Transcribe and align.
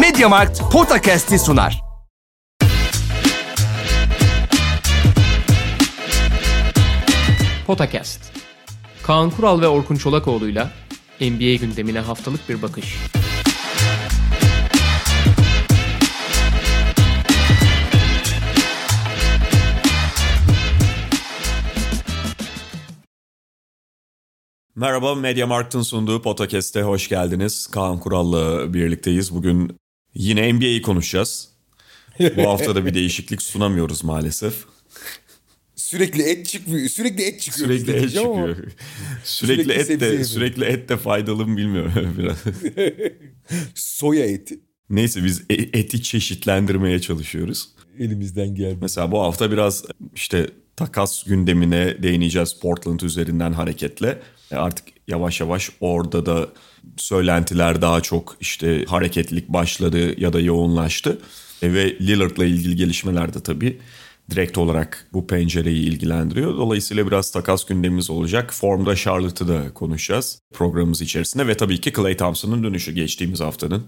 Mediamarkt 0.00 0.60
Podcast'i 0.72 1.38
sunar. 1.38 1.80
Potakast. 7.66 8.32
Kaan 9.02 9.30
Kural 9.30 9.60
ve 9.60 9.68
Orkun 9.68 9.96
Çolakoğlu'yla 9.96 10.70
NBA 11.20 11.54
gündemine 11.54 12.00
haftalık 12.00 12.48
bir 12.48 12.62
bakış. 12.62 12.96
Merhaba, 24.76 25.14
Media 25.14 25.46
Markt'ın 25.46 25.82
sunduğu 25.82 26.22
podcast'e 26.22 26.82
hoş 26.82 27.08
geldiniz. 27.08 27.66
Kaan 27.66 28.00
Kural'la 28.00 28.74
birlikteyiz. 28.74 29.34
Bugün 29.34 29.83
yine 30.14 30.52
NBA'yi 30.52 30.82
konuşacağız. 30.82 31.48
Bu 32.36 32.42
hafta 32.42 32.74
da 32.74 32.86
bir 32.86 32.94
değişiklik 32.94 33.42
sunamıyoruz 33.42 34.04
maalesef. 34.04 34.54
Sürekli 35.76 36.22
et 36.22 36.46
çıkmıyor. 36.46 36.88
Sürekli 36.88 37.22
et 37.22 37.40
çıkıyor. 37.40 37.68
Sürekli 37.68 37.80
bizde 37.86 37.92
et 37.96 38.00
diyeceğim 38.00 38.30
ama 38.30 38.48
çıkıyor. 38.48 38.72
Sürekli, 39.24 39.62
sürekli 39.64 39.72
et 39.80 39.86
sebze 39.86 40.00
de 40.00 40.04
yemiyor. 40.06 40.24
sürekli 40.24 40.64
et 40.64 40.88
de 40.88 40.96
faydalı 40.96 41.46
mı 41.46 41.56
bilmiyorum 41.56 42.14
biraz. 42.18 42.36
Soya 43.74 44.24
eti 44.26 44.60
Neyse 44.90 45.24
biz 45.24 45.42
e- 45.50 45.54
eti 45.78 46.02
çeşitlendirmeye 46.02 47.00
çalışıyoruz. 47.00 47.68
elimizden 47.98 48.54
geldi. 48.54 48.78
Mesela 48.80 49.12
bu 49.12 49.20
hafta 49.20 49.50
biraz 49.52 49.84
işte 50.14 50.46
takas 50.76 51.24
gündemine 51.24 52.02
değineceğiz 52.02 52.56
Portland 52.62 53.00
üzerinden 53.00 53.52
hareketle. 53.52 54.22
E 54.54 54.56
Artık 54.56 54.86
yavaş 55.08 55.40
yavaş 55.40 55.70
orada 55.80 56.26
da 56.26 56.48
söylentiler 56.96 57.82
daha 57.82 58.00
çok 58.00 58.36
işte 58.40 58.84
hareketlilik 58.84 59.48
başladı 59.48 60.20
ya 60.20 60.32
da 60.32 60.40
yoğunlaştı. 60.40 61.18
E 61.62 61.72
Ve 61.72 61.98
Lillard'la 62.00 62.44
ilgili 62.44 62.76
gelişmeler 62.76 63.34
de 63.34 63.40
tabii 63.40 63.78
direkt 64.30 64.58
olarak 64.58 65.08
bu 65.12 65.26
pencereyi 65.26 65.86
ilgilendiriyor. 65.86 66.56
Dolayısıyla 66.56 67.06
biraz 67.06 67.30
takas 67.32 67.64
gündemimiz 67.64 68.10
olacak. 68.10 68.54
Formda 68.54 68.96
Charlotte'ı 68.96 69.48
da 69.48 69.74
konuşacağız 69.74 70.38
programımız 70.52 71.02
içerisinde 71.02 71.46
ve 71.46 71.56
tabii 71.56 71.80
ki 71.80 71.92
Clay 71.92 72.16
Thompson'ın 72.16 72.62
dönüşü 72.62 72.92
geçtiğimiz 72.92 73.40
haftanın 73.40 73.84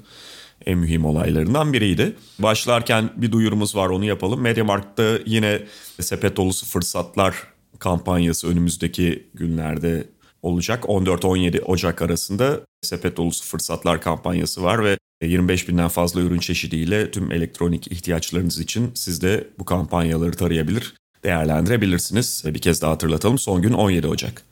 en 0.67 0.79
mühim 0.79 1.05
olaylarından 1.05 1.73
biriydi. 1.73 2.17
Başlarken 2.39 3.11
bir 3.17 3.33
duyurumuz 3.33 3.77
var 3.77 3.89
onu 3.89 4.05
yapalım. 4.05 4.41
Mediamarkt'ta 4.41 5.19
yine 5.27 5.63
sepet 6.01 6.37
dolusu 6.37 6.67
fırsatlar 6.67 7.35
kampanyası 7.79 8.49
önümüzdeki 8.49 9.29
günlerde 9.35 10.05
olacak. 10.47 10.85
14-17 10.85 11.61
Ocak 11.61 12.03
arasında 12.03 12.61
sepet 12.83 13.17
dolusu 13.17 13.45
fırsatlar 13.45 14.01
kampanyası 14.01 14.63
var 14.63 14.85
ve 14.85 14.99
25 15.23 15.69
binden 15.69 15.89
fazla 15.89 16.21
ürün 16.21 16.39
çeşidiyle 16.39 17.11
tüm 17.11 17.33
elektronik 17.33 17.93
ihtiyaçlarınız 17.93 18.61
için 18.61 18.91
siz 18.95 19.23
de 19.23 19.49
bu 19.59 19.65
kampanyaları 19.65 20.33
tarayabilir, 20.33 20.95
değerlendirebilirsiniz. 21.25 22.43
Bir 22.47 22.59
kez 22.59 22.83
daha 22.83 22.91
hatırlatalım 22.91 23.39
son 23.39 23.63
gün 23.63 23.73
17 23.73 24.07
Ocak. 24.07 24.43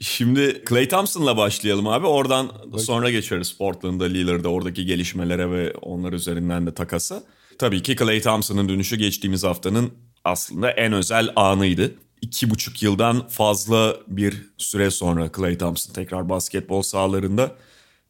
Şimdi 0.00 0.62
Clay 0.68 0.88
Thompson'la 0.88 1.36
başlayalım 1.36 1.88
abi. 1.88 2.06
Oradan 2.06 2.50
sonra 2.78 3.10
geçeriz 3.10 3.52
Portland'da, 3.52 4.04
Lillard'da 4.04 4.48
oradaki 4.48 4.86
gelişmelere 4.86 5.50
ve 5.50 5.72
onlar 5.82 6.12
üzerinden 6.12 6.66
de 6.66 6.74
takasa. 6.74 7.22
Tabii 7.58 7.82
ki 7.82 7.96
Clay 7.96 8.20
Thompson'ın 8.20 8.68
dönüşü 8.68 8.96
geçtiğimiz 8.96 9.44
haftanın 9.44 9.92
aslında 10.24 10.70
en 10.70 10.92
özel 10.92 11.28
anıydı. 11.36 11.94
İki 12.24 12.50
buçuk 12.50 12.82
yıldan 12.82 13.28
fazla 13.28 13.96
bir 14.08 14.34
süre 14.58 14.90
sonra 14.90 15.30
Clay 15.36 15.58
Thompson 15.58 15.92
tekrar 15.92 16.28
basketbol 16.28 16.82
sahalarında. 16.82 17.56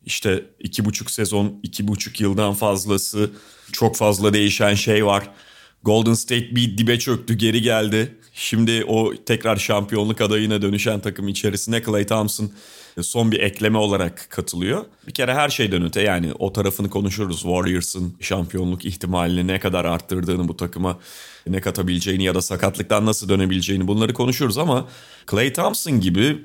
İşte 0.05 0.45
iki 0.61 0.84
buçuk 0.84 1.11
sezon, 1.11 1.61
iki 1.62 1.89
buçuk 1.89 2.20
yıldan 2.20 2.55
fazlası 2.55 3.31
çok 3.73 3.97
fazla 3.97 4.33
değişen 4.33 4.75
şey 4.75 5.07
var. 5.07 5.31
Golden 5.83 6.15
State 6.15 6.57
bir 6.57 6.79
dibe 6.79 6.98
çöktü, 6.98 7.35
geri 7.35 7.62
geldi. 7.62 8.19
Şimdi 8.36 8.84
o 8.84 9.14
tekrar 9.27 9.56
şampiyonluk 9.56 10.20
adayına 10.20 10.62
dönüşen 10.62 11.00
takım 11.00 11.28
içerisine 11.28 11.83
Clay 11.83 12.06
Thompson 12.06 12.50
son 13.02 13.33
bir 13.33 13.40
ekleme 13.40 13.78
olarak 13.78 14.27
katılıyor. 14.30 14.84
Bir 15.06 15.14
kere 15.14 15.34
her 15.34 15.48
şeyden 15.48 15.84
öte 15.84 16.00
yani 16.00 16.33
o 16.39 16.52
tarafını 16.52 16.90
konuşuruz. 16.90 17.40
Warriors'ın 17.40 18.17
şampiyonluk 18.20 18.84
ihtimalini 18.84 19.46
ne 19.46 19.61
kadar 19.61 19.84
arttırdığını 19.84 20.48
bu 20.48 20.56
takıma 20.56 20.98
ne 21.46 21.61
katabileceğini 21.61 22.24
ya 22.24 22.34
da 22.34 22.42
sakatlıktan 22.42 23.06
nasıl 23.06 23.28
dönebileceğini 23.28 23.89
bunları 23.89 24.14
konuşuruz 24.14 24.58
ama 24.58 24.89
Clay 25.30 25.52
Thompson 25.52 26.00
gibi 26.00 26.40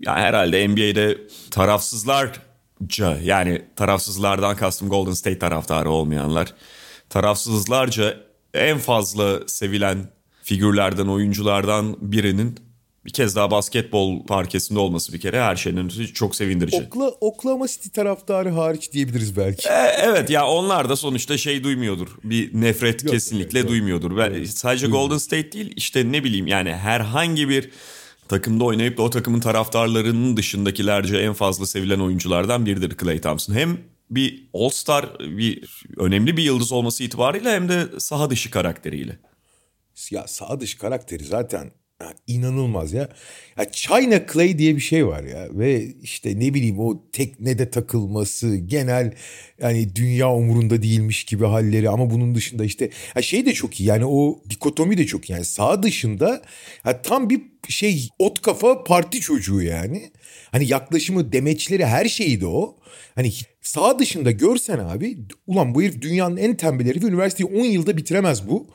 yani 0.00 0.20
herhalde 0.20 0.68
NBA'de 0.68 1.18
tarafsızlarca 1.50 3.18
yani 3.22 3.62
tarafsızlardan 3.76 4.56
kastım 4.56 4.88
Golden 4.88 5.12
State 5.12 5.38
taraftarı 5.38 5.90
olmayanlar 5.90 6.54
tarafsızlarca 7.10 8.16
en 8.54 8.78
fazla 8.78 9.48
sevilen 9.48 10.21
figürlerden, 10.52 11.06
oyunculardan 11.06 11.96
birinin 12.00 12.58
bir 13.04 13.10
kez 13.12 13.36
daha 13.36 13.50
basketbol 13.50 14.26
parkesinde 14.26 14.78
olması 14.78 15.12
bir 15.12 15.20
kere 15.20 15.42
her 15.42 15.56
şeyden 15.56 15.84
ötesi 15.84 16.12
çok 16.12 16.36
sevindirici. 16.36 16.76
Okla, 16.76 17.08
Oklahoma 17.08 17.68
City 17.68 17.88
taraftarı 17.88 18.50
hariç 18.50 18.92
diyebiliriz 18.92 19.36
belki. 19.36 19.68
E, 19.68 19.72
evet 20.02 20.30
ya 20.30 20.46
onlar 20.46 20.88
da 20.88 20.96
sonuçta 20.96 21.38
şey 21.38 21.64
duymuyordur. 21.64 22.08
Bir 22.24 22.60
nefret 22.60 23.10
kesinlikle 23.10 23.58
evet, 23.58 23.68
duymuyordur. 23.68 24.16
Ben 24.16 24.44
sadece 24.44 24.86
Golden 24.86 25.18
State 25.18 25.52
değil 25.52 25.72
işte 25.76 26.12
ne 26.12 26.24
bileyim 26.24 26.46
yani 26.46 26.72
herhangi 26.72 27.48
bir 27.48 27.70
takımda 28.28 28.64
oynayıp 28.64 28.98
da 28.98 29.02
o 29.02 29.10
takımın 29.10 29.40
taraftarlarının 29.40 30.36
dışındakilerce 30.36 31.16
en 31.16 31.32
fazla 31.32 31.66
sevilen 31.66 32.00
oyunculardan 32.00 32.66
biridir 32.66 32.96
Clay 32.96 33.20
Thompson. 33.20 33.54
Hem 33.54 33.78
bir 34.10 34.48
All-Star, 34.54 35.18
bir 35.20 35.84
önemli 35.96 36.36
bir 36.36 36.42
yıldız 36.42 36.72
olması 36.72 37.04
itibariyle 37.04 37.50
hem 37.50 37.68
de 37.68 37.86
saha 37.98 38.30
dışı 38.30 38.50
karakteriyle. 38.50 39.18
Ya 40.10 40.26
sağ 40.26 40.60
dış 40.60 40.74
karakteri 40.74 41.24
zaten 41.24 41.70
ya, 42.02 42.14
inanılmaz 42.26 42.92
ya. 42.92 43.08
Ya 43.58 43.72
China 43.72 44.26
Clay 44.32 44.58
diye 44.58 44.76
bir 44.76 44.80
şey 44.80 45.06
var 45.06 45.24
ya 45.24 45.48
ve 45.50 45.86
işte 46.02 46.40
ne 46.40 46.54
bileyim 46.54 46.78
o 46.78 47.10
teknede 47.12 47.70
takılması 47.70 48.56
genel 48.56 49.14
yani 49.60 49.96
dünya 49.96 50.32
umurunda 50.32 50.82
değilmiş 50.82 51.24
gibi 51.24 51.44
halleri 51.44 51.88
ama 51.88 52.10
bunun 52.10 52.34
dışında 52.34 52.64
işte 52.64 52.90
ya 53.16 53.22
şey 53.22 53.46
de 53.46 53.52
çok 53.52 53.80
iyi 53.80 53.88
yani 53.88 54.04
o 54.06 54.42
dikotomi 54.50 54.98
de 54.98 55.06
çok 55.06 55.30
iyi 55.30 55.32
yani 55.32 55.44
sağ 55.44 55.82
dışında 55.82 56.42
ya 56.84 57.02
tam 57.02 57.30
bir 57.30 57.42
şey 57.68 58.08
ot 58.18 58.42
kafa 58.42 58.84
parti 58.84 59.20
çocuğu 59.20 59.62
yani. 59.62 60.12
Hani 60.52 60.68
yaklaşımı 60.68 61.32
demeçleri 61.32 61.86
her 61.86 62.04
şeyi 62.04 62.40
de 62.40 62.46
o. 62.46 62.78
Hani 63.14 63.32
sağ 63.60 63.98
dışında 63.98 64.30
görsen 64.30 64.78
abi 64.78 65.18
ulan 65.46 65.74
bu 65.74 65.82
herif 65.82 66.02
dünyanın 66.02 66.36
en 66.36 66.56
tembel 66.56 66.86
herifi 66.86 67.06
üniversiteyi 67.06 67.48
10 67.60 67.64
yılda 67.64 67.96
bitiremez 67.96 68.48
bu 68.48 68.66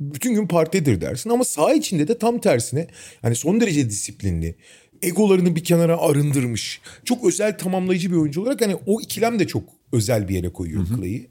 bütün 0.00 0.34
gün 0.34 0.46
partidir 0.46 1.00
dersin 1.00 1.30
ama 1.30 1.44
saha 1.44 1.74
içinde 1.74 2.08
de 2.08 2.18
tam 2.18 2.38
tersine 2.38 2.86
hani 3.22 3.34
son 3.34 3.60
derece 3.60 3.90
disiplinli 3.90 4.54
egolarını 5.02 5.56
bir 5.56 5.64
kenara 5.64 5.98
arındırmış 5.98 6.80
çok 7.04 7.24
özel 7.24 7.58
tamamlayıcı 7.58 8.10
bir 8.10 8.16
oyuncu 8.16 8.42
olarak 8.42 8.60
hani 8.60 8.76
o 8.86 9.00
ikilem 9.00 9.38
de 9.38 9.46
çok 9.46 9.62
özel 9.92 10.28
bir 10.28 10.34
yere 10.34 10.48
koyuyor 10.48 10.86
Clay'i. 10.96 11.26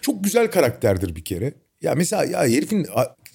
Çok 0.00 0.24
güzel 0.24 0.50
karakterdir 0.50 1.16
bir 1.16 1.24
kere. 1.24 1.52
Ya 1.82 1.94
mesela 1.94 2.24
ya 2.24 2.40
herifin 2.40 2.86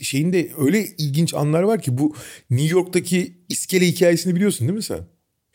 şeyinde 0.02 0.52
öyle 0.58 0.85
ilginç 0.97 1.34
anlar 1.34 1.64
var 1.64 1.81
ki 1.81 1.97
bu 1.97 2.16
New 2.50 2.74
York'taki 2.74 3.38
iskele 3.50 3.88
hikayesini 3.88 4.35
biliyorsun 4.35 4.68
değil 4.68 4.78
mi 4.78 4.84
sen? 4.84 5.00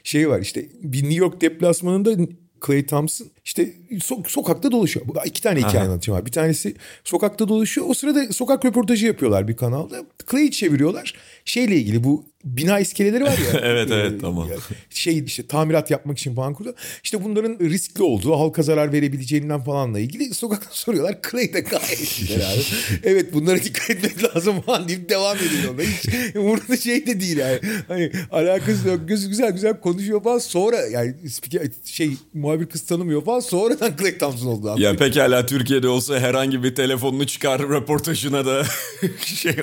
Şey 0.04 0.28
var 0.28 0.40
işte 0.40 0.66
bir 0.82 1.02
New 1.02 1.14
York 1.14 1.40
deplasmanında 1.40 2.16
Clay 2.66 2.86
Thompson 2.86 3.30
işte 3.50 3.72
so- 3.92 4.28
sokakta 4.28 4.72
dolaşıyor. 4.72 5.06
Bu- 5.08 5.14
İki 5.24 5.42
tane 5.42 5.58
hikaye 5.58 5.84
anlatacağım 5.84 6.18
abi. 6.20 6.26
Bir 6.26 6.32
tanesi 6.32 6.74
sokakta 7.04 7.48
dolaşıyor. 7.48 7.86
O 7.88 7.94
sırada 7.94 8.32
sokak 8.32 8.64
röportajı 8.64 9.06
yapıyorlar 9.06 9.48
bir 9.48 9.56
kanalda. 9.56 9.96
Clay'i 10.30 10.50
çeviriyorlar. 10.50 11.14
Şeyle 11.44 11.76
ilgili 11.76 12.04
bu 12.04 12.24
bina 12.44 12.80
iskeleleri 12.80 13.24
var 13.24 13.38
ya. 13.54 13.60
Evet, 13.62 13.90
evet, 13.92 14.12
Ee, 14.12 14.18
tamam. 14.18 14.48
ya 14.50 14.56
şey 14.90 15.18
işte 15.26 15.46
tamirat 15.46 15.90
yapmak 15.90 16.18
için 16.18 16.34
falan 16.34 16.54
kurdu. 16.54 16.74
İşte 17.04 17.24
bunların 17.24 17.58
riskli 17.60 18.02
olduğu, 18.02 18.32
halka 18.32 18.62
zarar 18.62 18.92
verebileceğinden 18.92 19.60
falanla 19.60 19.98
ilgili 20.00 20.34
sokakta 20.34 20.68
soruyorlar. 20.70 21.18
Clay 21.30 21.52
de 21.52 21.60
gayet 21.60 22.30
abi. 22.30 22.62
evet 23.04 23.32
bunlara 23.34 23.62
dikkat 23.62 23.90
etmek 23.90 24.36
lazım 24.36 24.60
falan 24.60 24.88
deyip 24.88 25.08
devam 25.08 25.36
ediyor. 25.36 25.70
orada. 25.70 25.82
Hiç 25.82 26.08
umurunda 26.36 26.76
şey 26.76 27.06
de 27.06 27.20
değil 27.20 27.36
yani. 27.36 27.58
Hani 27.88 28.12
alakası 28.30 28.88
yok. 28.88 29.00
Gözü 29.08 29.28
güzel 29.28 29.52
güzel 29.52 29.80
konuşuyor 29.80 30.22
falan. 30.22 30.38
Sonra 30.38 30.76
yani 30.86 31.14
şey 31.84 32.10
muhabir 32.34 32.66
kız 32.66 32.82
tanımıyor 32.82 33.24
falan. 33.24 33.39
Sonradan 33.40 33.96
Clay 33.96 34.18
Thompson 34.18 34.46
oldu. 34.46 34.70
abi. 34.70 34.82
Ya 34.82 34.96
pekala 34.96 35.46
Türkiye'de 35.46 35.88
olsa 35.88 36.18
herhangi 36.18 36.62
bir 36.62 36.74
telefonunu 36.74 37.26
çıkar 37.26 37.62
röportajına 37.62 38.46
da 38.46 38.64
şey 39.24 39.56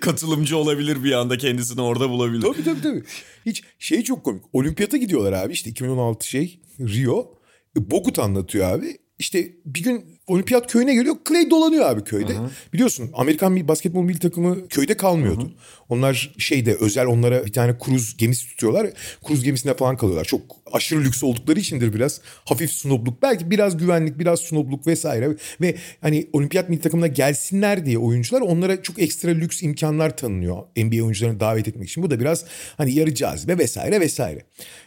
katılımcı 0.00 0.56
olabilir 0.56 1.04
bir 1.04 1.12
anda 1.12 1.38
kendisini 1.38 1.80
orada 1.80 2.10
bulabilir. 2.10 2.42
Tabii 2.42 2.64
tabii 2.64 2.82
tabii. 2.82 3.02
Hiç 3.46 3.62
şey 3.78 4.02
çok 4.02 4.24
komik. 4.24 4.42
Olimpiyata 4.52 4.96
gidiyorlar 4.96 5.32
abi 5.32 5.52
işte 5.52 5.70
2016 5.70 6.28
şey 6.28 6.60
Rio. 6.80 7.34
E, 7.78 7.90
Bogut 7.90 8.18
anlatıyor 8.18 8.70
abi. 8.70 8.98
İşte 9.22 9.52
bir 9.66 9.82
gün 9.82 10.04
olimpiyat 10.26 10.72
köyüne 10.72 10.94
geliyor. 10.94 11.16
Clay 11.28 11.50
dolanıyor 11.50 11.90
abi 11.90 12.04
köyde. 12.04 12.32
Biliyorsun 12.72 13.10
Amerikan 13.14 13.56
bir 13.56 13.68
basketbol 13.68 14.02
milli 14.02 14.18
takımı 14.18 14.68
köyde 14.68 14.96
kalmıyordu. 14.96 15.52
Onlar 15.88 16.34
şeyde 16.38 16.74
özel 16.74 17.06
onlara 17.06 17.46
bir 17.46 17.52
tane 17.52 17.78
kruz 17.78 18.16
gemisi 18.16 18.48
tutuyorlar. 18.48 18.86
Kruz 19.26 19.44
gemisinde 19.44 19.74
falan 19.74 19.96
kalıyorlar. 19.96 20.24
Çok 20.24 20.42
aşırı 20.72 21.04
lüks 21.04 21.24
oldukları 21.24 21.60
içindir 21.60 21.92
biraz. 21.92 22.20
Hafif 22.44 22.72
snobluk. 22.72 23.22
Belki 23.22 23.50
biraz 23.50 23.76
güvenlik, 23.76 24.18
biraz 24.18 24.40
snobluk 24.40 24.86
vesaire. 24.86 25.36
Ve 25.60 25.74
hani 26.00 26.28
olimpiyat 26.32 26.68
milli 26.68 26.80
takımına 26.80 27.06
gelsinler 27.06 27.86
diye 27.86 27.98
oyuncular 27.98 28.40
onlara 28.40 28.82
çok 28.82 29.02
ekstra 29.02 29.30
lüks 29.30 29.62
imkanlar 29.62 30.16
tanınıyor. 30.16 30.56
NBA 30.76 31.04
oyuncularını 31.04 31.40
davet 31.40 31.68
etmek 31.68 31.88
için. 31.88 32.02
Bu 32.02 32.10
da 32.10 32.20
biraz 32.20 32.44
hani 32.76 32.94
yarı 32.94 33.14
cazibe 33.14 33.58
vesaire 33.58 34.00
vesaire. 34.00 34.42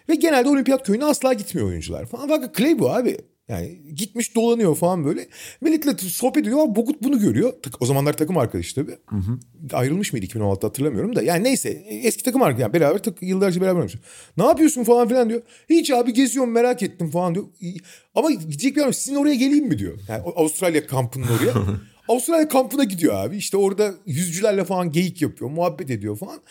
Ve 0.10 0.16
genelde 0.16 0.50
olimpiyat 0.50 0.86
köyüne 0.88 1.06
asla 1.06 1.34
gitmiyor 1.34 1.68
oyuncular 1.68 2.06
falan. 2.06 2.28
Fakat 2.28 2.58
Clay 2.58 2.80
bu 2.80 2.92
abi. 2.92 3.18
Yani 3.50 3.82
gitmiş 3.96 4.36
dolanıyor 4.36 4.76
falan 4.76 5.06
böyle. 5.06 5.28
Milletle 5.62 5.98
sohbet 5.98 6.42
ediyor 6.42 6.60
ama 6.60 6.76
Bogut 6.76 7.04
bunu 7.04 7.20
görüyor. 7.20 7.54
O 7.80 7.86
zamanlar 7.86 8.18
takım 8.18 8.38
arkadaşı 8.38 8.76
tabii. 8.76 8.98
Ayrılmış 9.74 10.14
mıydı 10.14 10.26
2016'da 10.26 10.68
hatırlamıyorum 10.68 11.16
da. 11.16 11.22
Yani 11.22 11.44
neyse 11.44 11.70
eski 11.90 12.24
takım 12.24 12.42
arkadaşı. 12.42 12.62
Yani 12.62 12.74
beraber 12.74 13.04
tak, 13.04 13.22
yıllarca 13.22 13.62
beraber 13.62 13.76
oynamış. 13.76 13.96
Ne 14.38 14.46
yapıyorsun 14.46 14.84
falan 14.84 15.08
filan 15.08 15.30
diyor. 15.30 15.42
Hiç 15.70 15.92
abi 15.92 16.14
geziyorum 16.14 16.52
merak 16.52 16.84
ettim 16.84 17.10
falan 17.10 17.36
diyor. 17.36 17.46
Ama 18.16 18.32
gidecek 18.32 18.76
bir 18.76 18.82
adam 18.82 18.94
sizin 18.94 19.16
oraya 19.16 19.36
geleyim 19.36 19.68
mi 19.68 19.80
diyor. 19.80 20.00
Yani 20.08 20.24
Avustralya 20.36 20.88
kampının 20.88 21.28
oraya. 21.28 21.54
Avustralya 22.08 22.48
kampına 22.48 22.84
gidiyor 22.84 23.14
abi. 23.14 23.38
İşte 23.38 23.58
orada 23.58 23.94
yüzücülerle 24.06 24.64
falan 24.64 24.92
geyik 24.92 25.22
yapıyor, 25.22 25.52
muhabbet 25.52 25.90
ediyor 25.90 26.18
falan. 26.18 26.42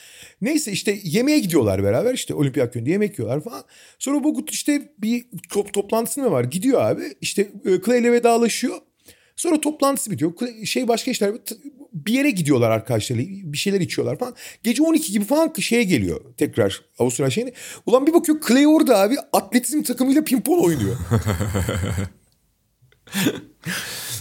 Neyse 0.40 0.72
işte 0.72 0.98
yemeğe 1.02 1.38
gidiyorlar 1.38 1.84
beraber 1.84 2.14
işte 2.14 2.34
olimpiyat 2.34 2.72
köyünde 2.72 2.90
yemek 2.90 3.18
yiyorlar 3.18 3.40
falan. 3.40 3.64
Sonra 3.98 4.24
Bogut 4.24 4.50
işte 4.50 4.92
bir 4.98 5.24
top, 5.50 5.72
toplantısı 5.72 6.20
mı 6.20 6.30
var? 6.30 6.44
Gidiyor 6.44 6.82
abi. 6.82 7.02
İşte 7.20 7.50
e, 7.64 7.80
Clay 7.86 8.00
ile 8.00 8.12
vedalaşıyor. 8.12 8.78
Sonra 9.36 9.60
toplantısı 9.60 10.10
bitiyor. 10.10 10.32
Şey 10.64 10.88
başka 10.88 11.10
işler 11.10 11.32
bir 11.92 12.12
yere 12.12 12.30
gidiyorlar 12.30 12.70
arkadaşlarıyla 12.70 13.52
bir 13.52 13.58
şeyler 13.58 13.80
içiyorlar 13.80 14.18
falan. 14.18 14.34
Gece 14.62 14.82
12 14.82 15.12
gibi 15.12 15.24
falan 15.24 15.52
şeye 15.60 15.82
geliyor 15.82 16.20
tekrar 16.36 16.82
Avustralya 16.98 17.30
şeyine. 17.30 17.52
Ulan 17.86 18.06
bir 18.06 18.14
bakıyor 18.14 18.38
Clay 18.48 18.66
orada 18.66 18.98
abi 18.98 19.16
atletizm 19.32 19.82
takımıyla 19.82 20.24
pimpon 20.24 20.58
oynuyor. 20.58 20.96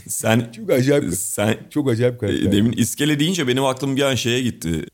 Sen 0.07 0.51
Çok 0.55 0.69
acayip. 0.71 1.13
sen 1.13 1.57
Çok 1.69 1.89
acayip 1.89 2.15
e, 2.15 2.17
karakter. 2.17 2.51
demin 2.51 2.71
iskele 2.71 3.19
deyince 3.19 3.47
benim 3.47 3.63
aklım 3.65 3.95
bir 3.95 4.01
an 4.01 4.15
şeye 4.15 4.41
gitti. 4.41 4.85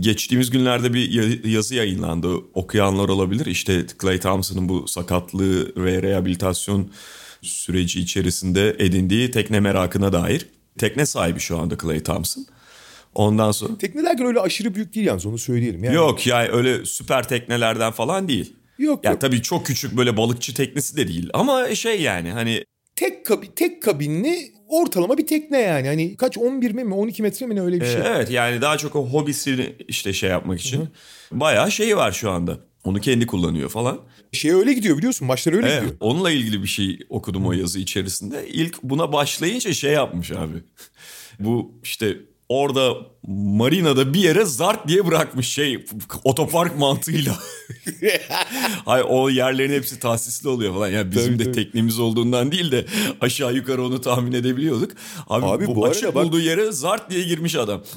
Geçtiğimiz 0.00 0.50
günlerde 0.50 0.94
bir 0.94 1.10
ya- 1.10 1.52
yazı 1.52 1.74
yayınlandı. 1.74 2.28
Okuyanlar 2.54 3.08
olabilir. 3.08 3.46
İşte 3.46 3.86
Clay 4.02 4.20
Thompson'ın 4.20 4.68
bu 4.68 4.88
sakatlığı 4.88 5.72
ve 5.84 6.02
rehabilitasyon 6.02 6.90
süreci 7.42 8.00
içerisinde 8.00 8.76
edindiği 8.78 9.30
tekne 9.30 9.60
merakına 9.60 10.12
dair. 10.12 10.46
Tekne 10.78 11.06
sahibi 11.06 11.40
şu 11.40 11.58
anda 11.58 11.78
Clay 11.82 12.02
Thompson. 12.02 12.46
Ondan 13.14 13.52
sonra 13.52 13.78
Tekne 13.78 14.02
derken 14.04 14.26
öyle 14.26 14.40
aşırı 14.40 14.74
büyük 14.74 14.94
değil 14.94 15.06
yalnız 15.06 15.26
onu 15.26 15.38
söyleyelim. 15.38 15.84
Yani 15.84 15.94
Yok 15.96 16.26
yani 16.26 16.48
öyle 16.48 16.84
süper 16.84 17.28
teknelerden 17.28 17.92
falan 17.92 18.28
değil. 18.28 18.52
Yok, 18.78 19.04
Ya 19.04 19.10
yok. 19.10 19.20
tabii 19.20 19.42
çok 19.42 19.66
küçük 19.66 19.96
böyle 19.96 20.16
balıkçı 20.16 20.54
teknesi 20.54 20.96
de 20.96 21.08
değil. 21.08 21.30
Ama 21.34 21.74
şey 21.74 22.00
yani 22.02 22.30
hani 22.32 22.64
tek 22.96 23.26
kabi, 23.26 23.54
tek 23.54 23.82
kabinli 23.82 24.52
ortalama 24.68 25.18
bir 25.18 25.26
tekne 25.26 25.60
yani. 25.60 25.86
Hani 25.88 26.16
kaç 26.16 26.38
11 26.38 26.70
mi 26.72 26.94
12 26.94 27.22
metre 27.22 27.46
mi 27.46 27.56
ne 27.56 27.60
öyle 27.60 27.80
bir 27.80 27.86
şey. 27.86 27.94
e, 27.94 28.04
evet 28.06 28.30
yani 28.30 28.60
daha 28.60 28.78
çok 28.78 28.96
o 28.96 29.06
hobisini 29.06 29.72
işte 29.88 30.12
şey 30.12 30.30
yapmak 30.30 30.60
için. 30.60 30.88
Bayağı 31.32 31.70
şeyi 31.70 31.96
var 31.96 32.12
şu 32.12 32.30
anda. 32.30 32.58
Onu 32.84 33.00
kendi 33.00 33.26
kullanıyor 33.26 33.68
falan. 33.68 34.00
Şey 34.32 34.52
öyle 34.52 34.72
gidiyor 34.72 34.96
biliyorsun 34.98 35.26
maçlar 35.26 35.52
öyle 35.52 35.66
Evet, 35.68 35.80
gidiyor. 35.80 35.96
onunla 36.00 36.30
ilgili 36.30 36.62
bir 36.62 36.68
şey 36.68 36.98
okudum 37.08 37.46
o 37.46 37.52
yazı 37.52 37.78
içerisinde. 37.78 38.48
İlk 38.48 38.82
buna 38.82 39.12
başlayınca 39.12 39.72
şey 39.72 39.92
yapmış 39.92 40.32
abi. 40.32 40.58
Bu 41.40 41.72
işte 41.82 42.16
orada 42.48 42.94
marinada 43.26 44.14
bir 44.14 44.20
yere 44.20 44.44
zart 44.44 44.88
diye 44.88 45.06
bırakmış 45.06 45.48
şey 45.48 45.84
otopark 46.24 46.78
mantığıyla. 46.78 47.36
Hay 48.84 49.02
o 49.08 49.28
yerlerin 49.28 49.72
hepsi 49.72 49.98
tahsisli 49.98 50.48
oluyor 50.48 50.74
falan. 50.74 50.88
Yani 50.88 51.10
bizim 51.12 51.32
Tabii, 51.32 51.38
de 51.38 51.44
tabii. 51.44 51.54
teknemiz 51.64 51.98
olduğundan 51.98 52.52
değil 52.52 52.72
de 52.72 52.86
aşağı 53.20 53.54
yukarı 53.54 53.84
onu 53.84 54.00
tahmin 54.00 54.32
edebiliyorduk. 54.32 54.92
Abi, 55.26 55.46
Abi 55.46 55.66
bu, 55.66 55.76
bu 55.76 55.86
açık 55.86 56.14
bak- 56.14 56.24
bulduğu 56.24 56.40
yere 56.40 56.72
zart 56.72 57.10
diye 57.10 57.22
girmiş 57.22 57.54
adam. 57.56 57.82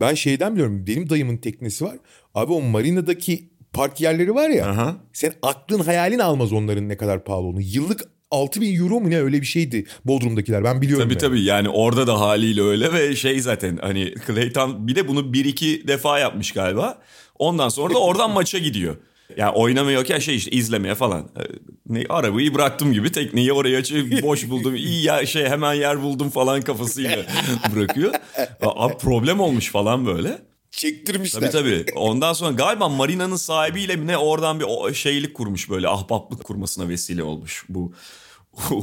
Ben 0.00 0.14
şeyden 0.14 0.52
biliyorum 0.54 0.84
benim 0.86 1.10
dayımın 1.10 1.36
teknesi 1.36 1.84
var. 1.84 1.96
Abi 2.34 2.52
o 2.52 2.60
marinadaki 2.60 3.50
park 3.72 4.00
yerleri 4.00 4.34
var 4.34 4.48
ya. 4.48 4.66
Aha. 4.70 4.96
Sen 5.12 5.32
aklın 5.42 5.78
hayalin 5.80 6.18
almaz 6.18 6.52
onların 6.52 6.88
ne 6.88 6.96
kadar 6.96 7.24
pahalı 7.24 7.42
olduğunu. 7.46 7.62
Yıllık 7.62 8.00
6000 8.36 8.80
euro 8.80 9.00
mu 9.00 9.10
ne 9.10 9.20
öyle 9.20 9.40
bir 9.40 9.46
şeydi 9.46 9.86
Bodrum'dakiler 10.04 10.64
ben 10.64 10.82
biliyorum. 10.82 11.04
Tabii 11.04 11.14
yani. 11.14 11.20
tabii 11.20 11.42
yani 11.42 11.68
orada 11.68 12.06
da 12.06 12.20
haliyle 12.20 12.62
öyle 12.62 12.92
ve 12.92 13.16
şey 13.16 13.40
zaten 13.40 13.78
hani 13.82 14.14
Clayton 14.26 14.88
bir 14.88 14.94
de 14.94 15.08
bunu 15.08 15.32
bir 15.32 15.44
iki 15.44 15.88
defa 15.88 16.18
yapmış 16.18 16.52
galiba. 16.52 16.98
Ondan 17.38 17.68
sonra 17.68 17.94
da 17.94 17.98
oradan 17.98 18.30
maça 18.34 18.58
gidiyor. 18.58 18.96
Yani 19.36 19.50
oynamıyorken 19.50 20.18
şey 20.18 20.36
işte 20.36 20.50
izlemeye 20.50 20.94
falan. 20.94 21.20
Ee, 21.20 21.42
Ne, 21.88 22.04
arabayı 22.08 22.54
bıraktım 22.54 22.92
gibi 22.92 23.12
tekneyi 23.12 23.52
oraya 23.52 23.78
açıp 23.78 24.22
boş 24.22 24.48
buldum. 24.50 24.74
iyi 24.76 25.04
ya 25.04 25.26
şey 25.26 25.44
hemen 25.44 25.74
yer 25.74 26.02
buldum 26.02 26.30
falan 26.30 26.60
kafasıyla 26.60 27.26
bırakıyor. 27.74 28.14
Abi 28.62 28.98
problem 28.98 29.40
olmuş 29.40 29.70
falan 29.70 30.06
böyle. 30.06 30.38
Çektirmişler. 30.70 31.40
Tabii 31.40 31.50
tabii. 31.50 31.84
Ondan 31.96 32.32
sonra 32.32 32.52
galiba 32.52 32.88
marinanın 32.88 33.36
sahibiyle 33.36 34.06
ne 34.06 34.16
oradan 34.16 34.60
bir 34.60 34.94
şeylik 34.94 35.34
kurmuş 35.34 35.70
böyle 35.70 35.88
ahbaplık 35.88 36.44
kurmasına 36.44 36.88
vesile 36.88 37.22
olmuş 37.22 37.64
bu 37.68 37.92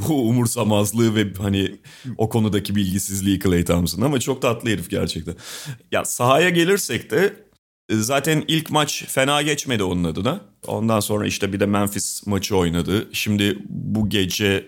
umursamazlığı 0.10 1.16
ve 1.16 1.34
hani 1.38 1.76
o 2.18 2.30
konudaki 2.30 2.76
bilgisizliği 2.76 3.40
Clay 3.40 3.66
Thompson 3.66 4.02
ama 4.02 4.20
çok 4.20 4.42
tatlı 4.42 4.70
herif 4.70 4.90
gerçekten. 4.90 5.36
Ya 5.92 6.06
sahaya 6.06 6.50
gelirsek 6.50 7.12
de 7.12 7.44
e, 7.90 7.96
zaten 7.96 8.44
ilk 8.48 8.72
maç 8.72 9.06
fena 9.08 9.42
geçmedi 9.42 9.84
onun 9.84 10.04
adına. 10.04 10.42
Ondan 10.68 11.00
sonra 11.00 11.28
işte 11.28 11.54
bir 11.54 11.60
de 11.60 11.66
Memphis 11.66 12.28
maçı 12.28 12.58
oynadı. 12.58 13.10
Şimdi 13.14 13.58
bu 13.70 14.10
gece 14.10 14.68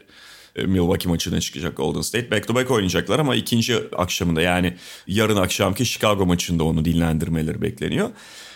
e, 0.56 0.63
Milwaukee 0.63 1.10
maçına 1.10 1.40
çıkacak 1.40 1.78
Golden 1.78 2.01
State. 2.01 2.31
Back 2.31 2.48
to 2.48 2.56
back 2.56 2.72
oynayacaklar 2.72 3.19
ama 3.19 3.36
ikinci 3.36 3.75
akşamında 3.98 4.42
yani 4.42 4.74
yarın 5.08 5.38
akşamki 5.38 5.86
Chicago 5.86 6.25
maçında 6.25 6.63
onu 6.63 6.86
dinlendirmeleri 6.86 7.62
bekleniyor. 7.62 8.10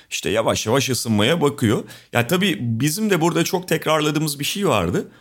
İşte 0.09 0.29
yavaş 0.29 0.65
yavaş 0.65 0.89
ısınmaya 0.89 1.41
bakıyor. 1.41 1.83
Ya 2.13 2.27
tabii 2.27 2.57
bizim 2.59 3.09
de 3.09 3.21
burada 3.21 3.43
çok 3.43 3.67
tekrarladığımız 3.67 4.39
bir 4.39 4.45
şey 4.45 4.67
vardı. 4.67 5.11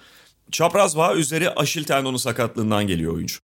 Çapraz 0.53 0.97
bağ 0.97 1.15
üzeri 1.15 1.51
aşil 1.51 1.85
tendonu 1.85 2.19
sakatlığından 2.19 2.87
geliyor 2.87 3.15
oyuncu. 3.15 3.48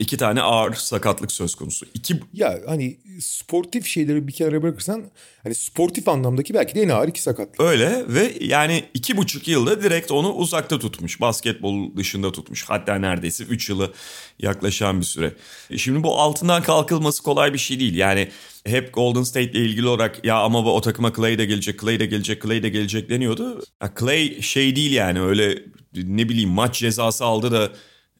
İki 0.00 0.16
tane 0.16 0.42
ağır 0.42 0.74
sakatlık 0.74 1.32
söz 1.32 1.54
konusu. 1.54 1.86
İki 1.94 2.20
Ya 2.32 2.60
hani 2.66 2.98
sportif 3.20 3.86
şeyleri 3.86 4.28
bir 4.28 4.32
kenara 4.32 4.62
bırakırsan 4.62 5.04
hani 5.42 5.54
sportif 5.54 6.08
anlamdaki 6.08 6.54
belki 6.54 6.74
de 6.74 6.82
en 6.82 6.88
ağır 6.88 7.08
iki 7.08 7.22
sakatlık. 7.22 7.60
Öyle 7.60 8.04
ve 8.08 8.34
yani 8.40 8.84
iki 8.94 9.16
buçuk 9.16 9.48
yılda 9.48 9.82
direkt 9.82 10.10
onu 10.10 10.32
uzakta 10.32 10.78
tutmuş. 10.78 11.20
Basketbol 11.20 11.96
dışında 11.96 12.32
tutmuş. 12.32 12.64
Hatta 12.68 12.94
neredeyse 12.94 13.44
üç 13.44 13.68
yılı 13.68 13.92
yaklaşan 14.38 15.00
bir 15.00 15.06
süre. 15.06 15.34
E 15.70 15.78
Şimdi 15.78 16.02
bu 16.02 16.18
altından 16.20 16.62
kalkılması 16.62 17.22
kolay 17.22 17.52
bir 17.52 17.58
şey 17.58 17.80
değil. 17.80 17.94
Yani 17.94 18.28
hep 18.66 18.94
Golden 18.94 19.22
State 19.22 19.50
ile 19.50 19.64
ilgili 19.64 19.88
olarak 19.88 20.24
ya 20.24 20.38
ama 20.38 20.64
bu 20.64 20.76
o 20.76 20.80
takıma 20.80 21.12
Clay 21.12 21.38
de 21.38 21.44
gelecek, 21.44 21.80
Clay 21.80 22.00
de 22.00 22.06
gelecek, 22.06 22.42
Clay 22.42 22.62
de 22.62 22.68
gelecek 22.68 23.10
deniyordu. 23.10 23.62
Ya 23.82 23.92
Clay 24.00 24.42
şey 24.42 24.76
değil 24.76 24.92
yani 24.92 25.20
öyle 25.20 25.62
ne 25.94 26.28
bileyim 26.28 26.50
maç 26.50 26.78
cezası 26.78 27.24
aldı 27.24 27.52
da 27.52 27.72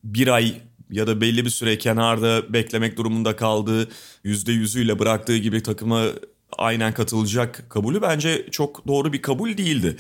bir 0.05 0.29
ay 0.29 0.55
ya 0.91 1.07
da 1.07 1.21
belli 1.21 1.45
bir 1.45 1.51
süre 1.51 1.79
kenarda 1.79 2.53
beklemek 2.53 2.97
durumunda 2.97 3.37
kaldığı 3.37 3.89
yüzde 4.25 4.53
yüzüyle 4.53 4.99
bıraktığı 4.99 5.37
gibi 5.37 5.63
takıma 5.63 6.07
aynen 6.59 6.95
katılacak 6.95 7.65
kabulü 7.69 8.03
bence 8.03 8.47
çok 8.51 8.87
doğru 8.87 9.13
bir 9.13 9.23
kabul 9.23 9.57
değildi. 9.57 9.97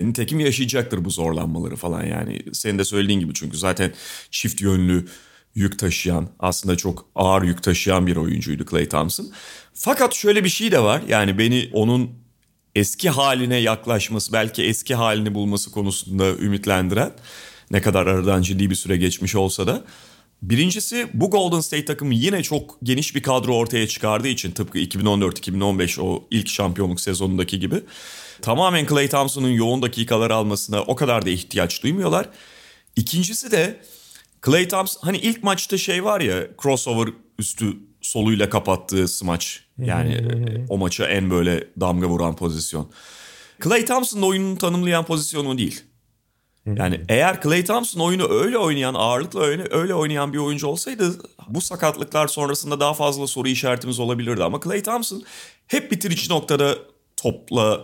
Nitekim 0.00 0.40
yaşayacaktır 0.40 1.04
bu 1.04 1.10
zorlanmaları 1.10 1.76
falan 1.76 2.04
yani. 2.04 2.42
Senin 2.52 2.78
de 2.78 2.84
söylediğin 2.84 3.20
gibi 3.20 3.34
çünkü 3.34 3.56
zaten 3.56 3.92
çift 4.30 4.60
yönlü 4.60 5.06
yük 5.54 5.78
taşıyan 5.78 6.28
aslında 6.38 6.76
çok 6.76 7.06
ağır 7.14 7.42
yük 7.42 7.62
taşıyan 7.62 8.06
bir 8.06 8.16
oyuncuydu 8.16 8.64
Clay 8.70 8.88
Thompson. 8.88 9.26
Fakat 9.74 10.14
şöyle 10.14 10.44
bir 10.44 10.48
şey 10.48 10.72
de 10.72 10.82
var 10.82 11.02
yani 11.08 11.38
beni 11.38 11.70
onun 11.72 12.10
eski 12.74 13.10
haline 13.10 13.56
yaklaşması 13.56 14.32
belki 14.32 14.62
eski 14.62 14.94
halini 14.94 15.34
bulması 15.34 15.70
konusunda 15.70 16.30
ümitlendiren 16.30 17.12
ne 17.70 17.80
kadar 17.80 18.06
aradan 18.06 18.42
ciddi 18.42 18.70
bir 18.70 18.74
süre 18.74 18.96
geçmiş 18.96 19.34
olsa 19.34 19.66
da 19.66 19.84
Birincisi 20.48 21.06
bu 21.14 21.30
Golden 21.30 21.60
State 21.60 21.84
takımı 21.84 22.14
yine 22.14 22.42
çok 22.42 22.78
geniş 22.82 23.14
bir 23.14 23.22
kadro 23.22 23.56
ortaya 23.56 23.88
çıkardığı 23.88 24.28
için 24.28 24.50
tıpkı 24.50 24.78
2014-2015 24.78 26.00
o 26.00 26.24
ilk 26.30 26.48
şampiyonluk 26.48 27.00
sezonundaki 27.00 27.60
gibi 27.60 27.76
tamamen 28.42 28.86
Klay 28.86 29.08
Thompson'un 29.08 29.48
yoğun 29.48 29.82
dakikalar 29.82 30.30
almasına 30.30 30.82
o 30.82 30.96
kadar 30.96 31.26
da 31.26 31.30
ihtiyaç 31.30 31.82
duymuyorlar. 31.82 32.28
İkincisi 32.96 33.50
de 33.50 33.80
Klay 34.40 34.68
Thompson 34.68 35.00
hani 35.02 35.18
ilk 35.18 35.42
maçta 35.42 35.78
şey 35.78 36.04
var 36.04 36.20
ya 36.20 36.46
crossover 36.62 37.08
üstü 37.38 37.76
soluyla 38.00 38.50
kapattığı 38.50 39.08
smaç 39.08 39.60
yani 39.78 40.28
o 40.68 40.78
maça 40.78 41.06
en 41.06 41.30
böyle 41.30 41.68
damga 41.80 42.06
vuran 42.06 42.36
pozisyon. 42.36 42.90
Klay 43.60 43.84
Thompson'ın 43.84 44.22
oyununu 44.22 44.58
tanımlayan 44.58 45.04
pozisyonu 45.04 45.58
değil. 45.58 45.84
Yani 46.66 47.00
eğer 47.08 47.42
Clay 47.42 47.64
Thompson 47.64 48.00
oyunu 48.00 48.28
öyle 48.30 48.58
oynayan, 48.58 48.94
ağırlıkla 48.94 49.40
öyle, 49.40 49.64
öyle 49.70 49.94
oynayan 49.94 50.32
bir 50.32 50.38
oyuncu 50.38 50.66
olsaydı 50.66 51.18
bu 51.48 51.60
sakatlıklar 51.60 52.26
sonrasında 52.26 52.80
daha 52.80 52.94
fazla 52.94 53.26
soru 53.26 53.48
işaretimiz 53.48 53.98
olabilirdi. 53.98 54.44
Ama 54.44 54.60
Clay 54.60 54.82
Thompson 54.82 55.22
hep 55.66 55.90
bitirici 55.90 56.30
noktada 56.30 56.78
topla 57.16 57.80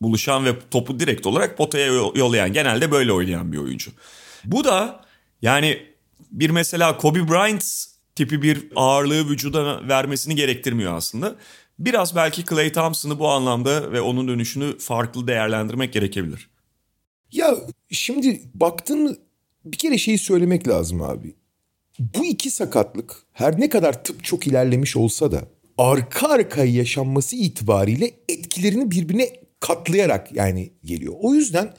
buluşan 0.00 0.44
ve 0.44 0.54
topu 0.70 1.00
direkt 1.00 1.26
olarak 1.26 1.58
potaya 1.58 1.86
yollayan, 2.14 2.52
genelde 2.52 2.90
böyle 2.90 3.12
oynayan 3.12 3.52
bir 3.52 3.58
oyuncu. 3.58 3.90
Bu 4.44 4.64
da 4.64 5.04
yani 5.42 5.86
bir 6.30 6.50
mesela 6.50 6.96
Kobe 6.96 7.28
Bryant 7.28 7.64
tipi 8.14 8.42
bir 8.42 8.68
ağırlığı 8.76 9.28
vücuda 9.28 9.88
vermesini 9.88 10.34
gerektirmiyor 10.34 10.94
aslında. 10.94 11.36
Biraz 11.78 12.16
belki 12.16 12.44
Clay 12.44 12.72
Thompson'ı 12.72 13.18
bu 13.18 13.28
anlamda 13.28 13.92
ve 13.92 14.00
onun 14.00 14.28
dönüşünü 14.28 14.78
farklı 14.78 15.26
değerlendirmek 15.26 15.92
gerekebilir. 15.92 16.48
Ya 17.32 17.56
şimdi 17.90 18.40
baktın 18.54 19.18
bir 19.64 19.78
kere 19.78 19.98
şeyi 19.98 20.18
söylemek 20.18 20.68
lazım 20.68 21.02
abi. 21.02 21.34
Bu 21.98 22.24
iki 22.24 22.50
sakatlık 22.50 23.16
her 23.32 23.60
ne 23.60 23.68
kadar 23.68 24.04
tıp 24.04 24.24
çok 24.24 24.46
ilerlemiş 24.46 24.96
olsa 24.96 25.32
da 25.32 25.42
arka 25.78 26.28
arkaya 26.28 26.72
yaşanması 26.72 27.36
itibariyle 27.36 28.10
etkilerini 28.28 28.90
birbirine 28.90 29.28
katlayarak 29.60 30.32
yani 30.32 30.72
geliyor. 30.84 31.14
O 31.20 31.34
yüzden 31.34 31.74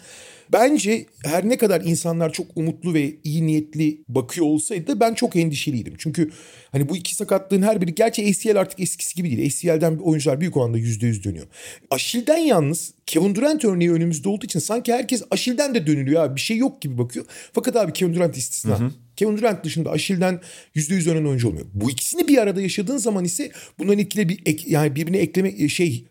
Bence 0.54 1.06
her 1.24 1.50
ne 1.50 1.58
kadar 1.58 1.82
insanlar 1.82 2.34
çok 2.34 2.48
umutlu 2.56 2.94
ve 2.94 3.16
iyi 3.24 3.48
niyetli 3.48 4.02
bakıyor 4.10 4.46
olsaydı 4.46 5.00
ben 5.00 5.14
çok 5.14 5.36
endişeliydim. 5.36 5.94
Çünkü 5.98 6.32
hani 6.72 6.90
bu 6.90 6.98
iki 6.98 7.16
sakatlığın 7.16 7.62
her 7.62 7.82
biri 7.82 7.96
gerçi 7.96 8.30
ACL 8.30 8.60
artık 8.60 8.80
eskisi 8.80 9.16
gibi 9.16 9.38
değil. 9.38 9.48
ACL'den 9.48 9.98
oyuncular 9.98 10.40
büyük 10.40 10.58
oranda 10.58 10.78
%100 10.78 11.24
dönüyor. 11.24 11.48
Aşil'den 11.92 12.38
yalnız 12.38 12.94
Kevin 13.06 13.36
Durant 13.36 13.66
örneği 13.66 13.92
önümüzde 13.92 14.30
olduğu 14.30 14.46
için 14.46 14.60
sanki 14.60 14.94
herkes 14.94 15.24
Aşil'den 15.32 15.76
de 15.76 15.88
dönülüyor 15.88 16.24
abi 16.24 16.36
bir 16.36 16.42
şey 16.42 16.58
yok 16.58 16.82
gibi 16.82 16.98
bakıyor. 16.98 17.26
Fakat 17.54 17.76
abi 17.76 17.94
Kevin 17.94 18.14
Durant 18.14 18.38
istisna. 18.38 18.80
Hı 18.80 18.84
hı. 18.84 18.92
Kevin 19.22 19.38
Durant 19.38 19.66
dışında 19.66 19.92
Aşil'den 19.92 20.42
%100 20.76 21.06
dönen 21.06 21.26
oyuncu 21.26 21.48
olmuyor. 21.48 21.66
Bu 21.74 21.92
ikisini 21.92 22.28
bir 22.28 22.38
arada 22.38 22.62
yaşadığın 22.62 22.98
zaman 22.98 23.26
ise 23.26 23.52
bunların 23.80 24.00
etkileri 24.00 24.30
bir 24.30 24.42
ek, 24.46 24.64
yani 24.68 24.96
birbirine 24.96 25.18
ekleme 25.18 25.70
şey 25.70 26.08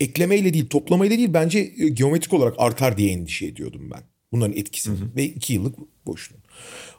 eklemeyle 0.00 0.54
değil 0.54 0.66
toplamayla 0.66 1.18
değil 1.18 1.34
bence 1.34 1.58
e, 1.58 1.88
geometrik 1.88 2.32
olarak 2.32 2.54
artar 2.58 2.98
diye 2.98 3.10
endişe 3.10 3.46
ediyordum 3.46 3.90
ben. 3.90 4.02
Bunların 4.32 4.56
etkisi 4.56 4.90
ve 5.16 5.24
iki 5.24 5.52
yıllık 5.52 5.74
boşluğun. 6.06 6.40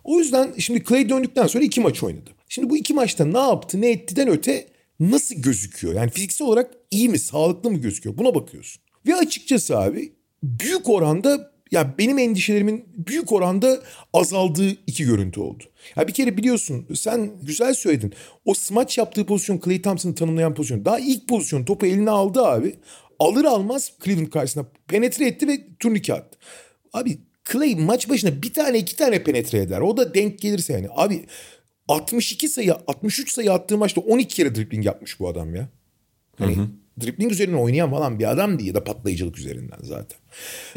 O 0.04 0.20
yüzden 0.20 0.54
şimdi 0.58 0.84
Clay 0.84 1.10
döndükten 1.10 1.48
sonra 1.48 1.64
iki 1.64 1.82
maç 1.82 2.04
oynadı. 2.04 2.30
Şimdi 2.50 2.70
bu 2.70 2.78
iki 2.78 2.94
maçta 2.94 3.26
ne 3.26 3.40
yaptı 3.40 3.82
ne 3.82 3.92
ettiden 3.92 4.28
öte 4.28 4.68
nasıl 5.00 5.36
gözüküyor? 5.36 5.94
Yani 5.94 6.12
fiziksel 6.12 6.48
olarak 6.48 6.72
iyi 6.92 7.10
mi 7.10 7.20
sağlıklı 7.20 7.72
mı 7.72 7.78
gözüküyor 7.78 8.18
buna 8.18 8.36
bakıyorsun. 8.36 8.82
Ve 9.08 9.16
açıkçası 9.16 9.80
abi 9.80 10.14
büyük 10.44 10.90
oranda 10.90 11.52
ya 11.72 11.94
benim 11.98 12.18
endişelerimin 12.18 12.86
büyük 12.94 13.32
oranda 13.32 13.80
azaldığı 14.14 14.70
iki 14.88 15.04
görüntü 15.04 15.40
oldu. 15.40 15.64
Ya 15.96 16.08
bir 16.08 16.14
kere 16.14 16.38
biliyorsun 16.38 16.88
sen 16.96 17.32
güzel 17.42 17.74
söyledin. 17.74 18.14
O 18.46 18.54
smaç 18.54 18.98
yaptığı 18.98 19.26
pozisyon 19.26 19.62
Clay 19.66 19.82
Thompson'ı 19.82 20.16
tanımlayan 20.16 20.54
pozisyon. 20.54 20.86
Daha 20.86 21.00
ilk 21.00 21.28
pozisyon 21.28 21.66
topu 21.66 21.86
eline 21.86 22.10
aldı 22.10 22.46
abi. 22.46 22.76
Alır 23.20 23.46
almaz 23.46 23.92
Cleveland 24.04 24.28
karşısına 24.28 24.66
penetre 24.88 25.28
etti 25.28 25.48
ve 25.48 25.58
turnike 25.80 26.14
attı. 26.14 26.40
Abi 26.94 27.18
Clay 27.52 27.76
maç 27.76 28.10
başına 28.10 28.42
bir 28.42 28.54
tane 28.54 28.78
iki 28.78 28.96
tane 28.96 29.24
penetre 29.24 29.60
eder. 29.60 29.80
O 29.80 29.98
da 29.98 30.14
denk 30.14 30.40
gelirse 30.40 30.74
yani. 30.74 30.88
Abi 30.96 31.26
62 31.88 32.50
sayı 32.50 32.74
63 32.88 33.32
sayı 33.32 33.54
attığı 33.54 33.78
maçta 33.78 34.02
12 34.02 34.36
kere 34.36 34.56
dribbling 34.56 34.86
yapmış 34.86 35.20
bu 35.20 35.30
adam 35.30 35.56
ya. 35.56 35.70
Hani 36.38 36.56
hı 36.56 36.62
hı. 36.62 36.68
Dribbling 37.02 37.32
üzerinden 37.32 37.58
oynayan 37.58 37.92
falan 37.92 38.20
bir 38.20 38.32
adam 38.32 38.60
değil 38.60 38.68
ya 38.68 38.76
da 38.76 38.84
patlayıcılık 38.84 39.38
üzerinden 39.38 39.80
zaten. 39.82 40.20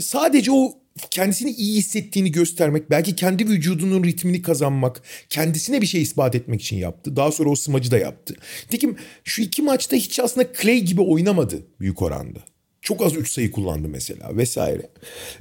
Sadece 0.00 0.52
o 0.52 0.82
kendisini 1.10 1.50
iyi 1.50 1.78
hissettiğini 1.78 2.32
göstermek, 2.32 2.90
belki 2.90 3.16
kendi 3.16 3.48
vücudunun 3.48 4.04
ritmini 4.04 4.42
kazanmak, 4.42 5.02
kendisine 5.28 5.80
bir 5.80 5.86
şey 5.86 6.02
ispat 6.02 6.34
etmek 6.34 6.62
için 6.62 6.76
yaptı. 6.76 7.16
Daha 7.16 7.32
sonra 7.32 7.50
o 7.50 7.56
smacı 7.56 7.90
da 7.90 7.98
yaptı. 7.98 8.34
Nitekim 8.64 8.96
şu 9.24 9.42
iki 9.42 9.62
maçta 9.62 9.96
hiç 9.96 10.20
aslında 10.20 10.52
Clay 10.62 10.80
gibi 10.80 11.00
oynamadı 11.00 11.66
büyük 11.80 12.02
oranda. 12.02 12.38
Çok 12.82 13.02
az 13.02 13.16
3 13.16 13.32
sayı 13.32 13.50
kullandı 13.50 13.88
mesela 13.88 14.36
vesaire. 14.36 14.90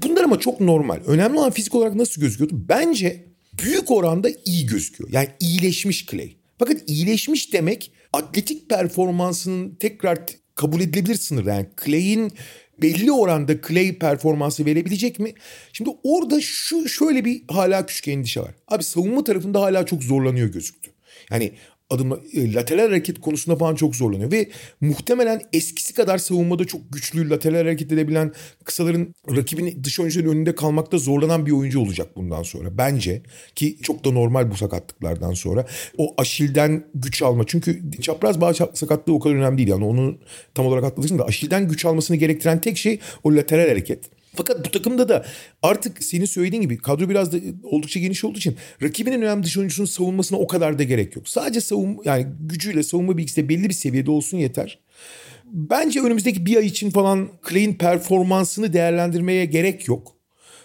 Bunlar 0.03 0.23
ama 0.23 0.39
çok 0.39 0.59
normal. 0.59 0.99
Önemli 1.05 1.39
olan 1.39 1.51
fizik 1.51 1.75
olarak 1.75 1.95
nasıl 1.95 2.21
gözüküyordu? 2.21 2.65
Bence 2.69 3.25
büyük 3.63 3.91
oranda 3.91 4.29
iyi 4.45 4.65
gözüküyor. 4.65 5.09
Yani 5.13 5.29
iyileşmiş 5.39 6.05
Clay. 6.05 6.31
Fakat 6.59 6.77
iyileşmiş 6.87 7.53
demek 7.53 7.91
atletik 8.13 8.69
performansının 8.69 9.75
tekrar 9.75 10.19
kabul 10.55 10.81
edilebilir 10.81 11.15
sınırda. 11.15 11.53
Yani 11.53 11.67
Clay'in 11.85 12.31
belli 12.81 13.11
oranda 13.11 13.61
Clay 13.67 13.97
performansı 13.97 14.65
verebilecek 14.65 15.19
mi? 15.19 15.33
Şimdi 15.73 15.89
orada 16.03 16.41
şu 16.41 16.89
şöyle 16.89 17.25
bir 17.25 17.41
hala 17.47 17.85
küçük 17.85 18.07
endişe 18.07 18.41
var. 18.41 18.51
Abi 18.67 18.83
savunma 18.83 19.23
tarafında 19.23 19.61
hala 19.61 19.85
çok 19.85 20.03
zorlanıyor 20.03 20.47
gözüktü. 20.47 20.91
Yani 21.31 21.51
adım 21.91 22.21
e, 22.33 22.53
lateral 22.53 22.87
hareket 22.87 23.21
konusunda 23.21 23.57
falan 23.57 23.75
çok 23.75 23.95
zorlanıyor. 23.95 24.31
Ve 24.31 24.49
muhtemelen 24.81 25.41
eskisi 25.53 25.93
kadar 25.93 26.17
savunmada 26.17 26.65
çok 26.65 26.81
güçlü 26.93 27.29
lateral 27.29 27.57
hareket 27.57 27.91
edebilen 27.91 28.31
kısaların 28.63 29.15
rakibin 29.35 29.83
dış 29.83 29.99
oyuncuların 29.99 30.29
önünde 30.29 30.55
kalmakta 30.55 30.97
zorlanan 30.97 31.45
bir 31.45 31.51
oyuncu 31.51 31.79
olacak 31.79 32.07
bundan 32.15 32.43
sonra. 32.43 32.77
Bence 32.77 33.21
ki 33.55 33.77
çok 33.81 34.05
da 34.05 34.11
normal 34.11 34.51
bu 34.51 34.55
sakatlıklardan 34.55 35.33
sonra 35.33 35.65
o 35.97 36.13
aşilden 36.17 36.85
güç 36.95 37.21
alma. 37.21 37.43
Çünkü 37.47 37.81
çapraz 38.01 38.41
bağ 38.41 38.53
sakatlığı 38.53 39.13
o 39.13 39.19
kadar 39.19 39.35
önemli 39.35 39.57
değil. 39.57 39.69
Yani 39.69 39.85
onu 39.85 40.17
tam 40.53 40.65
olarak 40.65 40.83
atladırsın 40.83 41.19
da 41.19 41.25
aşilden 41.25 41.67
güç 41.67 41.85
almasını 41.85 42.17
gerektiren 42.17 42.61
tek 42.61 42.77
şey 42.77 42.99
o 43.23 43.35
lateral 43.35 43.69
hareket. 43.69 44.20
Fakat 44.35 44.65
bu 44.65 44.71
takımda 44.71 45.09
da 45.09 45.25
artık 45.61 46.03
senin 46.03 46.25
söylediğin 46.25 46.61
gibi 46.61 46.77
kadro 46.77 47.09
biraz 47.09 47.33
da 47.33 47.37
oldukça 47.63 47.99
geniş 47.99 48.23
olduğu 48.23 48.37
için 48.37 48.55
rakibinin 48.81 49.21
önemli 49.21 49.43
dış 49.43 49.57
oyuncusunun 49.57 49.87
savunmasına 49.87 50.39
o 50.39 50.47
kadar 50.47 50.79
da 50.79 50.83
gerek 50.83 51.15
yok. 51.15 51.29
Sadece 51.29 51.61
savun 51.61 51.97
yani 52.05 52.27
gücüyle 52.39 52.83
savunma 52.83 53.17
bilgisi 53.17 53.43
de 53.43 53.49
belli 53.49 53.69
bir 53.69 53.73
seviyede 53.73 54.11
olsun 54.11 54.37
yeter. 54.37 54.79
Bence 55.45 56.01
önümüzdeki 56.01 56.45
bir 56.45 56.57
ay 56.57 56.65
için 56.65 56.89
falan 56.89 57.29
Clay'in 57.49 57.73
performansını 57.73 58.73
değerlendirmeye 58.73 59.45
gerek 59.45 59.87
yok. 59.87 60.15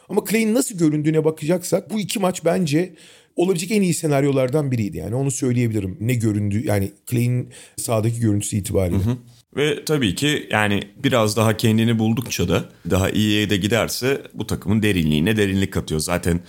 Ama 0.08 0.24
Clay'in 0.30 0.54
nasıl 0.54 0.78
göründüğüne 0.78 1.24
bakacaksak 1.24 1.90
bu 1.90 2.00
iki 2.00 2.18
maç 2.18 2.44
bence 2.44 2.94
olabilecek 3.36 3.70
en 3.70 3.82
iyi 3.82 3.94
senaryolardan 3.94 4.70
biriydi. 4.70 4.96
Yani 4.96 5.14
onu 5.14 5.30
söyleyebilirim. 5.30 5.96
Ne 6.00 6.14
göründü 6.14 6.66
yani 6.66 6.90
Clay'in 7.10 7.48
sahadaki 7.76 8.20
görüntüsü 8.20 8.56
itibariyle. 8.56 8.98
Hı 8.98 9.10
hı. 9.10 9.16
Ve 9.56 9.84
tabii 9.84 10.14
ki 10.14 10.48
yani 10.50 10.82
biraz 10.96 11.36
daha 11.36 11.56
kendini 11.56 11.98
buldukça 11.98 12.48
da 12.48 12.64
daha 12.90 13.10
iyiye 13.10 13.50
de 13.50 13.56
giderse 13.56 14.22
bu 14.34 14.46
takımın 14.46 14.82
derinliğine 14.82 15.36
derinlik 15.36 15.72
katıyor. 15.72 16.00
Zaten 16.00 16.40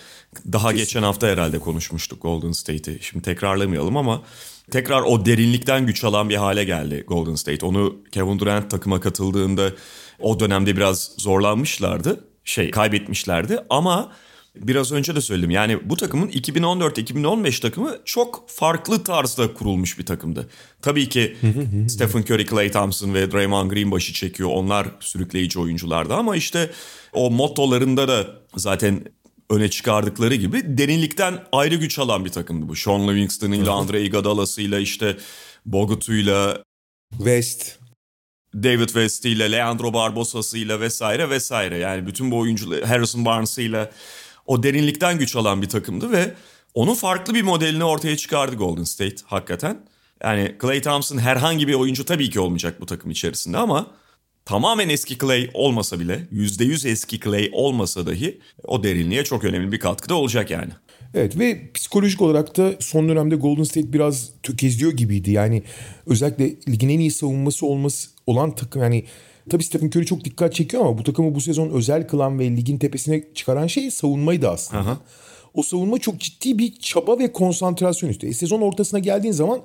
daha 0.52 0.70
Kesin. 0.70 0.78
geçen 0.78 1.04
hafta 1.04 1.28
herhalde 1.28 1.60
konuşmuştuk 1.60 2.22
Golden 2.22 2.52
State'i. 2.52 2.98
Şimdi 3.02 3.26
tekrarlamayalım 3.26 3.98
ama 3.98 4.24
tekrar 4.72 5.02
o 5.02 5.26
derinlikten 5.26 5.86
güç 5.86 6.04
alan 6.04 6.30
bir 6.30 6.36
hale 6.36 6.64
geldi 6.64 7.04
Golden 7.08 7.36
State. 7.36 7.66
Onu 7.66 7.98
Kevin 8.12 8.40
Durant 8.40 8.72
takıma 8.72 9.00
katıldığında 9.00 9.72
o 10.20 10.40
dönemde 10.40 10.76
biraz 10.76 11.12
zorlanmışlardı. 11.18 12.28
Şey 12.44 12.72
kaybetmişlerdi 12.72 13.60
ama 13.70 14.12
biraz 14.62 14.92
önce 14.92 15.16
de 15.16 15.22
söyledim. 15.22 15.50
Yani 15.50 15.90
bu 15.90 15.98
takımın 15.98 16.28
2014-2015 16.28 17.62
takımı 17.62 17.98
çok 18.06 18.50
farklı 18.50 19.04
tarzda 19.04 19.54
kurulmuş 19.54 20.00
bir 20.00 20.06
takımdı. 20.06 20.50
Tabii 20.82 21.10
ki 21.10 21.38
Stephen 21.90 22.22
Curry, 22.22 22.46
Klay 22.46 22.72
Thompson 22.72 23.14
ve 23.14 23.32
Draymond 23.32 23.72
Green 23.72 23.92
başı 23.92 24.14
çekiyor. 24.14 24.50
Onlar 24.54 24.88
sürükleyici 25.00 25.60
oyunculardı 25.60 26.14
ama 26.14 26.36
işte 26.36 26.72
o 27.14 27.32
mottolarında 27.32 28.08
da 28.08 28.28
zaten 28.56 29.06
öne 29.50 29.70
çıkardıkları 29.70 30.36
gibi 30.36 30.78
derinlikten 30.78 31.44
ayrı 31.52 31.76
güç 31.76 32.00
alan 32.00 32.26
bir 32.26 32.30
takımdı 32.30 32.68
bu. 32.68 32.76
Sean 32.76 33.08
Livingston'ıyla, 33.08 33.74
Andre 33.74 34.04
Iguodala'sıyla 34.04 34.80
işte 34.80 35.18
Bogut'uyla 35.66 36.64
West 37.12 37.78
David 38.64 38.88
West'iyle, 38.88 39.52
Leandro 39.52 39.94
Barbosa'sıyla 39.94 40.80
vesaire 40.80 41.30
vesaire. 41.30 41.78
Yani 41.78 42.08
bütün 42.08 42.32
bu 42.32 42.38
oyuncular 42.38 42.84
Harrison 42.84 43.26
Barnes'ıyla 43.26 43.92
o 44.48 44.64
derinlikten 44.64 45.20
güç 45.20 45.36
alan 45.36 45.62
bir 45.62 45.70
takımdı 45.70 46.12
ve 46.12 46.34
onun 46.74 46.94
farklı 46.94 47.34
bir 47.34 47.42
modelini 47.42 47.84
ortaya 47.84 48.18
çıkardı 48.18 48.56
Golden 48.56 48.84
State 48.84 49.16
hakikaten. 49.26 49.80
Yani 50.24 50.56
Clay 50.62 50.82
Thompson 50.82 51.18
herhangi 51.18 51.68
bir 51.68 51.74
oyuncu 51.74 52.06
tabii 52.06 52.30
ki 52.30 52.40
olmayacak 52.40 52.82
bu 52.82 52.86
takım 52.86 53.12
içerisinde 53.12 53.58
ama 53.58 53.88
tamamen 54.46 54.90
eski 54.90 55.18
Clay 55.18 55.50
olmasa 55.54 56.00
bile 56.00 56.28
%100 56.34 56.90
eski 56.90 57.20
Clay 57.20 57.50
olmasa 57.54 58.06
dahi 58.06 58.40
o 58.64 58.84
derinliğe 58.84 59.24
çok 59.24 59.44
önemli 59.44 59.72
bir 59.72 59.80
katkıda 59.80 60.16
olacak 60.16 60.52
yani. 60.52 60.72
Evet 61.14 61.40
ve 61.40 61.72
psikolojik 61.74 62.22
olarak 62.22 62.58
da 62.58 62.74
son 62.80 63.10
dönemde 63.10 63.36
Golden 63.36 63.64
State 63.64 63.94
biraz 63.94 64.30
tökezliyor 64.44 64.92
gibiydi. 64.92 65.32
Yani 65.32 65.64
özellikle 66.06 66.56
ligin 66.70 66.90
en 66.90 67.00
iyi 67.00 67.12
savunması 67.12 67.66
olması 67.66 68.10
olan 68.28 68.56
takım 68.56 68.82
yani 68.82 69.06
Tabii 69.50 69.64
Stephen 69.64 69.88
Curry 69.88 70.06
çok 70.06 70.26
dikkat 70.26 70.54
çekiyor 70.54 70.86
ama 70.86 70.98
bu 70.98 71.04
takımı 71.04 71.36
bu 71.36 71.42
sezon 71.42 71.70
özel 71.70 72.08
kılan 72.08 72.40
ve 72.40 72.52
ligin 72.58 72.78
tepesine 72.78 73.24
çıkaran 73.34 73.68
şey 73.68 73.92
savunmaydı 73.92 74.50
aslında. 74.50 74.82
Aha. 74.82 74.98
O 75.54 75.64
savunma 75.64 75.98
çok 75.98 76.20
ciddi 76.20 76.60
bir 76.60 76.76
çaba 76.76 77.20
ve 77.20 77.32
konsantrasyon 77.32 78.10
istiyor. 78.10 78.32
E, 78.32 78.36
sezon 78.36 78.62
ortasına 78.62 79.00
geldiğin 79.00 79.34
zaman 79.34 79.62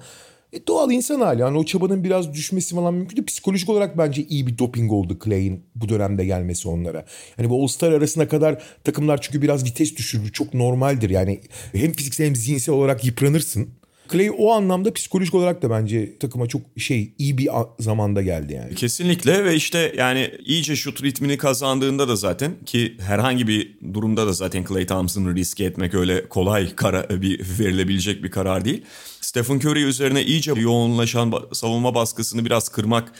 E 0.53 0.67
doğal 0.67 0.91
insan 0.91 1.21
hali. 1.21 1.41
Yani 1.41 1.59
o 1.59 1.65
çabanın 1.65 2.05
biraz 2.05 2.35
düşmesi 2.35 2.75
falan 2.75 2.95
mümkün 2.95 3.17
değil. 3.17 3.27
Psikolojik 3.27 3.69
olarak 3.69 3.99
bence 3.99 4.23
iyi 4.23 4.47
bir 4.47 4.59
doping 4.59 4.93
oldu 4.93 5.19
Clay'in 5.25 5.65
bu 5.75 5.89
dönemde 5.89 6.25
gelmesi 6.25 6.69
onlara. 6.69 7.05
Hani 7.37 7.51
bu 7.51 7.63
All-Star 7.63 7.93
arasına 7.93 8.29
kadar 8.29 8.63
takımlar 8.85 9.21
çünkü 9.21 9.43
biraz 9.43 9.65
vites 9.65 9.97
düşürür. 9.97 10.33
Çok 10.33 10.55
normaldir. 10.55 11.11
Yani 11.11 11.41
hem 11.73 11.93
fiziksel 11.93 12.27
hem 12.27 12.37
zihinsel 12.37 12.75
olarak 12.75 13.05
yıpranırsın. 13.05 13.69
Clay 14.13 14.31
o 14.39 14.53
anlamda 14.53 14.93
psikolojik 14.93 15.35
olarak 15.35 15.63
da 15.63 15.71
bence 15.71 16.19
takıma 16.19 16.47
çok 16.47 16.63
şey 16.77 17.15
iyi 17.19 17.39
bir 17.39 17.49
zamanda 17.79 18.23
geldi 18.23 18.53
yani. 18.53 18.75
Kesinlikle 18.75 19.45
ve 19.45 19.55
işte 19.55 19.93
yani 19.97 20.31
iyice 20.45 20.77
şut 20.77 21.03
ritmini 21.03 21.37
kazandığında 21.37 22.09
da 22.09 22.17
zaten 22.17 22.53
ki 22.67 22.97
herhangi 23.01 23.49
bir 23.49 23.79
durumda 23.95 24.27
da 24.27 24.33
zaten 24.33 24.65
Clay 24.69 24.87
Thompson'ı 24.87 25.35
riske 25.35 25.65
etmek 25.65 25.95
öyle 25.95 26.29
kolay 26.29 26.75
kara, 26.77 27.23
bir 27.23 27.41
verilebilecek 27.59 28.25
bir 28.25 28.31
karar 28.31 28.65
değil. 28.65 28.83
Stephen 29.21 29.57
Curry 29.57 29.83
üzerine 29.83 30.23
iyice 30.23 30.53
yoğunlaşan 30.53 31.33
savunma 31.53 31.95
baskısını 31.95 32.45
biraz 32.45 32.69
kırmak 32.69 33.13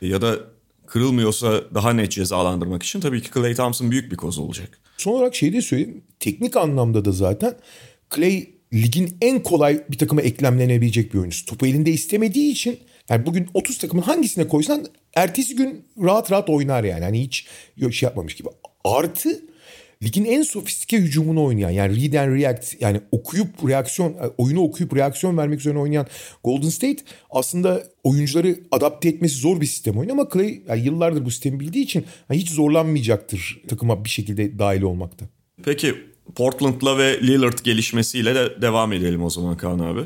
ya 0.00 0.22
da 0.22 0.36
kırılmıyorsa 0.86 1.62
daha 1.74 1.92
net 1.92 2.12
cezalandırmak 2.12 2.82
için 2.82 3.00
tabii 3.00 3.22
ki 3.22 3.30
Clay 3.34 3.54
Thompson 3.54 3.90
büyük 3.90 4.12
bir 4.12 4.16
koz 4.16 4.38
olacak. 4.38 4.78
Son 4.96 5.12
olarak 5.12 5.34
şey 5.34 5.52
de 5.52 5.62
söyleyeyim. 5.62 6.02
Teknik 6.20 6.56
anlamda 6.56 7.04
da 7.04 7.12
zaten 7.12 7.54
Clay 8.14 8.57
ligin 8.72 9.16
en 9.20 9.42
kolay 9.42 9.82
bir 9.90 9.98
takıma 9.98 10.22
eklemlenebilecek 10.22 11.14
bir 11.14 11.18
oyuncusu. 11.18 11.46
Topu 11.46 11.66
elinde 11.66 11.90
istemediği 11.90 12.52
için 12.52 12.78
yani 13.08 13.26
bugün 13.26 13.48
30 13.54 13.78
takımın 13.78 14.02
hangisine 14.02 14.48
koysan 14.48 14.86
ertesi 15.14 15.56
gün 15.56 15.84
rahat 16.02 16.32
rahat 16.32 16.50
oynar 16.50 16.84
yani. 16.84 17.04
Hani 17.04 17.22
hiç 17.22 17.46
şey 17.90 18.06
yapmamış 18.06 18.34
gibi. 18.34 18.48
Artı 18.84 19.42
ligin 20.02 20.24
en 20.24 20.42
sofistike 20.42 20.96
hücumunu 20.96 21.44
oynayan 21.44 21.70
yani 21.70 22.02
read 22.02 22.12
and 22.12 22.40
react 22.40 22.74
yani 22.80 23.00
okuyup 23.12 23.68
reaksiyon 23.68 24.16
oyunu 24.38 24.60
okuyup 24.60 24.96
reaksiyon 24.96 25.38
vermek 25.38 25.60
üzerine 25.60 25.78
oynayan 25.78 26.06
Golden 26.44 26.68
State 26.68 27.02
aslında 27.30 27.82
oyuncuları 28.04 28.56
adapte 28.70 29.08
etmesi 29.08 29.38
zor 29.38 29.60
bir 29.60 29.66
sistem 29.66 29.98
oyunu 29.98 30.12
ama 30.12 30.28
Clay 30.32 30.62
yani 30.68 30.84
yıllardır 30.84 31.24
bu 31.24 31.30
sistemi 31.30 31.60
bildiği 31.60 31.84
için 31.84 32.04
hiç 32.32 32.50
zorlanmayacaktır 32.50 33.62
takıma 33.68 34.04
bir 34.04 34.10
şekilde 34.10 34.58
dahil 34.58 34.82
olmakta. 34.82 35.26
Peki 35.64 35.94
Portland'la 36.34 36.98
ve 36.98 37.20
Lillard 37.22 37.58
gelişmesiyle 37.64 38.34
de 38.34 38.62
devam 38.62 38.92
edelim 38.92 39.22
o 39.22 39.30
zaman 39.30 39.56
Kaan 39.56 39.78
abi. 39.78 40.00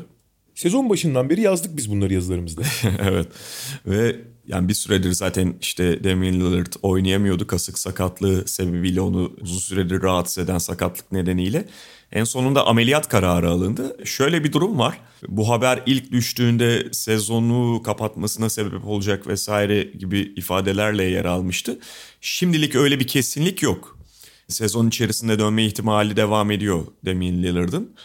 Sezon 0.55 0.89
başından 0.89 1.29
beri 1.29 1.41
yazdık 1.41 1.77
biz 1.77 1.91
bunları 1.91 2.13
yazılarımızda. 2.13 2.61
evet 3.09 3.27
ve 3.85 4.15
yani 4.47 4.67
bir 4.67 4.73
süredir 4.73 5.11
zaten 5.11 5.55
işte 5.61 6.03
Damian 6.03 6.33
Lillard 6.33 6.73
oynayamıyordu 6.81 7.47
kasık 7.47 7.79
sakatlığı 7.79 8.47
sebebiyle 8.47 9.01
onu 9.01 9.31
uzun 9.41 9.59
süredir 9.59 10.01
rahatsız 10.01 10.43
eden 10.43 10.57
sakatlık 10.57 11.11
nedeniyle. 11.11 11.65
En 12.11 12.23
sonunda 12.23 12.67
ameliyat 12.67 13.09
kararı 13.09 13.49
alındı. 13.49 13.97
Şöyle 14.05 14.43
bir 14.43 14.51
durum 14.51 14.79
var. 14.79 14.99
Bu 15.27 15.49
haber 15.49 15.83
ilk 15.85 16.11
düştüğünde 16.11 16.87
sezonu 16.91 17.83
kapatmasına 17.83 18.49
sebep 18.49 18.87
olacak 18.87 19.27
vesaire 19.27 19.83
gibi 19.83 20.33
ifadelerle 20.35 21.03
yer 21.03 21.25
almıştı. 21.25 21.79
Şimdilik 22.21 22.75
öyle 22.75 22.99
bir 22.99 23.07
kesinlik 23.07 23.61
yok 23.61 23.97
sezon 24.53 24.87
içerisinde 24.87 25.39
dönme 25.39 25.65
ihtimali 25.65 26.15
devam 26.15 26.51
ediyor 26.51 26.85
Damian 27.05 27.43
Lillard'ın. 27.43 27.95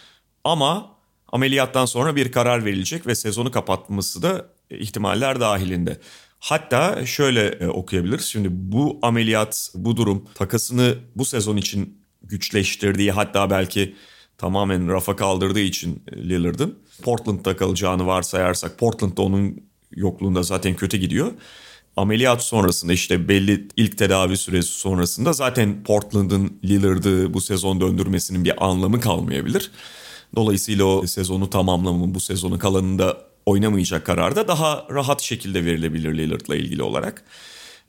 Ama 0.43 0.95
ameliyattan 1.31 1.85
sonra 1.85 2.15
bir 2.15 2.31
karar 2.31 2.65
verilecek 2.65 3.07
ve 3.07 3.15
sezonu 3.15 3.51
kapatması 3.51 4.21
da 4.21 4.45
ihtimaller 4.69 5.39
dahilinde. 5.39 5.99
Hatta 6.39 7.05
şöyle 7.05 7.47
e, 7.47 7.67
okuyabiliriz. 7.67 8.25
Şimdi 8.25 8.47
bu 8.51 8.99
ameliyat, 9.01 9.71
bu 9.75 9.97
durum 9.97 10.25
takasını 10.35 10.95
bu 11.15 11.25
sezon 11.25 11.57
için 11.57 11.99
güçleştirdiği 12.21 13.11
hatta 13.11 13.49
belki 13.49 13.95
tamamen 14.37 14.87
rafa 14.87 15.15
kaldırdığı 15.15 15.59
için 15.59 16.03
Lillard'ın 16.13 16.79
Portland'da 17.03 17.57
kalacağını 17.57 18.07
varsayarsak 18.07 18.77
Portland'da 18.77 19.21
onun 19.21 19.63
yokluğunda 19.91 20.43
zaten 20.43 20.75
kötü 20.75 20.97
gidiyor 20.97 21.31
ameliyat 21.99 22.43
sonrasında 22.43 22.93
işte 22.93 23.27
belli 23.27 23.67
ilk 23.75 23.97
tedavi 23.97 24.37
süresi 24.37 24.71
sonrasında 24.71 25.33
zaten 25.33 25.83
Portland'ın 25.83 26.59
Lillard'ı 26.63 27.33
bu 27.33 27.41
sezon 27.41 27.81
döndürmesinin 27.81 28.45
bir 28.45 28.65
anlamı 28.65 28.99
kalmayabilir. 28.99 29.71
Dolayısıyla 30.35 30.85
o 30.85 31.07
sezonu 31.07 31.49
tamamlamı 31.49 32.13
bu 32.13 32.19
sezonu 32.19 32.59
kalanında 32.59 33.17
oynamayacak 33.45 34.05
kararda 34.05 34.47
daha 34.47 34.87
rahat 34.91 35.21
şekilde 35.21 35.65
verilebilir 35.65 36.17
Lillard'la 36.17 36.55
ilgili 36.55 36.83
olarak. 36.83 37.23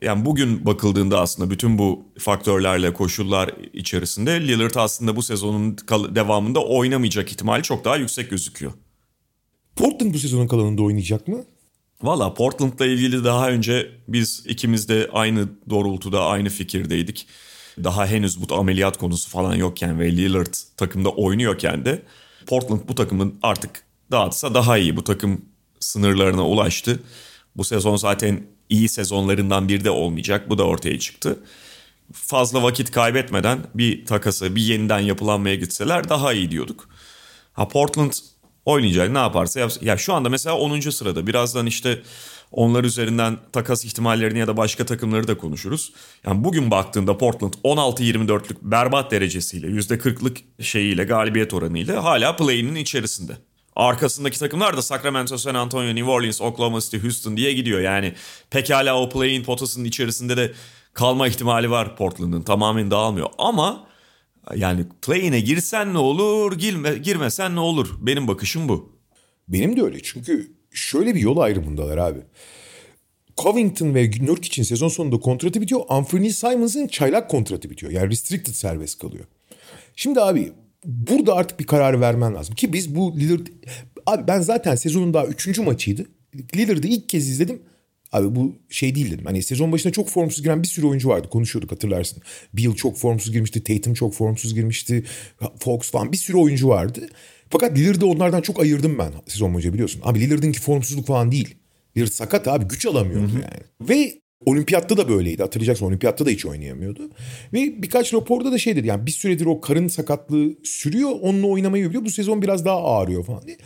Yani 0.02 0.24
bugün 0.24 0.66
bakıldığında 0.66 1.20
aslında 1.20 1.50
bütün 1.50 1.78
bu 1.78 2.04
faktörlerle 2.18 2.92
koşullar 2.92 3.50
içerisinde 3.72 4.48
Lillard 4.48 4.74
aslında 4.74 5.16
bu 5.16 5.22
sezonun 5.22 5.76
devamında 6.14 6.64
oynamayacak 6.64 7.32
ihtimali 7.32 7.62
çok 7.62 7.84
daha 7.84 7.96
yüksek 7.96 8.30
gözüküyor. 8.30 8.72
Portland 9.76 10.14
bu 10.14 10.18
sezonun 10.18 10.46
kalanında 10.46 10.82
oynayacak 10.82 11.28
mı? 11.28 11.44
Valla 12.02 12.34
Portland'la 12.34 12.86
ilgili 12.86 13.25
daha 13.25 13.50
önce 13.50 13.91
biz 14.08 14.43
ikimiz 14.47 14.89
de 14.89 15.08
aynı 15.13 15.49
doğrultuda 15.71 16.25
aynı 16.26 16.49
fikirdeydik. 16.49 17.26
Daha 17.84 18.06
henüz 18.06 18.49
bu 18.49 18.54
ameliyat 18.54 18.99
konusu 18.99 19.30
falan 19.30 19.54
yokken 19.54 20.00
ve 20.00 20.13
Lillard 20.17 20.54
takımda 20.76 21.08
oynuyorken 21.08 21.84
de 21.84 22.02
Portland 22.47 22.80
bu 22.89 22.95
takımın 22.95 23.39
artık 23.43 23.82
dağıtsa 24.10 24.54
daha 24.54 24.78
iyi. 24.78 24.97
Bu 24.97 25.04
takım 25.04 25.45
sınırlarına 25.80 26.47
ulaştı. 26.47 27.02
Bu 27.56 27.65
sezon 27.65 27.97
zaten 27.97 28.47
iyi 28.69 28.89
sezonlarından 28.89 29.69
bir 29.69 29.84
de 29.84 29.91
olmayacak. 29.91 30.50
Bu 30.50 30.58
da 30.58 30.65
ortaya 30.65 30.99
çıktı. 30.99 31.39
Fazla 32.13 32.63
vakit 32.63 32.91
kaybetmeden 32.91 33.58
bir 33.75 34.06
takası, 34.06 34.56
bir 34.56 34.63
yeniden 34.63 34.99
yapılanmaya 34.99 35.54
gitseler 35.54 36.08
daha 36.08 36.32
iyi 36.32 36.50
diyorduk. 36.50 36.89
Ha 37.52 37.69
Portland 37.69 38.13
oynayacak 38.64 39.10
ne 39.10 39.18
yaparsa 39.18 39.60
yapsın. 39.60 39.86
Ya 39.86 39.96
şu 39.96 40.14
anda 40.14 40.28
mesela 40.28 40.56
10. 40.56 40.80
sırada 40.80 41.26
birazdan 41.26 41.66
işte 41.66 42.02
onlar 42.52 42.84
üzerinden 42.84 43.38
takas 43.52 43.84
ihtimallerini 43.84 44.38
ya 44.38 44.46
da 44.46 44.56
başka 44.56 44.86
takımları 44.86 45.28
da 45.28 45.38
konuşuruz. 45.38 45.92
Yani 46.26 46.44
bugün 46.44 46.70
baktığında 46.70 47.18
Portland 47.18 47.54
16-24'lük 47.64 48.56
berbat 48.62 49.10
derecesiyle 49.10 49.66
%40'lık 49.66 50.36
şeyiyle 50.60 51.04
galibiyet 51.04 51.54
oranıyla 51.54 52.04
hala 52.04 52.36
play'inin 52.36 52.75
içerisinde. 52.75 53.32
Arkasındaki 53.76 54.38
takımlar 54.38 54.76
da 54.76 54.82
Sacramento, 54.82 55.38
San 55.38 55.54
Antonio, 55.54 55.94
New 55.94 56.10
Orleans, 56.10 56.40
Oklahoma 56.40 56.80
City, 56.80 56.99
Houston 56.99 57.36
diye 57.36 57.52
gidiyor. 57.52 57.80
Yani 57.80 58.14
pekala 58.50 59.00
o 59.00 59.08
play'in 59.08 59.44
potasının 59.44 59.84
içerisinde 59.84 60.36
de 60.36 60.52
kalma 60.94 61.28
ihtimali 61.28 61.70
var 61.70 61.96
Portland'ın. 61.96 62.42
Tamamen 62.42 62.90
dağılmıyor. 62.90 63.28
Ama 63.38 63.86
yani 64.56 64.84
play'ine 65.02 65.40
girsen 65.40 65.94
ne 65.94 65.98
olur, 65.98 66.58
girme, 66.58 66.98
girmesen 66.98 67.54
ne 67.54 67.60
olur? 67.60 67.88
Benim 68.00 68.28
bakışım 68.28 68.68
bu. 68.68 69.00
Benim 69.48 69.76
de 69.76 69.82
öyle 69.82 70.02
çünkü 70.02 70.52
şöyle 70.70 71.14
bir 71.14 71.20
yol 71.20 71.36
ayrımındalar 71.36 71.98
abi. 71.98 72.20
Covington 73.36 73.94
ve 73.94 74.04
için 74.04 74.62
sezon 74.62 74.88
sonunda 74.88 75.20
kontratı 75.20 75.60
bitiyor. 75.60 75.80
Anthony 75.88 76.30
Simons'ın 76.30 76.86
çaylak 76.86 77.30
kontratı 77.30 77.70
bitiyor. 77.70 77.92
Yani 77.92 78.10
restricted 78.10 78.54
serbest 78.54 78.98
kalıyor. 78.98 79.24
Şimdi 79.96 80.20
abi 80.20 80.52
burada 80.84 81.34
artık 81.34 81.60
bir 81.60 81.66
karar 81.66 82.00
vermen 82.00 82.34
lazım. 82.34 82.54
Ki 82.54 82.72
biz 82.72 82.94
bu 82.94 83.16
Lillard... 83.16 83.46
Abi 84.06 84.28
ben 84.28 84.40
zaten 84.40 84.74
sezonun 84.74 85.14
daha 85.14 85.26
üçüncü 85.26 85.62
maçıydı. 85.62 86.06
Lillard'ı 86.56 86.86
ilk 86.86 87.08
kez 87.08 87.28
izledim. 87.28 87.62
Abi 88.12 88.36
bu 88.36 88.54
şey 88.68 88.94
değil 88.94 89.12
dedim. 89.12 89.25
Hani 89.25 89.42
sezon 89.42 89.73
başında 89.73 89.92
çok 89.92 90.08
formsuz 90.08 90.42
giren 90.42 90.62
bir 90.62 90.68
sürü 90.68 90.86
oyuncu 90.86 91.08
vardı. 91.08 91.28
Konuşuyorduk 91.28 91.73
hatırlarsın. 91.73 92.23
Beal 92.54 92.75
çok 92.75 92.96
formsuz 92.96 93.32
girmişti. 93.32 93.64
Tatum 93.64 93.94
çok 93.94 94.14
formsuz 94.14 94.54
girmişti. 94.54 95.04
Fox 95.58 95.90
falan 95.90 96.12
bir 96.12 96.16
sürü 96.16 96.36
oyuncu 96.36 96.68
vardı. 96.68 97.08
Fakat 97.50 97.78
Lillard'ı 97.78 98.06
onlardan 98.06 98.40
çok 98.40 98.60
ayırdım 98.60 98.99
ben 98.99 99.12
sezon 99.26 99.54
boyunca 99.54 99.73
biliyorsun. 99.73 100.00
Abi 100.04 100.20
Lillard'ınki 100.20 100.60
formsuzluk 100.60 101.06
falan 101.06 101.32
değil. 101.32 101.54
Lillard 101.96 102.10
sakat 102.10 102.49
abi 102.49 102.64
güç 102.64 102.86
alamıyordu 102.86 103.32
yani. 103.34 103.88
Ve 103.90 104.20
Olimpiyatta 104.46 104.96
da 104.96 105.08
böyleydi 105.08 105.42
hatırlayacaksın 105.42 105.86
olimpiyatta 105.86 106.26
da 106.26 106.30
hiç 106.30 106.46
oynayamıyordu. 106.46 107.10
Ve 107.52 107.82
birkaç 107.82 108.14
raporda 108.14 108.52
da 108.52 108.58
şey 108.58 108.76
dedi 108.76 108.86
yani 108.86 109.06
bir 109.06 109.10
süredir 109.10 109.46
o 109.46 109.60
karın 109.60 109.88
sakatlığı 109.88 110.54
sürüyor 110.64 111.10
onunla 111.20 111.46
oynamayı 111.46 111.88
biliyor. 111.88 112.04
Bu 112.04 112.10
sezon 112.10 112.42
biraz 112.42 112.64
daha 112.64 112.84
ağrıyor 112.84 113.25
falan 113.25 113.46
diye. 113.46 113.56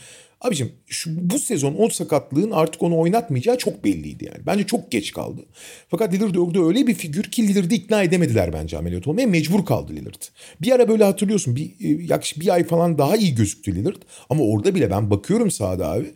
Abicim 0.45 0.73
şu, 0.87 1.31
bu 1.31 1.39
sezon 1.39 1.75
o 1.79 1.89
sakatlığın 1.89 2.51
artık 2.51 2.83
onu 2.83 2.99
oynatmayacağı 2.99 3.59
çok 3.59 3.85
belliydi 3.85 4.25
yani. 4.25 4.47
Bence 4.47 4.67
çok 4.67 4.91
geç 4.91 5.13
kaldı. 5.13 5.41
Fakat 5.89 6.15
Lillard 6.15 6.35
orada 6.35 6.67
öyle 6.67 6.87
bir 6.87 6.95
figür 6.95 7.23
ki 7.23 7.49
Lillard'ı 7.49 7.75
ikna 7.75 8.03
edemediler 8.03 8.53
bence 8.53 8.79
ameliyat 8.79 9.07
olmaya. 9.07 9.27
Mecbur 9.27 9.65
kaldı 9.67 9.93
Lillard. 9.93 10.23
Bir 10.63 10.73
ara 10.73 10.89
böyle 10.89 11.05
hatırlıyorsun 11.05 11.57
bir, 11.57 11.65
e, 11.65 12.03
yaklaşık 12.03 12.41
bir 12.41 12.55
ay 12.55 12.65
falan 12.65 12.99
daha 12.99 13.17
iyi 13.17 13.35
gözüktü 13.35 13.75
Lillard. 13.75 14.03
Ama 14.31 14.45
orada 14.45 14.75
bile 14.75 14.91
ben 14.91 15.11
bakıyorum 15.11 15.51
sahada 15.51 15.91
abi. 15.91 16.15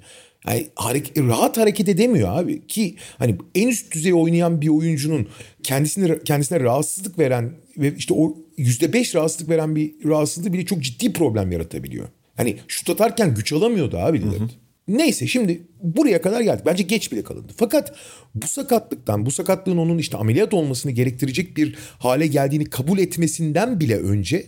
Yani 0.48 0.66
hareket, 0.74 1.18
rahat 1.18 1.56
hareket 1.56 1.88
edemiyor 1.88 2.38
abi 2.38 2.66
ki 2.66 2.96
hani 3.18 3.36
en 3.54 3.68
üst 3.68 3.94
düzey 3.94 4.14
oynayan 4.14 4.60
bir 4.60 4.68
oyuncunun 4.68 5.28
kendisine 5.62 6.18
kendisine 6.24 6.60
rahatsızlık 6.60 7.18
veren 7.18 7.52
ve 7.78 7.94
işte 7.96 8.14
o 8.14 8.36
yüzde 8.56 8.92
beş 8.92 9.14
rahatsızlık 9.14 9.48
veren 9.48 9.76
bir 9.76 9.94
rahatsızlığı 10.04 10.52
bile 10.52 10.66
çok 10.66 10.82
ciddi 10.82 11.12
problem 11.12 11.52
yaratabiliyor. 11.52 12.08
Hani 12.38 12.56
şut 12.68 12.90
atarken 12.90 13.34
güç 13.34 13.52
alamıyordu 13.52 13.96
abi 13.98 14.20
Lillard. 14.22 14.50
Neyse 14.88 15.26
şimdi 15.26 15.62
buraya 15.82 16.22
kadar 16.22 16.40
geldik. 16.40 16.66
Bence 16.66 16.82
geç 16.82 17.12
bile 17.12 17.22
kalındı. 17.22 17.52
Fakat 17.56 17.94
bu 18.34 18.46
sakatlıktan, 18.46 19.26
bu 19.26 19.30
sakatlığın 19.30 19.76
onun 19.76 19.98
işte 19.98 20.16
ameliyat 20.16 20.54
olmasını 20.54 20.92
gerektirecek 20.92 21.56
bir 21.56 21.76
hale 21.98 22.26
geldiğini 22.26 22.64
kabul 22.64 22.98
etmesinden 22.98 23.80
bile 23.80 23.96
önce 23.96 24.46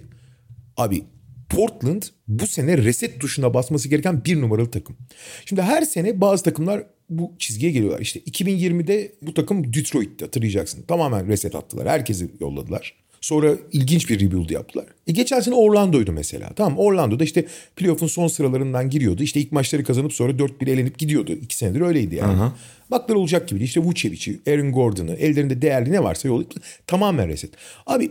abi 0.76 1.04
Portland 1.48 2.02
bu 2.28 2.46
sene 2.46 2.78
reset 2.78 3.20
tuşuna 3.20 3.54
basması 3.54 3.88
gereken 3.88 4.24
bir 4.24 4.40
numaralı 4.40 4.70
takım. 4.70 4.96
Şimdi 5.44 5.62
her 5.62 5.82
sene 5.82 6.20
bazı 6.20 6.44
takımlar 6.44 6.84
bu 7.08 7.34
çizgiye 7.38 7.72
geliyorlar. 7.72 8.00
İşte 8.00 8.20
2020'de 8.20 9.12
bu 9.22 9.34
takım 9.34 9.72
Detroit'te 9.72 10.24
hatırlayacaksın. 10.24 10.82
Tamamen 10.82 11.28
reset 11.28 11.54
attılar. 11.54 11.88
Herkesi 11.88 12.30
yolladılar. 12.40 12.99
Sonra 13.20 13.54
ilginç 13.72 14.10
bir 14.10 14.20
rebuild 14.20 14.50
yaptılar. 14.50 14.86
E 15.06 15.12
geçen 15.12 15.40
sene 15.40 15.54
Orlando'ydu 15.54 16.12
mesela. 16.12 16.50
Tamam 16.56 16.78
Orlando'da 16.78 17.24
işte 17.24 17.46
playoff'un 17.76 18.06
son 18.06 18.28
sıralarından 18.28 18.90
giriyordu. 18.90 19.22
İşte 19.22 19.40
ilk 19.40 19.52
maçları 19.52 19.84
kazanıp 19.84 20.12
sonra 20.12 20.32
4-1 20.32 20.70
elenip 20.70 20.98
gidiyordu. 20.98 21.32
İki 21.32 21.56
senedir 21.56 21.80
öyleydi 21.80 22.14
yani. 22.14 22.32
Aha. 22.32 22.56
Baklar 22.90 23.14
olacak 23.14 23.48
gibi. 23.48 23.64
İşte 23.64 23.80
Vucevic'i, 23.80 24.40
Aaron 24.46 24.72
Gordon'ı, 24.72 25.14
ellerinde 25.14 25.62
değerli 25.62 25.92
ne 25.92 26.02
varsa 26.02 26.28
yollayıp 26.28 26.52
tamamen 26.86 27.28
reset. 27.28 27.50
Abi 27.86 28.10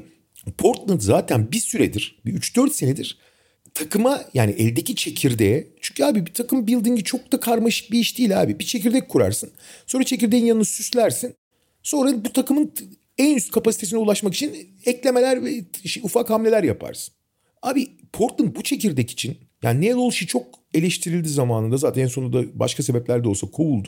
Portland 0.58 1.02
zaten 1.02 1.52
bir 1.52 1.60
süredir, 1.60 2.20
bir 2.26 2.34
3-4 2.34 2.70
senedir 2.70 3.18
takıma 3.74 4.22
yani 4.34 4.52
eldeki 4.52 4.96
çekirdeğe 4.96 5.68
çünkü 5.82 6.04
abi 6.04 6.26
bir 6.26 6.34
takım 6.34 6.68
building'i 6.68 7.04
çok 7.04 7.32
da 7.32 7.40
karmaşık 7.40 7.92
bir 7.92 8.00
iş 8.00 8.18
değil 8.18 8.42
abi. 8.42 8.60
Bir 8.60 8.66
çekirdek 8.66 9.10
kurarsın. 9.10 9.52
Sonra 9.88 10.04
çekirdeğin 10.04 10.46
yanını 10.46 10.66
süslersin. 10.66 11.36
Sonra 11.84 12.26
bu 12.26 12.34
takımın 12.34 12.74
en 13.20 13.36
üst 13.36 13.52
kapasitesine 13.52 14.00
ulaşmak 14.00 14.34
için 14.34 14.76
eklemeler 14.86 15.44
ve 15.44 15.66
ufak 16.04 16.30
hamleler 16.30 16.64
yaparsın. 16.64 17.14
Abi 17.62 17.88
Portland 18.14 18.56
bu 18.56 18.64
çekirdek 18.64 19.12
için 19.12 19.38
yani 19.64 19.82
Neil 19.82 19.96
Olshey 19.96 20.28
çok 20.28 20.46
eleştirildi 20.74 21.30
zamanında 21.30 21.78
zaten 21.78 22.02
en 22.02 22.08
sonunda 22.08 22.60
başka 22.60 22.84
sebepler 22.84 23.24
de 23.24 23.30
olsa 23.30 23.48
kovuldu. 23.48 23.88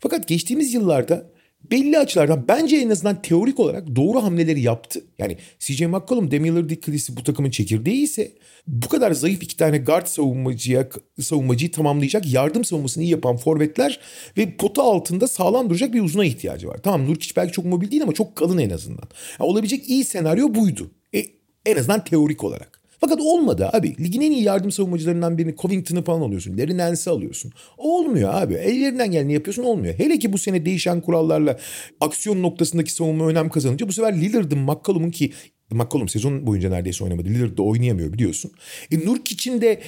Fakat 0.00 0.28
geçtiğimiz 0.28 0.74
yıllarda 0.74 1.30
belli 1.70 1.98
açılardan 1.98 2.48
bence 2.48 2.76
en 2.76 2.90
azından 2.90 3.22
teorik 3.22 3.60
olarak 3.60 3.96
doğru 3.96 4.22
hamleleri 4.22 4.60
yaptı. 4.60 5.00
Yani 5.18 5.38
CJ 5.58 5.82
McCollum, 5.82 6.30
Damian 6.30 6.56
Lillard 6.56 7.16
bu 7.16 7.22
takımın 7.22 7.50
çekirdeği 7.50 8.02
ise 8.02 8.32
bu 8.66 8.88
kadar 8.88 9.12
zayıf 9.12 9.42
iki 9.42 9.56
tane 9.56 9.78
guard 9.78 10.06
savunmacıya 10.06 10.88
savunmacıyı 11.20 11.72
tamamlayacak 11.72 12.32
yardım 12.32 12.64
savunmasını 12.64 13.04
iyi 13.04 13.10
yapan 13.10 13.36
forvetler 13.36 14.00
ve 14.36 14.56
pota 14.56 14.82
altında 14.82 15.28
sağlam 15.28 15.70
duracak 15.70 15.94
bir 15.94 16.00
uzuna 16.00 16.24
ihtiyacı 16.24 16.68
var. 16.68 16.78
Tamam 16.82 17.06
Nurkic 17.06 17.36
belki 17.36 17.52
çok 17.52 17.64
mobil 17.64 17.90
değil 17.90 18.02
ama 18.02 18.12
çok 18.12 18.36
kalın 18.36 18.58
en 18.58 18.70
azından. 18.70 19.08
Yani 19.40 19.50
olabilecek 19.50 19.88
iyi 19.88 20.04
senaryo 20.04 20.54
buydu. 20.54 20.90
E, 21.14 21.24
en 21.66 21.76
azından 21.76 22.04
teorik 22.04 22.44
olarak. 22.44 22.77
Fakat 23.00 23.20
olmadı 23.20 23.70
abi. 23.72 23.96
Ligin 24.04 24.20
en 24.20 24.32
iyi 24.32 24.42
yardım 24.42 24.70
savunmacılarından 24.70 25.38
birini 25.38 25.56
Covington'ı 25.56 26.04
falan 26.04 26.20
alıyorsun. 26.20 26.58
Larry 26.58 26.76
Nance'i 26.76 27.12
alıyorsun. 27.12 27.52
Olmuyor 27.78 28.34
abi. 28.34 28.54
Ellerinden 28.54 29.10
geleni 29.10 29.32
yapıyorsun 29.32 29.62
olmuyor. 29.62 29.94
Hele 29.94 30.18
ki 30.18 30.32
bu 30.32 30.38
sene 30.38 30.66
değişen 30.66 31.00
kurallarla 31.00 31.58
aksiyon 32.00 32.42
noktasındaki 32.42 32.92
savunma 32.92 33.28
önem 33.28 33.48
kazanınca 33.48 33.88
bu 33.88 33.92
sefer 33.92 34.20
Lillard'ın 34.20 34.58
McCollum'un 34.58 35.10
ki 35.10 35.32
McCollum 35.70 36.08
sezon 36.08 36.46
boyunca 36.46 36.70
neredeyse 36.70 37.04
oynamadı. 37.04 37.28
Lillard 37.28 37.58
da 37.58 37.62
oynayamıyor 37.62 38.12
biliyorsun. 38.12 38.50
E 38.90 38.98
Nurkic'in 38.98 39.60
de 39.60 39.80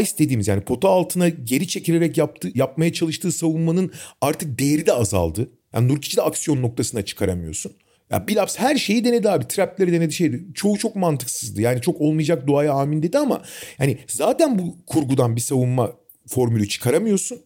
ice 0.00 0.18
dediğimiz 0.18 0.48
yani 0.48 0.60
pota 0.60 0.88
altına 0.88 1.28
geri 1.28 1.68
çekilerek 1.68 2.18
yaptı, 2.18 2.50
yapmaya 2.54 2.92
çalıştığı 2.92 3.32
savunmanın 3.32 3.92
artık 4.20 4.58
değeri 4.58 4.86
de 4.86 4.92
azaldı. 4.92 5.50
Yani 5.74 5.88
Nurkic'i 5.88 6.16
de 6.16 6.22
aksiyon 6.22 6.62
noktasına 6.62 7.02
çıkaramıyorsun. 7.02 7.72
Ya 8.12 8.28
Billups 8.28 8.58
her 8.58 8.76
şeyi 8.76 9.04
denedi 9.04 9.30
abi. 9.30 9.48
Trapleri 9.48 9.92
denedi 9.92 10.12
şeydi. 10.12 10.44
Çoğu 10.54 10.78
çok 10.78 10.96
mantıksızdı. 10.96 11.60
Yani 11.60 11.80
çok 11.80 12.00
olmayacak 12.00 12.46
duaya 12.46 12.72
amin 12.72 13.02
dedi 13.02 13.18
ama 13.18 13.42
yani 13.78 13.98
zaten 14.06 14.58
bu 14.58 14.76
kurgudan 14.86 15.36
bir 15.36 15.40
savunma 15.40 15.92
formülü 16.26 16.68
çıkaramıyorsun. 16.68 17.38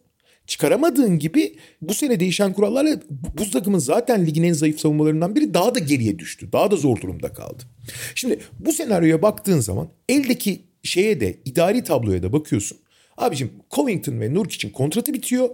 Çıkaramadığın 0.47 1.19
gibi 1.19 1.55
bu 1.81 1.93
sene 1.93 2.19
değişen 2.19 2.53
kurallarla 2.53 3.01
bu 3.37 3.51
takımın 3.51 3.79
zaten 3.79 4.25
ligin 4.25 4.43
en 4.43 4.53
zayıf 4.53 4.79
savunmalarından 4.79 5.35
biri 5.35 5.53
daha 5.53 5.75
da 5.75 5.79
geriye 5.79 6.19
düştü. 6.19 6.51
Daha 6.51 6.71
da 6.71 6.75
zor 6.75 7.01
durumda 7.01 7.33
kaldı. 7.33 7.63
Şimdi 8.15 8.39
bu 8.59 8.71
senaryoya 8.71 9.21
baktığın 9.21 9.59
zaman 9.59 9.89
eldeki 10.09 10.61
şeye 10.83 11.19
de 11.19 11.37
idari 11.45 11.83
tabloya 11.83 12.23
da 12.23 12.33
bakıyorsun. 12.33 12.77
Abicim 13.17 13.51
Covington 13.71 14.19
ve 14.19 14.33
Nurkic'in 14.33 14.71
kontratı 14.71 15.13
bitiyor. 15.13 15.49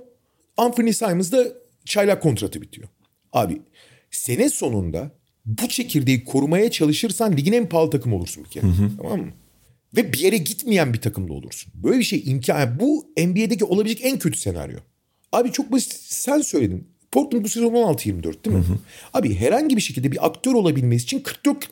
Anthony 0.58 0.93
Simons 0.93 1.32
da 1.32 1.47
çaylak 1.86 2.23
kontratı 2.23 2.62
bitiyor. 2.62 2.88
Abi 3.34 3.62
sene 4.17 4.49
sonunda 4.49 5.12
bu 5.45 5.67
çekirdeği 5.67 6.23
korumaya 6.23 6.71
çalışırsan 6.71 7.38
ligin 7.38 7.54
en 7.54 7.69
pahalı 7.69 7.89
takım 7.89 8.13
olursun 8.13 8.43
bir 8.43 8.49
kere. 8.49 8.63
Hı 8.63 8.71
hı. 8.71 8.91
Tamam 9.02 9.19
mı? 9.19 9.32
Ve 9.95 10.13
bir 10.13 10.19
yere 10.19 10.38
gitmeyen 10.38 10.93
bir 10.93 11.02
takımda 11.02 11.34
olursun. 11.34 11.73
Böyle 11.76 11.99
bir 11.99 12.04
şey 12.04 12.23
imkan. 12.26 12.60
Yani 12.60 12.80
bu 12.80 13.06
NBA'deki 13.17 13.65
olabilecek 13.65 14.06
en 14.06 14.19
kötü 14.19 14.39
senaryo. 14.39 14.78
Abi 15.32 15.52
çok 15.52 15.71
basit 15.71 15.93
sen 15.99 16.41
söyledin. 16.41 16.88
Portland 17.12 17.43
bu 17.43 17.49
sezon 17.49 17.73
16-24 17.73 18.23
değil 18.23 18.56
mi? 18.56 18.63
Hı 18.63 18.73
hı. 18.73 18.78
Abi 19.13 19.36
herhangi 19.36 19.76
bir 19.78 19.82
şekilde 19.82 20.12
bir 20.12 20.26
aktör 20.26 20.54
olabilmesi 20.54 21.04
için 21.04 21.23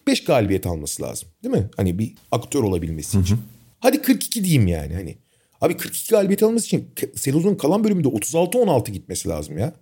44-45 0.08 0.26
galibiyet 0.26 0.66
alması 0.66 1.04
lazım. 1.04 1.30
Değil 1.44 1.56
mi? 1.56 1.70
Hani 1.78 2.00
bir 2.00 2.14
aktör 2.32 2.64
olabilmesi 2.64 3.20
için. 3.20 3.36
Hı 3.36 3.40
hı. 3.40 3.44
Hadi 3.80 4.02
42 4.02 4.44
diyeyim 4.44 4.68
yani 4.68 4.94
hani. 4.94 5.18
Abi 5.62 5.78
42 5.78 6.12
galibiyet 6.12 6.44
alması 6.44 6.66
için 6.66 6.90
sezonun 7.16 7.56
kalan 7.56 7.84
bölümünde 7.84 8.08
36-16 8.08 8.92
gitmesi 8.92 9.30
lazım 9.30 9.58
ya. 9.58 9.74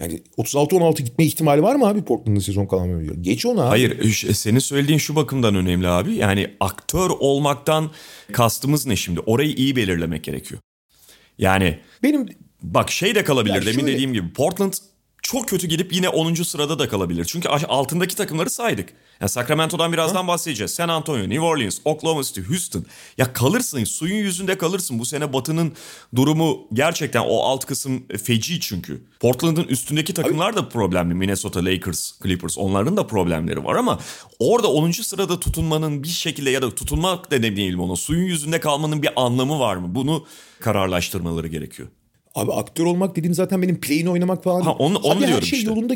Yani 0.00 0.22
36-16 0.38 1.02
gitme 1.02 1.24
ihtimali 1.24 1.62
var 1.62 1.74
mı 1.74 1.88
abi 1.88 2.02
Portland'ın 2.02 2.40
sezon 2.40 2.66
kalan 2.66 2.88
bölümünde? 2.88 3.20
Geç 3.20 3.46
onu 3.46 3.60
abi. 3.60 3.68
Hayır 3.68 4.12
senin 4.34 4.58
söylediğin 4.58 4.98
şu 4.98 5.16
bakımdan 5.16 5.54
önemli 5.54 5.88
abi. 5.88 6.14
Yani 6.14 6.50
aktör 6.60 7.10
olmaktan 7.10 7.90
kastımız 8.32 8.86
ne 8.86 8.96
şimdi? 8.96 9.20
Orayı 9.20 9.50
iyi 9.50 9.76
belirlemek 9.76 10.24
gerekiyor. 10.24 10.60
Yani 11.38 11.78
benim 12.02 12.28
bak 12.62 12.90
şey 12.90 13.14
de 13.14 13.24
kalabilir 13.24 13.66
demin 13.66 13.80
şöyle... 13.80 13.92
dediğim 13.92 14.12
gibi. 14.12 14.32
Portland 14.32 14.72
çok 15.32 15.48
kötü 15.48 15.66
gidip 15.66 15.92
yine 15.92 16.08
10. 16.08 16.34
sırada 16.34 16.78
da 16.78 16.88
kalabilir. 16.88 17.24
Çünkü 17.24 17.48
altındaki 17.48 18.16
takımları 18.16 18.50
saydık. 18.50 18.88
Yani 19.20 19.30
Sacramento'dan 19.30 19.92
birazdan 19.92 20.22
ha? 20.22 20.28
bahsedeceğiz. 20.28 20.70
San 20.70 20.88
Antonio, 20.88 21.28
New 21.28 21.40
Orleans, 21.40 21.78
Oklahoma 21.84 22.22
City, 22.22 22.40
Houston. 22.40 22.86
Ya 23.18 23.32
kalırsın, 23.32 23.84
suyun 23.84 24.16
yüzünde 24.16 24.58
kalırsın. 24.58 24.98
Bu 24.98 25.04
sene 25.04 25.32
Batı'nın 25.32 25.72
durumu 26.14 26.68
gerçekten 26.72 27.20
o 27.20 27.42
alt 27.42 27.64
kısım 27.64 28.06
feci 28.24 28.60
çünkü. 28.60 29.02
Portland'ın 29.20 29.64
üstündeki 29.64 30.14
takımlar 30.14 30.56
da 30.56 30.68
problemli. 30.68 31.14
Minnesota, 31.14 31.64
Lakers, 31.64 32.12
Clippers 32.22 32.58
onların 32.58 32.96
da 32.96 33.06
problemleri 33.06 33.64
var 33.64 33.74
ama 33.74 33.98
orada 34.38 34.68
10. 34.68 34.90
sırada 34.90 35.40
tutunmanın 35.40 36.02
bir 36.02 36.08
şekilde 36.08 36.50
ya 36.50 36.62
da 36.62 36.74
tutunmak 36.74 37.30
da 37.30 37.42
demeyelim 37.42 37.80
ona. 37.80 37.96
Suyun 37.96 38.24
yüzünde 38.24 38.60
kalmanın 38.60 39.02
bir 39.02 39.10
anlamı 39.16 39.60
var 39.60 39.76
mı? 39.76 39.94
Bunu 39.94 40.26
kararlaştırmaları 40.60 41.48
gerekiyor. 41.48 41.88
Abi 42.34 42.52
aktör 42.52 42.84
olmak 42.84 43.16
dediğim 43.16 43.34
zaten 43.34 43.62
benim 43.62 43.80
play'ini 43.80 44.10
oynamak 44.10 44.44
falan. 44.44 44.60
Ha, 44.60 44.72
onu, 44.72 44.98
onu 44.98 45.14
Hadi 45.14 45.18
diyorum 45.18 45.36
her 45.36 45.46
şey 45.46 45.58
işte. 45.58 45.70
yolunda 45.70 45.94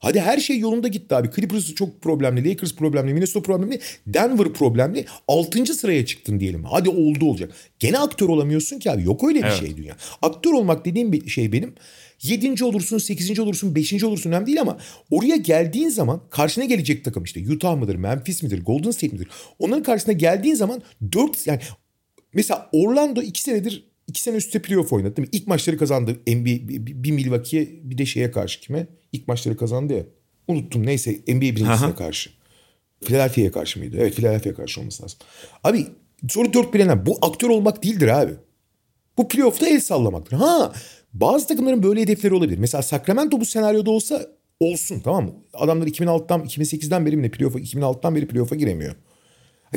Hadi 0.00 0.20
her 0.20 0.38
şey 0.38 0.58
yolunda 0.58 0.88
gitti 0.88 1.14
abi. 1.14 1.30
Clippers 1.36 1.74
çok 1.74 2.02
problemli, 2.02 2.50
Lakers 2.50 2.74
problemli, 2.74 3.14
Minnesota 3.14 3.42
problemli, 3.42 3.80
Denver 4.06 4.52
problemli. 4.52 5.04
Altıncı 5.28 5.74
sıraya 5.74 6.06
çıktın 6.06 6.40
diyelim. 6.40 6.64
Hadi 6.64 6.88
oldu 6.88 7.24
olacak. 7.24 7.52
Gene 7.78 7.98
aktör 7.98 8.28
olamıyorsun 8.28 8.78
ki 8.78 8.90
abi. 8.90 9.02
Yok 9.02 9.24
öyle 9.24 9.38
bir 9.38 9.44
evet. 9.44 9.60
şey 9.60 9.76
dünya. 9.76 9.96
Aktör 10.22 10.52
olmak 10.52 10.84
dediğim 10.84 11.12
bir 11.12 11.28
şey 11.28 11.52
benim. 11.52 11.74
Yedinci 12.22 12.64
olursun, 12.64 12.98
sekizinci 12.98 13.42
olursun, 13.42 13.74
beşinci 13.74 14.06
olursun 14.06 14.30
önemli 14.30 14.46
değil 14.46 14.60
ama 14.60 14.78
oraya 15.10 15.36
geldiğin 15.36 15.88
zaman 15.88 16.20
karşına 16.30 16.64
gelecek 16.64 17.04
takım 17.04 17.24
işte 17.24 17.52
Utah 17.52 17.76
mıdır, 17.76 17.94
Memphis 17.94 18.42
midir, 18.42 18.64
Golden 18.64 18.90
State 18.90 19.12
midir? 19.12 19.28
Onların 19.58 19.82
karşısına 19.82 20.12
geldiğin 20.12 20.54
zaman 20.54 20.82
dört 21.12 21.46
yani 21.46 21.60
mesela 22.34 22.68
Orlando 22.72 23.22
iki 23.22 23.42
senedir 23.42 23.87
iki 24.08 24.22
sene 24.22 24.36
üstte 24.36 24.62
playoff 24.62 24.92
oynadı 24.92 25.16
değil 25.16 25.28
mi? 25.28 25.30
İlk 25.32 25.46
maçları 25.46 25.78
kazandı. 25.78 26.10
NBA, 26.26 26.68
bir, 27.04 27.10
Milwaukee'ye 27.10 27.68
bir 27.82 27.98
de 27.98 28.06
şeye 28.06 28.30
karşı 28.30 28.60
kime? 28.60 28.86
İlk 29.12 29.28
maçları 29.28 29.56
kazandı 29.56 29.92
ya. 29.92 30.02
Unuttum 30.48 30.86
neyse 30.86 31.10
NBA 31.28 31.40
birincisine 31.40 31.94
karşı. 31.94 32.30
Philadelphia'ya 33.04 33.52
karşı 33.52 33.78
mıydı? 33.78 33.96
Evet 34.00 34.14
Philadelphia'ya 34.14 34.56
karşı 34.56 34.80
olması 34.80 35.02
lazım. 35.02 35.18
Abi 35.64 35.86
soru 36.28 36.52
dört 36.52 36.74
bilenen 36.74 37.06
bu 37.06 37.18
aktör 37.22 37.48
olmak 37.48 37.84
değildir 37.84 38.08
abi. 38.08 38.32
Bu 39.18 39.28
playoff'ta 39.28 39.68
el 39.68 39.80
sallamaktır. 39.80 40.36
Ha 40.36 40.72
bazı 41.12 41.46
takımların 41.46 41.82
böyle 41.82 42.00
hedefleri 42.00 42.34
olabilir. 42.34 42.58
Mesela 42.58 42.82
Sacramento 42.82 43.40
bu 43.40 43.44
senaryoda 43.44 43.90
olsa 43.90 44.26
olsun 44.60 45.00
tamam 45.00 45.24
mı? 45.24 45.32
Adamlar 45.52 45.86
2006'dan 45.86 46.40
2008'den 46.40 47.06
beri 47.06 47.16
mi 47.16 47.22
ne 47.22 47.30
playoff'a 47.30 47.58
2006'dan 47.58 48.16
beri 48.16 48.26
playoff'a 48.26 48.56
giremiyor. 48.56 48.94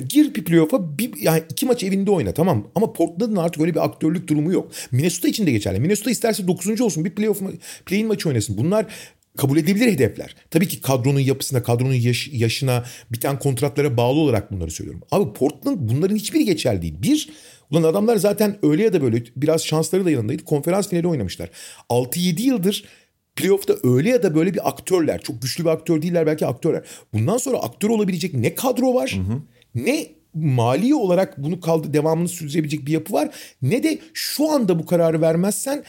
Gir 0.07 0.33
playoff'a 0.33 0.97
bir, 0.97 1.17
yani 1.21 1.43
iki 1.49 1.65
maç 1.65 1.83
evinde 1.83 2.11
oyna 2.11 2.31
tamam 2.33 2.67
ama 2.75 2.93
Portland'ın 2.93 3.35
artık 3.35 3.61
öyle 3.61 3.73
bir 3.73 3.85
aktörlük 3.85 4.27
durumu 4.27 4.53
yok. 4.53 4.71
Minnesota 4.91 5.27
için 5.27 5.47
de 5.47 5.51
geçerli. 5.51 5.79
Minnesota 5.79 6.11
isterse 6.11 6.47
9. 6.47 6.81
olsun 6.81 7.05
bir 7.05 7.15
playoff 7.15 7.41
play-in 7.85 8.07
maçı 8.07 8.29
oynasın. 8.29 8.57
Bunlar 8.57 8.85
kabul 9.37 9.57
edilebilir 9.57 9.91
hedefler. 9.91 10.35
Tabii 10.49 10.67
ki 10.67 10.81
kadronun 10.81 11.19
yapısına, 11.19 11.63
kadronun 11.63 11.93
yaş, 11.93 12.29
yaşına, 12.31 12.85
biten 13.11 13.39
kontratlara 13.39 13.97
bağlı 13.97 14.19
olarak 14.19 14.51
bunları 14.51 14.71
söylüyorum. 14.71 15.01
Abi 15.11 15.33
Portland 15.33 15.77
bunların 15.79 16.15
hiçbiri 16.15 16.45
geçerli 16.45 16.81
değil. 16.81 16.95
Bir, 17.01 17.29
ulan 17.71 17.83
adamlar 17.83 18.17
zaten 18.17 18.57
öyle 18.63 18.83
ya 18.83 18.93
da 18.93 19.01
böyle 19.01 19.23
biraz 19.35 19.65
şansları 19.65 20.05
da 20.05 20.11
yanındaydı. 20.11 20.43
Konferans 20.43 20.89
finali 20.89 21.07
oynamışlar. 21.07 21.49
6-7 21.89 22.41
yıldır 22.41 22.85
playoff'ta 23.35 23.75
öyle 23.83 24.09
ya 24.09 24.23
da 24.23 24.35
böyle 24.35 24.53
bir 24.53 24.69
aktörler. 24.69 25.21
Çok 25.21 25.41
güçlü 25.41 25.63
bir 25.63 25.69
aktör 25.69 26.01
değiller 26.01 26.27
belki 26.27 26.45
aktörler. 26.45 26.83
Bundan 27.13 27.37
sonra 27.37 27.57
aktör 27.57 27.89
olabilecek 27.89 28.33
ne 28.33 28.55
kadro 28.55 28.93
var? 28.93 29.11
Hı 29.27 29.33
hı 29.33 29.41
ne 29.75 30.07
mali 30.33 30.95
olarak 30.95 31.37
bunu 31.37 31.59
kaldı 31.59 31.93
devamını 31.93 32.27
sürdürebilecek 32.27 32.85
bir 32.85 32.91
yapı 32.91 33.13
var 33.13 33.29
ne 33.61 33.83
de 33.83 33.99
şu 34.13 34.51
anda 34.51 34.79
bu 34.79 34.85
kararı 34.85 35.21
vermezsen 35.21 35.83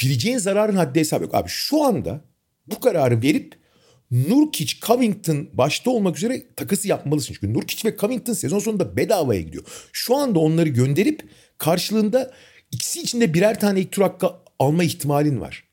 gireceğin 0.00 0.38
zararın 0.38 0.76
haddi 0.76 1.00
hesabı 1.00 1.24
yok. 1.24 1.34
Abi 1.34 1.48
şu 1.48 1.84
anda 1.84 2.20
bu 2.66 2.80
kararı 2.80 3.22
verip 3.22 3.62
Nurkic, 4.10 4.74
Covington 4.86 5.48
başta 5.52 5.90
olmak 5.90 6.16
üzere 6.16 6.42
takası 6.56 6.88
yapmalısın. 6.88 7.34
Çünkü 7.40 7.54
Nurkic 7.54 7.88
ve 7.88 7.96
Covington 7.96 8.32
sezon 8.32 8.58
sonunda 8.58 8.96
bedavaya 8.96 9.40
gidiyor. 9.40 9.64
Şu 9.92 10.16
anda 10.16 10.38
onları 10.38 10.68
gönderip 10.68 11.22
karşılığında 11.58 12.30
ikisi 12.70 13.00
için 13.00 13.20
de 13.20 13.34
birer 13.34 13.60
tane 13.60 13.80
ilk 13.80 13.92
tur 13.92 14.02
hakkı 14.02 14.30
alma 14.58 14.84
ihtimalin 14.84 15.40
var. 15.40 15.64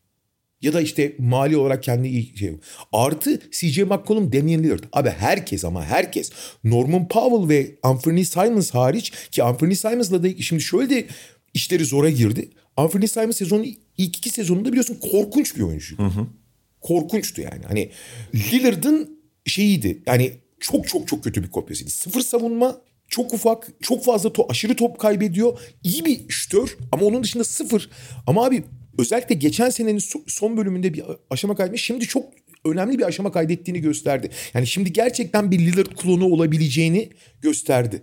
Ya 0.62 0.74
da 0.74 0.82
işte 0.82 1.16
mali 1.20 1.58
olarak 1.58 1.84
kendi 1.84 2.08
iyi 2.08 2.38
şey. 2.38 2.54
Artı 2.94 3.40
CJ 3.52 3.80
McCollum, 3.80 4.34
Damian 4.34 4.64
Lillard. 4.64 4.84
Abi 4.94 5.10
herkes 5.10 5.66
ama 5.66 5.86
herkes. 5.86 6.32
Norman 6.64 7.08
Powell 7.08 7.50
ve 7.50 7.76
Anthony 7.84 8.26
Simons 8.26 8.72
hariç 8.72 9.12
ki 9.32 9.44
Anthony 9.44 9.76
Simons'la 9.76 10.24
da 10.24 10.28
şimdi 10.42 10.62
şöyle 10.62 10.90
de 10.90 11.08
işleri 11.54 11.86
zora 11.86 12.10
girdi. 12.10 12.50
Anthony 12.78 13.08
Simons 13.08 13.38
sezonun 13.38 13.68
ilk 13.98 14.18
iki 14.18 14.30
sezonunda 14.30 14.70
biliyorsun 14.70 14.98
korkunç 15.12 15.56
bir 15.56 15.62
oyuncuydu. 15.62 16.04
Hı 16.04 16.08
hı. 16.08 16.28
Korkunçtu 16.82 17.42
yani. 17.42 17.66
Hani 17.68 17.90
Lillard'ın 18.36 19.20
şeyiydi. 19.46 20.04
Yani 20.08 20.32
çok 20.60 20.88
çok 20.88 21.08
çok 21.08 21.24
kötü 21.24 21.44
bir 21.44 21.50
kopyasıydı. 21.50 21.90
Sıfır 21.90 22.22
savunma, 22.22 22.82
çok 23.08 23.34
ufak, 23.34 23.68
çok 23.82 24.06
fazla 24.06 24.34
to 24.34 24.46
aşırı 24.50 24.76
top 24.76 25.00
kaybediyor. 25.00 25.60
İyi 25.84 26.06
bir 26.06 26.30
şütör 26.30 26.78
ama 26.92 27.06
onun 27.06 27.24
dışında 27.24 27.44
sıfır. 27.44 27.90
Ama 28.28 28.46
abi 28.46 28.64
özellikle 29.00 29.36
geçen 29.36 29.70
senenin 29.70 30.02
son 30.28 30.58
bölümünde 30.58 30.94
bir 30.94 31.04
aşama 31.30 31.56
kaydetmiş. 31.56 31.84
Şimdi 31.84 32.06
çok 32.06 32.26
önemli 32.66 32.98
bir 32.98 33.04
aşama 33.04 33.32
kaydettiğini 33.32 33.82
gösterdi. 33.82 34.30
Yani 34.54 34.68
şimdi 34.68 34.94
gerçekten 34.94 35.52
bir 35.52 35.60
Lillard 35.60 35.96
klonu 35.96 36.26
olabileceğini 36.26 37.10
gösterdi 37.42 38.02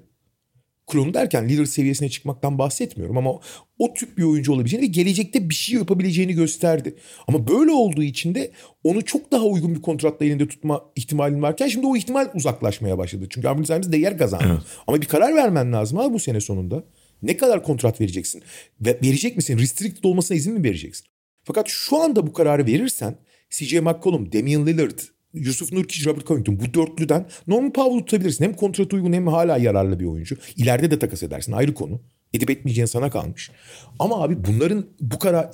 klonu 0.86 1.14
derken 1.14 1.48
lider 1.48 1.64
seviyesine 1.64 2.08
çıkmaktan 2.08 2.58
bahsetmiyorum 2.58 3.18
ama 3.18 3.30
o 3.78 3.94
tip 3.94 4.18
bir 4.18 4.22
oyuncu 4.22 4.52
olabileceğini 4.52 4.86
ve 4.86 4.90
gelecekte 4.90 5.48
bir 5.50 5.54
şey 5.54 5.78
yapabileceğini 5.78 6.32
gösterdi. 6.32 6.94
Ama 7.28 7.48
böyle 7.48 7.70
olduğu 7.70 8.02
için 8.02 8.34
de 8.34 8.50
onu 8.84 9.04
çok 9.04 9.32
daha 9.32 9.44
uygun 9.44 9.74
bir 9.74 9.82
kontratla 9.82 10.26
elinde 10.26 10.48
tutma 10.48 10.84
ihtimalin 10.96 11.42
varken 11.42 11.68
şimdi 11.68 11.86
o 11.86 11.96
ihtimal 11.96 12.28
uzaklaşmaya 12.34 12.98
başladı. 12.98 13.26
Çünkü 13.30 13.48
Anthony 13.48 13.66
Simons 13.66 13.92
değer 13.92 14.18
kazandı. 14.18 14.44
Evet. 14.48 14.62
Ama 14.86 15.00
bir 15.00 15.06
karar 15.06 15.34
vermen 15.34 15.72
lazım 15.72 15.98
abi 15.98 16.14
bu 16.14 16.18
sene 16.18 16.40
sonunda. 16.40 16.84
Ne 17.26 17.36
kadar 17.36 17.62
kontrat 17.62 18.00
vereceksin? 18.00 18.42
Ve 18.80 18.98
verecek 19.02 19.36
misin? 19.36 19.58
Restricted 19.58 20.04
olmasına 20.04 20.36
izin 20.36 20.54
mi 20.54 20.64
vereceksin? 20.64 21.06
Fakat 21.44 21.68
şu 21.68 22.02
anda 22.02 22.26
bu 22.26 22.32
kararı 22.32 22.66
verirsen 22.66 23.16
CJ 23.50 23.74
McCollum, 23.74 24.32
Damian 24.32 24.66
Lillard, 24.66 24.98
Yusuf 25.34 25.72
Nurkic, 25.72 26.10
Robert 26.10 26.26
Covington 26.26 26.60
bu 26.60 26.74
dörtlüden 26.74 27.26
Norman 27.46 27.72
Powell'ı 27.72 28.04
tutabilirsin. 28.04 28.44
Hem 28.44 28.54
kontrat 28.54 28.92
uygun 28.92 29.12
hem 29.12 29.26
hala 29.26 29.56
yararlı 29.56 30.00
bir 30.00 30.04
oyuncu. 30.04 30.36
İleride 30.56 30.90
de 30.90 30.98
takas 30.98 31.22
edersin 31.22 31.52
ayrı 31.52 31.74
konu. 31.74 32.00
Edip 32.34 32.50
etmeyeceğin 32.50 32.86
sana 32.86 33.10
kalmış. 33.10 33.50
Ama 33.98 34.22
abi 34.22 34.44
bunların 34.44 34.86
bu 35.00 35.18
karar 35.18 35.50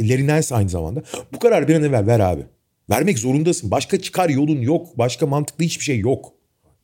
aynı 0.50 0.68
zamanda. 0.68 1.02
Bu 1.32 1.38
karar 1.38 1.68
bir 1.68 1.74
an 1.74 1.82
evvel 1.82 2.06
ver 2.06 2.20
abi. 2.20 2.42
Vermek 2.90 3.18
zorundasın. 3.18 3.70
Başka 3.70 4.00
çıkar 4.00 4.28
yolun 4.28 4.60
yok. 4.60 4.98
Başka 4.98 5.26
mantıklı 5.26 5.64
hiçbir 5.64 5.84
şey 5.84 5.98
yok. 5.98 6.32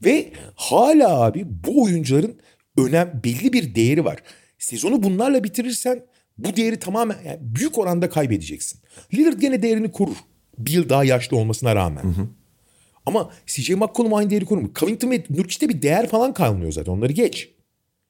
Ve 0.05 0.33
hala 0.55 1.22
abi 1.22 1.46
bu 1.66 1.83
oyuncuların 1.83 2.40
önem 2.77 3.20
belli 3.24 3.53
bir 3.53 3.74
değeri 3.74 4.05
var. 4.05 4.18
Sezonu 4.59 5.03
bunlarla 5.03 5.44
bitirirsen 5.44 6.05
bu 6.38 6.57
değeri 6.57 6.79
tamamen 6.79 7.16
yani 7.25 7.38
büyük 7.40 7.79
oranda 7.79 8.11
kaybedeceksin. 8.11 8.81
Lillard 9.14 9.40
gene 9.40 9.62
değerini 9.62 9.92
korur. 9.92 10.16
Bir 10.59 10.73
yıl 10.73 10.88
daha 10.88 11.05
yaşlı 11.05 11.37
olmasına 11.37 11.75
rağmen. 11.77 12.03
Hı 12.03 12.09
hı. 12.09 12.29
Ama 13.07 13.31
CJ 13.47 13.71
McCollum 13.71 14.14
aynı 14.14 14.31
değeri 14.31 14.44
korumuyor. 14.44 14.75
Covington 14.75 15.11
ve 15.11 15.25
Nurkic'te 15.31 15.68
bir 15.68 15.83
değer 15.83 16.09
falan 16.09 16.35
kalmıyor 16.35 16.73
zaten. 16.73 16.92
Onları 16.92 17.12
geç. 17.12 17.49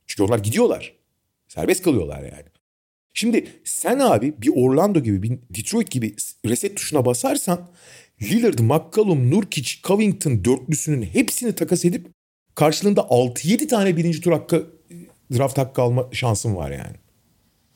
Çünkü 0.06 0.22
onlar 0.22 0.38
gidiyorlar. 0.38 0.92
Serbest 1.48 1.82
kalıyorlar 1.82 2.22
yani. 2.22 2.44
Şimdi 3.14 3.48
sen 3.64 3.98
abi 3.98 4.34
bir 4.42 4.52
Orlando 4.56 5.00
gibi 5.00 5.22
bir 5.22 5.38
Detroit 5.56 5.90
gibi 5.90 6.14
reset 6.46 6.76
tuşuna 6.76 7.04
basarsan 7.04 7.68
Lillard, 8.22 8.58
McCollum, 8.58 9.30
Nurkic, 9.30 9.70
Covington 9.84 10.44
dörtlüsünün 10.44 11.02
hepsini 11.02 11.54
takas 11.54 11.84
edip 11.84 12.06
karşılığında 12.54 13.00
6-7 13.00 13.66
tane 13.66 13.96
birinci 13.96 14.20
tur 14.20 14.32
hakkı 14.32 14.77
draft 15.32 15.58
hakkı 15.58 15.82
alma 15.82 16.06
şansın 16.12 16.56
var 16.56 16.70
yani. 16.70 16.96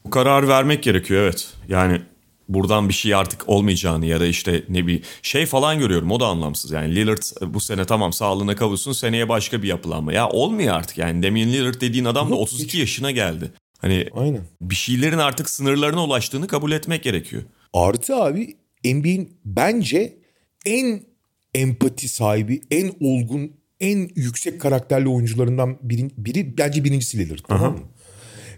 Bu 0.05 0.11
kararı 0.11 0.49
vermek 0.49 0.83
gerekiyor 0.83 1.23
evet. 1.23 1.49
Yani 1.69 2.01
buradan 2.49 2.88
bir 2.88 2.95
şey 2.95 3.15
artık 3.15 3.49
olmayacağını 3.49 4.07
ya 4.07 4.21
da 4.21 4.27
işte 4.27 4.65
ne 4.69 4.87
bir 4.87 5.03
şey 5.23 5.47
falan 5.47 5.79
görüyorum 5.79 6.11
o 6.11 6.21
da 6.21 6.27
anlamsız. 6.27 6.71
Yani 6.71 6.95
Lillard 6.95 7.23
bu 7.55 7.61
sene 7.61 7.85
tamam 7.85 8.12
sağlığına 8.12 8.57
kavuşsun 8.57 8.93
seneye 8.93 9.29
başka 9.29 9.62
bir 9.62 9.69
yapılanma. 9.69 10.12
Ya 10.12 10.29
olmuyor 10.29 10.75
artık 10.75 10.99
yani 10.99 11.23
Damian 11.23 11.49
Lillard 11.49 11.81
dediğin 11.81 12.05
adam 12.05 12.31
da 12.31 12.35
32 12.35 12.65
hiç. 12.65 12.75
yaşına 12.75 13.11
geldi. 13.11 13.53
Hani 13.79 14.09
Aynen. 14.15 14.41
bir 14.61 14.75
şeylerin 14.75 15.19
artık 15.19 15.51
sınırlarına 15.51 16.05
ulaştığını 16.05 16.47
kabul 16.47 16.73
etmek 16.73 17.03
gerekiyor. 17.03 17.43
Artı 17.73 18.17
abi 18.17 18.57
NBA'in 18.85 19.37
bence 19.45 20.19
en 20.67 21.03
empati 21.55 22.09
sahibi, 22.09 22.61
en 22.71 22.93
olgun, 23.01 23.53
en 23.83 24.11
yüksek 24.16 24.61
karakterli 24.61 25.09
oyuncularından 25.09 25.79
biri, 25.83 26.11
biri 26.16 26.59
bence 26.59 26.85
birincisi 26.85 27.18
Lillard. 27.18 27.38
Tamam 27.49 27.73
mı? 27.73 27.81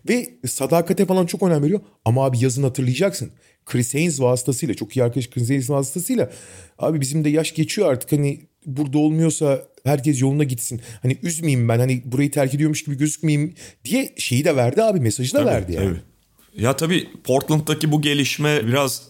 Ve 0.08 0.28
sadakate 0.46 1.06
falan 1.06 1.26
çok 1.26 1.42
önem 1.42 1.62
veriyor. 1.62 1.80
Ama 2.04 2.24
abi 2.24 2.38
yazın 2.40 2.62
hatırlayacaksın. 2.62 3.30
Chris 3.66 3.94
Haynes 3.94 4.20
vasıtasıyla 4.20 4.74
çok 4.74 4.96
iyi 4.96 5.04
arkadaş 5.04 5.30
Chris 5.30 5.48
Haynes 5.48 5.70
vasıtasıyla 5.70 6.30
abi 6.78 7.00
bizim 7.00 7.24
de 7.24 7.28
yaş 7.28 7.54
geçiyor 7.54 7.92
artık 7.92 8.12
hani 8.12 8.40
burada 8.66 8.98
olmuyorsa 8.98 9.62
herkes 9.84 10.20
yoluna 10.22 10.44
gitsin. 10.44 10.80
Hani 11.02 11.18
üzmeyeyim 11.22 11.68
ben 11.68 11.78
hani 11.78 12.02
burayı 12.04 12.30
terk 12.30 12.54
ediyormuş 12.54 12.84
gibi 12.84 12.96
gözükmeyeyim 12.96 13.54
diye 13.84 14.14
şeyi 14.16 14.44
de 14.44 14.56
verdi 14.56 14.82
abi 14.82 15.00
mesajı 15.00 15.34
da 15.34 15.38
tabii, 15.38 15.50
verdi 15.50 15.72
yani. 15.72 15.86
Tabii. 15.86 16.62
Ya 16.62 16.76
tabii 16.76 17.08
Portland'daki 17.24 17.92
bu 17.92 18.02
gelişme 18.02 18.66
biraz 18.66 19.02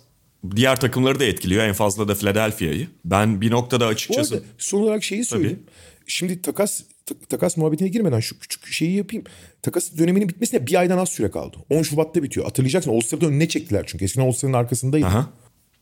diğer 0.57 0.81
takımları 0.81 1.21
da 1.21 1.25
etkiliyor. 1.25 1.65
En 1.65 1.73
fazla 1.73 2.09
da 2.09 2.15
Philadelphia'yı. 2.15 2.89
Ben 3.05 3.41
bir 3.41 3.51
noktada 3.51 3.87
açıkçası... 3.87 4.35
Bu 4.35 4.39
arada 4.39 4.47
son 4.59 4.83
olarak 4.83 5.05
şeyi 5.05 5.25
söyleyeyim. 5.25 5.63
Tabii. 5.67 5.75
Şimdi 6.07 6.43
takas 6.43 6.83
takas 7.29 7.57
muhabbetine 7.57 7.89
girmeden 7.89 8.21
şu 8.21 8.39
küçük 8.39 8.67
şeyi 8.67 8.97
yapayım. 8.97 9.25
Takas 9.63 9.99
döneminin 9.99 10.29
bitmesine 10.29 10.67
bir 10.67 10.75
aydan 10.75 10.99
az 10.99 11.09
süre 11.09 11.31
kaldı. 11.31 11.57
10 11.71 11.83
Şubat'ta 11.83 12.23
bitiyor. 12.23 12.47
Hatırlayacaksın 12.47 12.91
All-Star'da 12.91 13.27
önüne 13.27 13.49
çektiler 13.49 13.85
çünkü. 13.87 14.05
Eskiden 14.05 14.27
All-Star'ın 14.27 14.53
arkasındaydı. 14.53 15.07
Aha. 15.07 15.33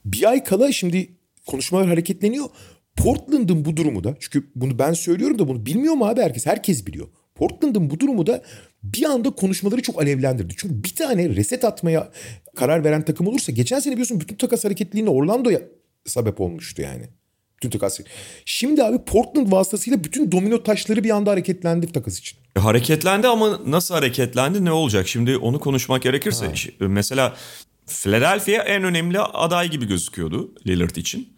Bir 0.04 0.30
ay 0.30 0.44
kala 0.44 0.72
şimdi 0.72 1.16
konuşmalar 1.46 1.86
hareketleniyor. 1.86 2.46
Portland'ın 2.96 3.64
bu 3.64 3.76
durumu 3.76 4.04
da 4.04 4.16
çünkü 4.20 4.50
bunu 4.54 4.78
ben 4.78 4.92
söylüyorum 4.92 5.38
da 5.38 5.48
bunu 5.48 5.66
bilmiyor 5.66 5.94
mu 5.94 6.06
abi 6.06 6.20
herkes? 6.20 6.46
Herkes 6.46 6.86
biliyor. 6.86 7.08
Portland'ın 7.34 7.90
bu 7.90 8.00
durumu 8.00 8.26
da 8.26 8.42
bir 8.82 9.04
anda 9.04 9.30
konuşmaları 9.30 9.82
çok 9.82 10.02
alevlendirdi. 10.02 10.54
Çünkü 10.56 10.84
bir 10.84 10.94
tane 10.94 11.28
reset 11.28 11.64
atmaya 11.64 12.12
karar 12.56 12.84
veren 12.84 13.04
takım 13.04 13.26
olursa 13.26 13.52
geçen 13.52 13.80
sene 13.80 13.92
biliyorsun 13.92 14.20
bütün 14.20 14.36
takas 14.36 14.64
hareketliliğine 14.64 15.10
Orlando'ya 15.10 15.62
sebep 16.06 16.40
olmuştu 16.40 16.82
yani. 16.82 17.04
Bütün 17.62 17.70
takas. 17.70 18.00
Şimdi 18.44 18.84
abi 18.84 18.98
Portland 19.04 19.52
vasıtasıyla 19.52 20.04
bütün 20.04 20.32
domino 20.32 20.62
taşları 20.62 21.04
bir 21.04 21.10
anda 21.10 21.30
hareketlendi 21.30 21.92
takas 21.92 22.18
için. 22.18 22.38
E, 22.56 22.60
hareketlendi 22.60 23.28
ama 23.28 23.60
nasıl 23.66 23.94
hareketlendi 23.94 24.64
ne 24.64 24.72
olacak? 24.72 25.08
Şimdi 25.08 25.36
onu 25.36 25.60
konuşmak 25.60 26.02
gerekirse 26.02 26.46
ha. 26.46 26.52
Mesela 26.80 27.36
Philadelphia 27.86 28.62
en 28.62 28.84
önemli 28.84 29.20
aday 29.20 29.70
gibi 29.70 29.86
gözüküyordu 29.86 30.54
Lillard 30.66 30.96
için. 30.96 31.28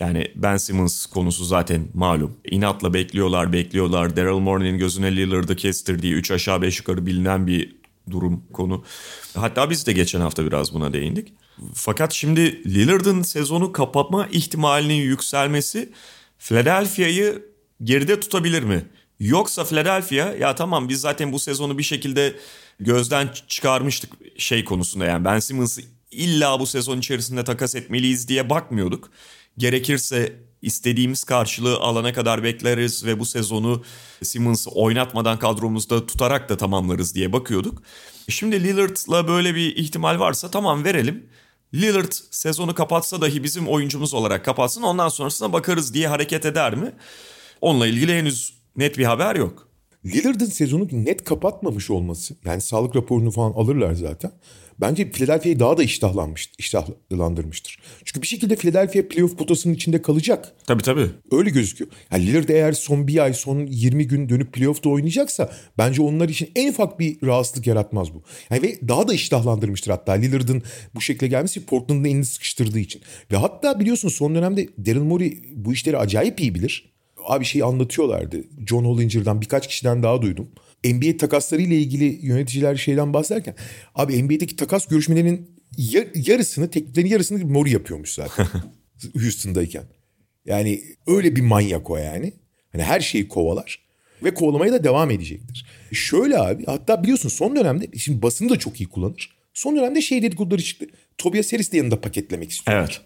Yani 0.00 0.26
Ben 0.34 0.56
Simmons 0.56 1.06
konusu 1.06 1.44
zaten 1.44 1.88
malum. 1.94 2.36
İnatla 2.50 2.94
bekliyorlar, 2.94 3.52
bekliyorlar. 3.52 4.16
Daryl 4.16 4.38
Morey'nin 4.38 4.78
gözüne 4.78 5.16
Lillard'ı 5.16 5.56
kestirdiği 5.56 6.14
3 6.14 6.30
aşağı 6.30 6.62
5 6.62 6.78
yukarı 6.78 7.06
bilinen 7.06 7.46
bir 7.46 7.76
durum 8.10 8.44
konu. 8.52 8.84
Hatta 9.34 9.70
biz 9.70 9.86
de 9.86 9.92
geçen 9.92 10.20
hafta 10.20 10.46
biraz 10.46 10.74
buna 10.74 10.92
değindik. 10.92 11.32
Fakat 11.74 12.12
şimdi 12.12 12.74
Lillard'ın 12.74 13.22
sezonu 13.22 13.72
kapatma 13.72 14.26
ihtimalinin 14.26 14.94
yükselmesi 15.02 15.92
Philadelphia'yı 16.38 17.46
geride 17.84 18.20
tutabilir 18.20 18.62
mi? 18.62 18.84
Yoksa 19.20 19.64
Philadelphia 19.64 20.34
ya 20.34 20.54
tamam 20.54 20.88
biz 20.88 21.00
zaten 21.00 21.32
bu 21.32 21.38
sezonu 21.38 21.78
bir 21.78 21.82
şekilde 21.82 22.36
gözden 22.80 23.28
çıkarmıştık 23.48 24.12
şey 24.36 24.64
konusunda 24.64 25.04
yani 25.04 25.24
Ben 25.24 25.38
Simmons'ı 25.38 25.82
illa 26.10 26.60
bu 26.60 26.66
sezon 26.66 26.98
içerisinde 26.98 27.44
takas 27.44 27.74
etmeliyiz 27.74 28.28
diye 28.28 28.50
bakmıyorduk. 28.50 29.10
Gerekirse 29.58 30.36
istediğimiz 30.62 31.24
karşılığı 31.24 31.76
alana 31.76 32.12
kadar 32.12 32.42
bekleriz 32.42 33.06
ve 33.06 33.18
bu 33.18 33.26
sezonu 33.26 33.82
Simmons'ı 34.22 34.70
oynatmadan 34.70 35.38
kadromuzda 35.38 36.06
tutarak 36.06 36.48
da 36.48 36.56
tamamlarız 36.56 37.14
diye 37.14 37.32
bakıyorduk. 37.32 37.82
Şimdi 38.28 38.64
Lillard'la 38.64 39.28
böyle 39.28 39.54
bir 39.54 39.76
ihtimal 39.76 40.18
varsa 40.18 40.50
tamam 40.50 40.84
verelim. 40.84 41.26
Lillard 41.74 42.12
sezonu 42.30 42.74
kapatsa 42.74 43.20
dahi 43.20 43.44
bizim 43.44 43.68
oyuncumuz 43.68 44.14
olarak 44.14 44.44
kapatsın 44.44 44.82
ondan 44.82 45.08
sonrasına 45.08 45.52
bakarız 45.52 45.94
diye 45.94 46.08
hareket 46.08 46.46
eder 46.46 46.74
mi? 46.74 46.92
Onunla 47.60 47.86
ilgili 47.86 48.14
henüz 48.14 48.54
net 48.76 48.98
bir 48.98 49.04
haber 49.04 49.36
yok. 49.36 49.68
Lillard'ın 50.04 50.46
sezonu 50.46 50.88
net 50.92 51.24
kapatmamış 51.24 51.90
olması 51.90 52.34
yani 52.44 52.60
sağlık 52.60 52.96
raporunu 52.96 53.30
falan 53.30 53.52
alırlar 53.52 53.94
zaten. 53.94 54.32
Bence 54.82 55.10
Philadelphia'yı 55.10 55.60
daha 55.60 55.76
da 55.76 55.82
iştahlanmış, 55.82 56.50
iştahlandırmıştır. 56.58 57.78
Çünkü 58.04 58.22
bir 58.22 58.26
şekilde 58.26 58.56
Philadelphia 58.56 59.08
playoff 59.08 59.38
potasının 59.38 59.74
içinde 59.74 60.02
kalacak. 60.02 60.52
Tabii 60.66 60.82
tabii. 60.82 61.06
Öyle 61.30 61.50
gözüküyor. 61.50 61.90
Yani 62.12 62.26
Lillard 62.26 62.48
eğer 62.48 62.72
son 62.72 63.06
bir 63.06 63.24
ay, 63.24 63.34
son 63.34 63.66
20 63.66 64.06
gün 64.06 64.28
dönüp 64.28 64.52
playoff'ta 64.52 64.90
oynayacaksa 64.90 65.52
bence 65.78 66.02
onlar 66.02 66.28
için 66.28 66.50
en 66.56 66.70
ufak 66.70 67.00
bir 67.00 67.16
rahatsızlık 67.22 67.66
yaratmaz 67.66 68.14
bu. 68.14 68.22
Yani 68.50 68.62
ve 68.62 68.88
daha 68.88 69.08
da 69.08 69.14
iştahlandırmıştır 69.14 69.90
hatta 69.90 70.12
Lillard'ın 70.12 70.62
bu 70.94 71.00
şekilde 71.00 71.28
gelmesi 71.28 71.66
Portland'ın 71.66 72.04
elini 72.04 72.24
sıkıştırdığı 72.24 72.78
için. 72.78 73.02
Ve 73.32 73.36
hatta 73.36 73.80
biliyorsunuz 73.80 74.14
son 74.14 74.34
dönemde 74.34 74.68
Daryl 74.86 75.00
Morey 75.00 75.38
bu 75.52 75.72
işleri 75.72 75.98
acayip 75.98 76.40
iyi 76.40 76.54
bilir. 76.54 76.92
Abi 77.26 77.44
şey 77.44 77.62
anlatıyorlardı. 77.62 78.44
John 78.66 78.84
Hollinger'dan 78.84 79.40
birkaç 79.40 79.68
kişiden 79.68 80.02
daha 80.02 80.22
duydum. 80.22 80.48
NBA 80.84 81.16
takasları 81.16 81.62
ile 81.62 81.76
ilgili 81.76 82.26
yöneticiler 82.26 82.76
şeyden 82.76 83.12
bahsederken 83.14 83.54
abi 83.94 84.22
NBA'deki 84.22 84.56
takas 84.56 84.86
görüşmelerinin 84.86 85.50
yarısını, 86.14 86.70
tekliflerin 86.70 87.06
yarısını 87.06 87.46
Morey 87.46 87.72
yapıyormuş 87.72 88.14
zaten. 88.14 88.46
Houston'dayken. 89.14 89.84
Yani 90.46 90.82
öyle 91.06 91.36
bir 91.36 91.40
manyak 91.40 91.90
o 91.90 91.96
yani. 91.96 92.32
Hani 92.72 92.82
her 92.82 93.00
şeyi 93.00 93.28
kovalar 93.28 93.78
ve 94.22 94.34
kovalamaya 94.34 94.72
da 94.72 94.84
devam 94.84 95.10
edecektir. 95.10 95.66
Şöyle 95.92 96.38
abi 96.38 96.64
hatta 96.66 97.02
biliyorsun 97.02 97.28
son 97.28 97.56
dönemde 97.56 97.98
şimdi 97.98 98.22
basını 98.22 98.48
da 98.48 98.58
çok 98.58 98.80
iyi 98.80 98.88
kullanır. 98.88 99.36
Son 99.54 99.76
dönemde 99.76 100.00
şey 100.00 100.22
dedikoduları 100.22 100.62
çıktı. 100.62 100.86
Tobias 101.18 101.52
Harris 101.52 101.72
de 101.72 101.76
yanında 101.76 102.00
paketlemek 102.00 102.50
istiyorlar. 102.50 102.82
Evet. 102.82 103.00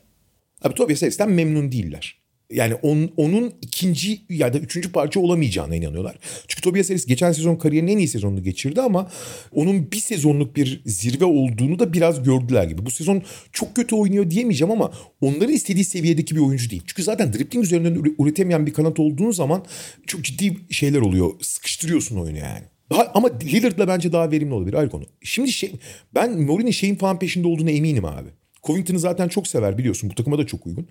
Abi 0.63 0.75
Tobias 0.75 1.03
Harris'ten 1.03 1.31
memnun 1.31 1.73
değiller. 1.73 2.19
Yani 2.51 2.75
on, 2.75 3.11
onun 3.17 3.53
ikinci 3.63 4.21
ya 4.29 4.53
da 4.53 4.59
üçüncü 4.59 4.93
parça 4.93 5.21
olamayacağına 5.21 5.77
inanıyorlar. 5.77 6.17
Çünkü 6.49 6.63
Tobias 6.63 6.91
Harris 6.91 7.07
geçen 7.07 7.33
sezon 7.33 7.57
kariyerinin 7.57 7.93
en 7.93 7.99
iyi 7.99 8.09
sezonunu 8.09 8.43
geçirdi 8.43 8.81
ama 8.81 9.11
onun 9.53 9.93
bir 9.93 9.97
sezonluk 9.97 10.57
bir 10.57 10.83
zirve 10.87 11.25
olduğunu 11.25 11.79
da 11.79 11.93
biraz 11.93 12.23
gördüler 12.23 12.65
gibi. 12.65 12.87
Bu 12.87 12.91
sezon 12.91 13.23
çok 13.53 13.77
kötü 13.77 13.95
oynuyor 13.95 14.31
diyemeyeceğim 14.31 14.73
ama 14.73 14.93
onların 15.21 15.55
istediği 15.55 15.85
seviyedeki 15.85 16.37
bir 16.37 16.41
oyuncu 16.41 16.71
değil. 16.71 16.83
Çünkü 16.87 17.03
zaten 17.03 17.33
dribbling 17.33 17.65
üzerinden 17.65 18.15
üretemeyen 18.19 18.67
bir 18.67 18.73
kanat 18.73 19.01
olduğun 19.01 19.31
zaman 19.31 19.65
çok 20.07 20.25
ciddi 20.25 20.57
şeyler 20.71 21.01
oluyor. 21.01 21.31
Sıkıştırıyorsun 21.41 22.17
oyunu 22.17 22.39
yani. 22.39 22.63
Daha, 22.91 23.13
ama 23.15 23.29
Lillard'la 23.43 23.89
bence 23.89 24.13
daha 24.13 24.31
verimli 24.31 24.55
olabilir 24.55 24.75
ayrı 24.75 24.91
konu. 24.91 25.05
Şimdi 25.23 25.53
şey, 25.53 25.73
ben 26.15 26.41
Mourinho 26.41 26.73
şeyin 26.73 26.97
falan 26.97 27.19
peşinde 27.19 27.49
olduğunu 27.49 27.71
eminim 27.71 28.05
abi. 28.05 28.29
Covington'ı 28.67 28.99
zaten 28.99 29.29
çok 29.29 29.47
sever 29.47 29.79
biliyorsun. 29.79 30.11
Bu 30.11 30.15
takıma 30.15 30.39
da 30.39 30.47
çok 30.47 30.67
uygun. 30.67 30.89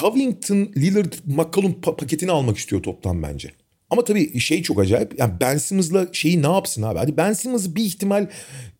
Covington, 0.00 0.56
Lillard, 0.76 1.12
McCollum 1.26 1.72
pa- 1.72 1.96
paketini 1.96 2.30
almak 2.30 2.56
istiyor 2.58 2.82
toplam 2.82 3.22
bence. 3.22 3.50
Ama 3.90 4.04
tabii 4.04 4.40
şey 4.40 4.62
çok 4.62 4.80
acayip. 4.80 5.18
Yani 5.18 5.32
Ben 5.40 5.56
Simmons'la 5.58 6.06
şeyi 6.12 6.42
ne 6.42 6.46
yapsın 6.52 6.82
abi? 6.82 6.98
Hadi 6.98 7.16
Ben 7.16 7.32
Simmons'ı 7.32 7.76
bir 7.76 7.84
ihtimal 7.84 8.28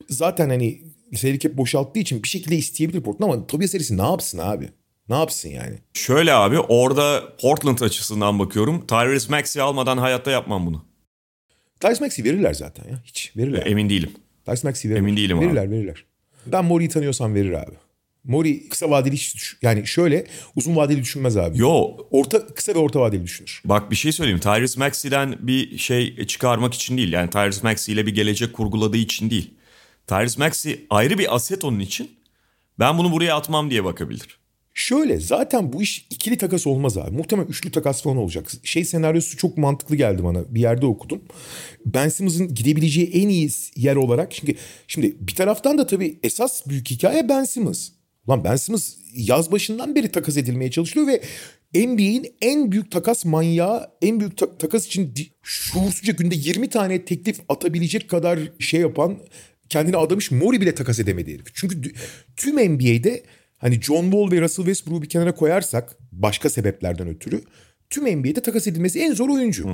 zaten 0.09 0.49
hani 0.49 0.83
seyirlik 1.15 1.45
hep 1.45 1.57
boşalttığı 1.57 2.01
için 2.01 2.23
bir 2.23 2.29
şekilde 2.29 2.57
isteyebilir 2.57 3.01
Portland 3.01 3.33
ama 3.33 3.47
Tobias 3.47 3.75
Harris'i 3.75 3.99
ne 3.99 4.03
yapsın 4.03 4.39
abi? 4.39 4.69
Ne 5.09 5.15
yapsın 5.15 5.49
yani? 5.49 5.77
Şöyle 5.95 6.33
abi 6.35 6.59
orada 6.59 7.23
Portland 7.41 7.79
açısından 7.79 8.39
bakıyorum. 8.39 8.87
Tyrese 8.87 9.31
Maxey 9.31 9.63
almadan 9.63 9.99
hayatta 9.99 10.31
yapmam 10.31 10.67
bunu. 10.67 10.85
Tyrese 11.81 12.05
Maxey 12.05 12.25
verirler 12.25 12.55
zaten 12.55 12.85
ya. 12.91 13.03
Hiç 13.05 13.33
verirler. 13.37 13.67
Emin 13.67 13.89
değilim. 13.91 14.11
Tyrese 14.45 14.69
Maxey 14.69 14.91
verirler. 14.91 15.03
Emin 15.03 15.17
değilim 15.17 15.39
abi. 15.39 15.47
verirler, 15.47 15.71
Verirler 15.71 16.05
Ben 16.47 16.65
Mori'yi 16.65 16.89
tanıyorsam 16.89 17.35
verir 17.35 17.53
abi. 17.53 17.73
Mori 18.27 18.69
kısa 18.69 18.91
vadeli 18.91 19.15
hiç 19.15 19.35
düş- 19.35 19.57
yani 19.63 19.87
şöyle 19.87 20.27
uzun 20.57 20.77
vadeli 20.77 21.01
düşünmez 21.03 21.37
abi. 21.37 21.59
Yo 21.59 21.97
Orta 22.11 22.47
kısa 22.47 22.75
ve 22.75 22.79
orta 22.79 23.01
vadeli 23.01 23.23
düşünür. 23.23 23.63
bak 23.65 23.91
bir 23.91 23.97
şey 23.97 24.13
söyleyeyim. 24.13 24.41
Tyrese 24.41 24.79
Maxey'den 24.79 25.37
bir 25.41 25.79
şey 25.79 26.27
çıkarmak 26.27 26.75
için 26.75 26.97
değil. 26.97 27.13
Yani 27.13 27.31
Tyrese 27.31 27.61
Maxey 27.63 27.95
ile 27.95 28.07
bir 28.07 28.15
gelecek 28.15 28.53
kurguladığı 28.53 28.97
için 28.97 29.31
değil. 29.31 29.55
Tyrese 30.07 30.39
Maxey 30.39 30.87
ayrı 30.91 31.19
bir 31.19 31.35
aset 31.35 31.65
onun 31.65 31.81
için. 31.81 32.11
Ben 32.79 32.99
bunu 32.99 33.13
buraya 33.13 33.37
atmam 33.37 33.71
diye 33.71 33.85
bakabilir. 33.85 34.39
Şöyle 34.75 35.21
zaten 35.21 35.73
bu 35.73 35.83
iş 35.83 36.07
ikili 36.11 36.39
takas 36.39 36.67
olmaz 36.67 36.99
abi. 36.99 37.17
Muhtemelen 37.17 37.49
üçlü 37.49 37.71
takas 37.71 38.03
falan 38.03 38.17
olacak. 38.17 38.51
Şey 38.65 38.85
senaryosu 38.85 39.37
çok 39.37 39.59
mantıklı 39.59 39.97
geldi 39.97 40.25
bana. 40.25 40.55
Bir 40.55 40.61
yerde 40.61 40.87
okudum. 40.87 41.23
Ben 41.87 42.09
Simmons'ın 42.09 42.55
gidebileceği 42.55 43.11
en 43.13 43.29
iyi 43.29 43.51
yer 43.77 43.97
olarak. 43.97 44.33
Şimdi, 44.35 44.57
şimdi 44.89 45.17
bir 45.21 45.35
taraftan 45.35 45.79
da 45.79 45.87
tabii 45.87 46.19
esas 46.23 46.67
büyük 46.67 46.91
hikaye 46.91 47.29
Ben 47.29 47.45
Simmons. 47.45 47.89
Lan 48.29 48.45
Ben 48.45 48.57
Simmons 48.57 48.95
yaz 49.15 49.53
başından 49.53 49.95
beri 49.95 50.09
takas 50.13 50.37
edilmeye 50.37 50.71
çalışılıyor 50.71 51.07
ve 51.09 51.23
NBA'in 51.87 52.27
en 52.43 52.73
büyük 52.73 52.91
takas 52.91 53.25
manyağı, 53.25 53.87
en 54.03 54.21
büyük 54.21 54.37
ta- 54.37 54.59
takas 54.59 54.87
için 54.87 55.15
şuursuzca 55.43 56.13
günde 56.13 56.35
20 56.35 56.69
tane 56.69 57.05
teklif 57.05 57.41
atabilecek 57.49 58.11
kadar 58.11 58.39
şey 58.59 58.81
yapan, 58.81 59.19
kendini 59.69 59.97
adamış 59.97 60.31
Mori 60.31 60.61
bile 60.61 60.75
takas 60.75 60.99
edemedi 60.99 61.35
herif. 61.35 61.47
Çünkü 61.55 61.83
d- 61.85 61.89
tüm 62.37 62.57
NBA'de 62.57 63.23
hani 63.59 63.81
John 63.83 64.03
Wall 64.11 64.31
ve 64.31 64.41
Russell 64.41 64.65
Westbrook'u 64.65 65.03
bir 65.03 65.09
kenara 65.09 65.35
koyarsak 65.35 65.97
başka 66.13 66.51
sebeplerden 66.51 67.09
ötürü 67.09 67.41
tüm 67.91 68.19
NBA'de 68.19 68.41
takas 68.43 68.67
edilmesi 68.67 69.01
en 69.01 69.13
zor 69.15 69.29
oyuncu. 69.29 69.69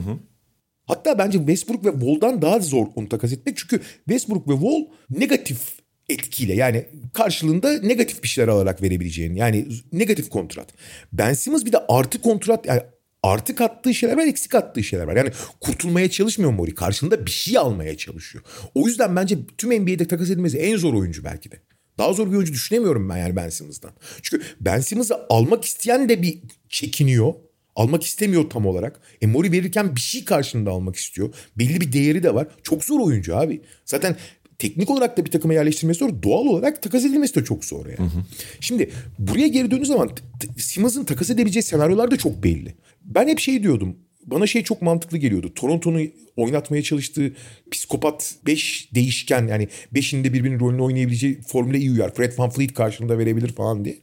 Hatta 0.87 1.19
bence 1.19 1.39
Westbrook 1.39 1.85
ve 1.85 1.91
Wall'dan 1.93 2.43
daha 2.43 2.59
zor 2.61 2.87
onu 2.95 3.09
takas 3.09 3.33
etmek. 3.33 3.57
Çünkü 3.57 3.81
Westbrook 3.97 4.49
ve 4.49 4.53
Wall 4.53 4.87
negatif 5.11 5.82
etkiyle 6.13 6.55
yani 6.55 6.87
karşılığında 7.13 7.81
negatif 7.81 8.23
bir 8.23 8.29
şeyler 8.29 8.49
alarak 8.49 8.83
verebileceğin 8.83 9.35
yani 9.35 9.67
negatif 9.93 10.31
kontrat. 10.31 10.69
Ben 11.13 11.33
Simmons 11.33 11.65
bir 11.65 11.73
de 11.73 11.79
artı 11.89 12.23
kontrat 12.23 12.67
yani 12.67 12.83
artı 13.23 13.55
kattığı 13.55 13.95
şeyler 13.95 14.17
var 14.17 14.27
eksik 14.27 14.55
attığı 14.55 14.83
şeyler 14.83 15.05
var. 15.05 15.17
Yani 15.17 15.31
kurtulmaya 15.61 16.11
çalışmıyor 16.11 16.53
Mori 16.53 16.75
karşılığında 16.75 17.27
bir 17.27 17.31
şey 17.31 17.59
almaya 17.59 17.97
çalışıyor. 17.97 18.45
O 18.75 18.87
yüzden 18.87 19.17
bence 19.17 19.39
tüm 19.59 19.83
NBA'de 19.83 20.09
takas 20.09 20.31
edilmesi 20.31 20.59
en 20.59 20.77
zor 20.77 20.95
oyuncu 20.95 21.25
belki 21.25 21.51
de. 21.51 21.57
Daha 21.99 22.13
zor 22.13 22.31
bir 22.31 22.37
oyuncu 22.37 22.53
düşünemiyorum 22.53 23.09
ben 23.09 23.17
yani 23.17 23.37
Ben 23.37 23.49
Simmons'dan. 23.49 23.91
Çünkü 24.23 24.45
Ben 24.61 24.81
Simmons'ı 24.81 25.17
almak 25.29 25.65
isteyen 25.65 26.09
de 26.09 26.23
bir 26.23 26.39
çekiniyor. 26.69 27.35
Almak 27.77 28.05
istemiyor 28.05 28.51
tam 28.51 28.67
olarak. 28.67 29.01
E 29.23 29.27
Mori 29.27 29.53
verirken 29.53 29.97
bir 29.97 30.01
şey 30.01 30.25
karşılığında 30.25 30.71
almak 30.71 30.97
istiyor. 30.97 31.35
Belli 31.59 31.81
bir 31.81 31.93
değeri 31.93 32.23
de 32.23 32.35
var. 32.35 32.49
Çok 32.63 32.85
zor 32.85 33.01
oyuncu 33.01 33.37
abi. 33.37 33.61
Zaten 33.85 34.17
teknik 34.63 34.91
olarak 34.91 35.17
da 35.17 35.25
bir 35.25 35.31
takıma 35.31 35.55
yerleştirmesi 35.55 35.99
zor. 35.99 36.23
Doğal 36.23 36.47
olarak 36.47 36.83
takas 36.83 37.05
edilmesi 37.05 37.35
de 37.35 37.45
çok 37.45 37.65
zor 37.65 37.87
yani. 37.87 38.11
Şimdi 38.61 38.91
buraya 39.19 39.47
geri 39.49 39.71
döndüğü 39.71 39.87
zaman 39.87 40.11
Simmons'ın 40.59 41.05
takas 41.05 41.31
edebileceği 41.31 41.63
senaryolar 41.63 42.11
da 42.11 42.17
çok 42.17 42.45
belli. 42.45 42.75
Ben 43.05 43.29
hep 43.29 43.39
şey 43.39 43.63
diyordum. 43.63 43.97
Bana 44.27 44.47
şey 44.47 44.63
çok 44.63 44.83
mantıklı 44.83 45.19
geliyordu. 45.19 45.53
Toronto'nu 45.55 46.01
oynatmaya 46.37 46.83
çalıştığı 46.83 47.33
psikopat 47.71 48.35
5 48.47 48.89
değişken 48.95 49.47
yani 49.47 49.69
5'inde 49.95 50.33
birbirinin 50.33 50.61
rolünü 50.61 50.83
oynayabileceği 50.83 51.41
formüle 51.41 51.79
iyi 51.79 51.91
uyar. 51.93 52.15
Fred 52.15 52.33
Van 52.39 52.51
Fleet 52.51 52.75
karşılığında 52.75 53.19
verebilir 53.19 53.53
falan 53.53 53.85
diye. 53.85 53.99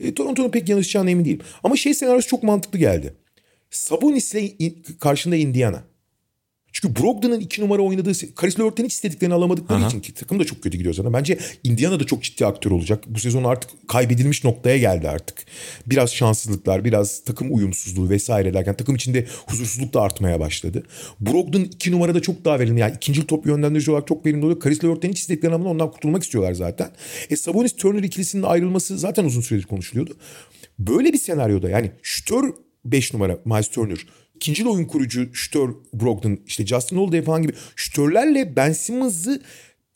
E, 0.00 0.14
Toronto'nun 0.14 0.50
pek 0.50 0.68
yanlışacağına 0.68 1.10
emin 1.10 1.24
değilim. 1.24 1.40
Ama 1.64 1.76
şey 1.76 1.94
senaryosu 1.94 2.28
çok 2.28 2.42
mantıklı 2.42 2.78
geldi. 2.78 3.14
Sabonis'le 3.70 4.34
in- 4.58 4.82
karşında 5.00 5.36
Indiana. 5.36 5.82
Çünkü 6.72 7.02
Brogdon'un 7.02 7.40
iki 7.40 7.62
numara 7.62 7.82
oynadığı 7.82 8.34
Karis 8.34 8.60
Levert'ten 8.60 8.84
hiç 8.84 8.92
istediklerini 8.92 9.34
alamadıkları 9.34 9.86
için 9.86 10.00
ki 10.00 10.14
takım 10.14 10.40
da 10.40 10.44
çok 10.44 10.62
kötü 10.62 10.78
gidiyor 10.78 10.94
zaten. 10.94 11.12
Bence 11.12 11.38
Indiana 11.64 12.00
da 12.00 12.06
çok 12.06 12.22
ciddi 12.22 12.46
aktör 12.46 12.70
olacak. 12.70 13.04
Bu 13.06 13.18
sezon 13.18 13.44
artık 13.44 13.70
kaybedilmiş 13.88 14.44
noktaya 14.44 14.78
geldi 14.78 15.08
artık. 15.08 15.44
Biraz 15.86 16.14
şanssızlıklar, 16.14 16.84
biraz 16.84 17.24
takım 17.24 17.54
uyumsuzluğu 17.54 18.10
vesaire 18.10 18.54
derken 18.54 18.76
takım 18.76 18.94
içinde 18.94 19.26
huzursuzluk 19.46 19.94
da 19.94 20.00
artmaya 20.00 20.40
başladı. 20.40 20.82
Brogdon 21.20 21.60
iki 21.60 21.92
numarada 21.92 22.22
çok 22.22 22.44
daha 22.44 22.58
verimli. 22.58 22.80
Yani 22.80 22.94
ikinci 22.96 23.26
top 23.26 23.46
yönlendirici 23.46 23.90
olarak 23.90 24.06
çok 24.06 24.26
verimli 24.26 24.44
oluyor. 24.44 24.60
Karis 24.60 24.84
Levert'ten 24.84 25.10
hiç 25.10 25.20
istediklerini 25.20 25.54
alamadan 25.54 25.74
ondan 25.74 25.90
kurtulmak 25.90 26.22
istiyorlar 26.22 26.52
zaten. 26.52 26.90
E 27.30 27.36
Sabonis 27.36 27.76
Turner 27.76 28.02
ikilisinin 28.02 28.42
ayrılması 28.42 28.98
zaten 28.98 29.24
uzun 29.24 29.40
süredir 29.40 29.66
konuşuluyordu. 29.66 30.16
Böyle 30.78 31.12
bir 31.12 31.18
senaryoda 31.18 31.70
yani 31.70 31.92
şütör 32.02 32.52
5 32.84 33.14
numara 33.14 33.38
Miles 33.44 33.68
Turner 33.68 34.06
ikinci 34.42 34.68
oyun 34.68 34.84
kurucu 34.84 35.34
şütör 35.34 35.74
Brogdon 35.94 36.38
işte 36.46 36.66
Justin 36.66 36.96
Holiday 36.96 37.22
falan 37.22 37.42
gibi 37.42 37.52
şütörlerle 37.76 38.56
Ben 38.56 38.72
Simmons'ı 38.72 39.42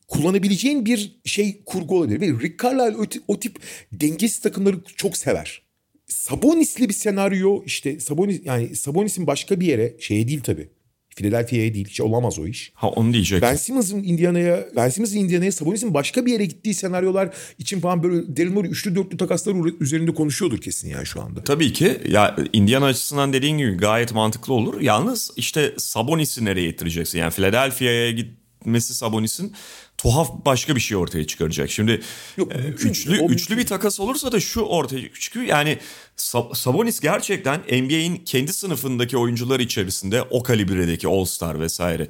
kullanabileceğin 0.09 0.87
bir 0.87 1.21
şey 1.25 1.65
kurgu 1.65 1.99
olabilir. 1.99 2.21
Ve 2.21 2.27
Rick 2.27 2.63
Carlisle 2.63 2.97
o, 2.97 3.05
o 3.29 3.41
tip 3.41 3.59
dengesiz 3.93 4.39
takımları 4.39 4.77
çok 4.97 5.17
sever. 5.17 5.63
Sabonis'li 6.07 6.89
bir 6.89 6.95
senaryo 6.95 7.63
işte 7.65 8.01
Sabonis 8.01 8.41
yani 8.45 8.77
Sabonis'in 8.77 9.27
başka 9.27 9.61
bir 9.61 9.67
yere 9.67 9.97
şeye 10.01 10.29
değil 10.29 10.41
tabii. 10.41 10.69
Philadelphia'ya 11.17 11.75
değil. 11.75 11.87
Hiç 11.89 12.01
olamaz 12.01 12.39
o 12.39 12.47
iş. 12.47 12.73
Ha 12.75 12.89
onu 12.89 13.13
diyecek. 13.13 13.43
Ben 13.43 13.57
Simmons'ın 13.57 14.03
Indiana'ya, 14.03 14.67
Ben 14.77 14.89
Simmons'ın 14.89 15.17
Indiana'ya, 15.17 15.53
Sabonis'in 15.53 15.95
başka 15.95 16.27
bir 16.27 16.33
yere 16.33 16.45
gittiği 16.45 16.75
senaryolar 16.75 17.35
için 17.59 17.81
falan 17.81 18.03
böyle 18.03 18.37
Daryl 18.37 18.53
Morey 18.53 18.71
üçlü 18.71 18.95
dörtlü 18.95 19.17
takaslar 19.17 19.81
üzerinde 19.81 20.15
konuşuyordur 20.15 20.59
kesin 20.59 20.89
yani 20.89 21.07
şu 21.07 21.23
anda. 21.23 21.45
Tabii 21.45 21.73
ki 21.73 22.01
ya 22.09 22.37
Indiana 22.53 22.87
açısından 22.87 23.33
dediğin 23.33 23.59
gibi 23.59 23.77
gayet 23.77 24.15
mantıklı 24.15 24.55
olur. 24.55 24.81
Yalnız 24.81 25.31
işte 25.37 25.75
Sabonis'i 25.79 26.45
nereye 26.45 26.71
getireceksin? 26.71 27.19
Yani 27.19 27.31
Philadelphia'ya 27.31 28.11
gitmesi 28.11 28.95
Sabonis'in 28.95 29.53
tuhaf 29.99 30.31
başka 30.47 30.77
bir 30.77 30.81
şey 30.81 30.97
ortaya 30.97 31.27
çıkaracak. 31.27 31.71
Şimdi 31.71 32.01
Yok, 32.37 32.55
e, 32.55 32.59
mümkün 32.59 32.91
üçlü 32.91 33.13
üçlü 33.13 33.27
mümkün 33.29 33.59
bir 33.59 33.67
takas 33.67 34.01
olursa 34.01 34.33
da 34.33 34.41
şu 34.41 34.61
ortaya 34.61 35.13
çıkıyor. 35.21 35.47
Yani 35.47 35.79
Sabonis 36.17 37.01
gerçekten 37.01 37.61
NBA'in 37.61 38.17
kendi 38.17 38.53
sınıfındaki 38.53 39.17
oyuncular 39.17 39.61
içerisinde 39.61 40.23
o 40.23 40.43
kalibredeki 40.43 41.09
All-Star 41.09 41.61
vesaire 41.61 42.09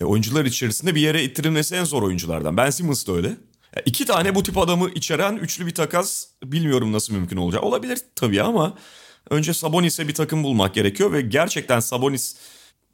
e, 0.00 0.04
oyuncular 0.04 0.44
içerisinde 0.44 0.94
bir 0.94 1.00
yere 1.00 1.24
ittirilmesi 1.24 1.74
en 1.74 1.84
zor 1.84 2.02
oyunculardan. 2.02 2.56
Ben 2.56 2.70
Simmons 2.70 3.06
da 3.06 3.12
öyle. 3.12 3.28
Ya 3.76 3.82
İki 3.86 4.04
tane 4.04 4.34
bu 4.34 4.42
tip 4.42 4.58
adamı 4.58 4.90
içeren 4.90 5.36
üçlü 5.36 5.66
bir 5.66 5.74
takas 5.74 6.26
bilmiyorum 6.44 6.92
nasıl 6.92 7.14
mümkün 7.14 7.36
olacak. 7.36 7.64
Olabilir 7.64 7.98
tabii 8.16 8.42
ama 8.42 8.78
önce 9.30 9.54
Sabonis'e 9.54 10.08
bir 10.08 10.14
takım 10.14 10.44
bulmak 10.44 10.74
gerekiyor 10.74 11.12
ve 11.12 11.20
gerçekten 11.20 11.80
Sabonis 11.80 12.36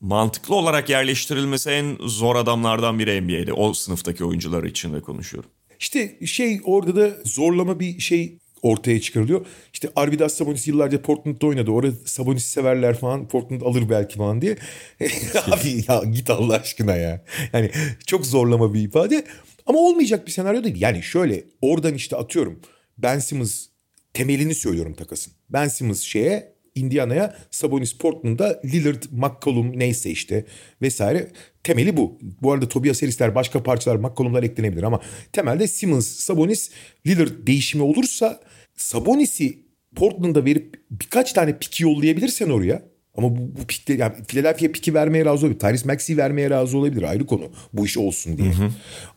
mantıklı 0.01 0.55
olarak 0.55 0.91
yerleştirilmesi 0.91 1.71
en 1.71 1.97
zor 2.01 2.37
adamlardan 2.37 2.99
biri 2.99 3.21
NBA'de. 3.21 3.53
O 3.53 3.73
sınıftaki 3.75 4.25
oyuncular 4.25 4.65
için 4.65 4.95
de 4.95 5.01
konuşuyorum. 5.01 5.51
İşte 5.81 6.27
şey 6.27 6.61
orada 6.65 6.97
da 6.97 7.19
zorlama 7.25 7.81
bir 7.81 8.01
şey 8.01 8.39
ortaya 8.63 9.01
çıkarılıyor. 9.01 9.47
İşte 9.73 9.89
Arvidas 9.97 10.35
Sabonis 10.35 10.69
yıllarca 10.69 11.03
Portland'da 11.03 11.47
oynadı. 11.47 11.71
Orada 11.71 11.93
Sabonis 12.05 12.45
severler 12.45 12.99
falan. 12.99 13.29
Portland 13.29 13.61
alır 13.61 13.91
belki 13.91 14.17
falan 14.17 14.43
diye. 14.43 14.57
Abi 15.47 15.85
ya 15.89 16.03
git 16.13 16.31
Allah 16.31 16.55
aşkına 16.55 16.97
ya. 16.97 17.25
Yani 17.53 17.71
çok 18.07 18.27
zorlama 18.27 18.75
bir 18.75 18.81
ifade. 18.81 19.25
Ama 19.67 19.79
olmayacak 19.79 20.27
bir 20.27 20.33
senaryo 20.33 20.65
değil. 20.65 20.81
Yani 20.81 21.03
şöyle 21.03 21.45
oradan 21.61 21.95
işte 21.95 22.17
atıyorum. 22.17 22.61
Ben 22.99 23.19
Simmons 23.19 23.67
temelini 24.15 24.55
söylüyorum 24.55 24.95
takasın. 24.95 25.33
Ben 25.51 25.69
Simmons 25.69 26.01
şeye 26.01 26.53
Indiana'ya 26.75 27.37
Sabonis 27.51 27.99
Portland'da 27.99 28.61
Lillard, 28.65 29.03
McCollum 29.11 29.79
neyse 29.79 30.11
işte 30.11 30.45
vesaire 30.83 31.29
temeli 31.65 31.97
bu. 31.97 32.19
Bu 32.43 32.53
arada 32.53 32.69
Tobias 32.69 33.03
Harris'ler 33.03 33.35
başka 33.35 33.63
parçalar 33.63 33.97
McCollum'lar 33.97 34.43
eklenebilir 34.43 34.83
ama 34.83 35.01
temelde 35.33 35.69
Simmons, 35.69 36.07
Sabonis, 36.07 36.71
Lillard 37.07 37.47
değişimi 37.47 37.85
olursa 37.85 38.41
Sabonis'i 38.77 39.59
Portland'a 39.97 40.45
verip 40.45 40.85
birkaç 40.91 41.33
tane 41.33 41.59
piki 41.59 41.83
yollayabilirsen 41.83 42.51
oraya 42.51 42.83
ama 43.15 43.37
bu, 43.37 43.61
bu 43.61 43.67
pikleri 43.67 44.01
yani 44.01 44.15
Philadelphia 44.29 44.73
piki 44.73 44.95
vermeye 44.95 45.25
razı 45.25 45.47
olabilir. 45.47 45.61
Tyrese 45.61 45.87
Maxey 45.87 46.17
vermeye 46.17 46.51
razı 46.51 46.79
olabilir. 46.79 47.03
Ayrı 47.03 47.27
konu. 47.27 47.51
Bu 47.73 47.87
iş 47.87 47.99
olsun 47.99 48.39
diye. 48.39 48.53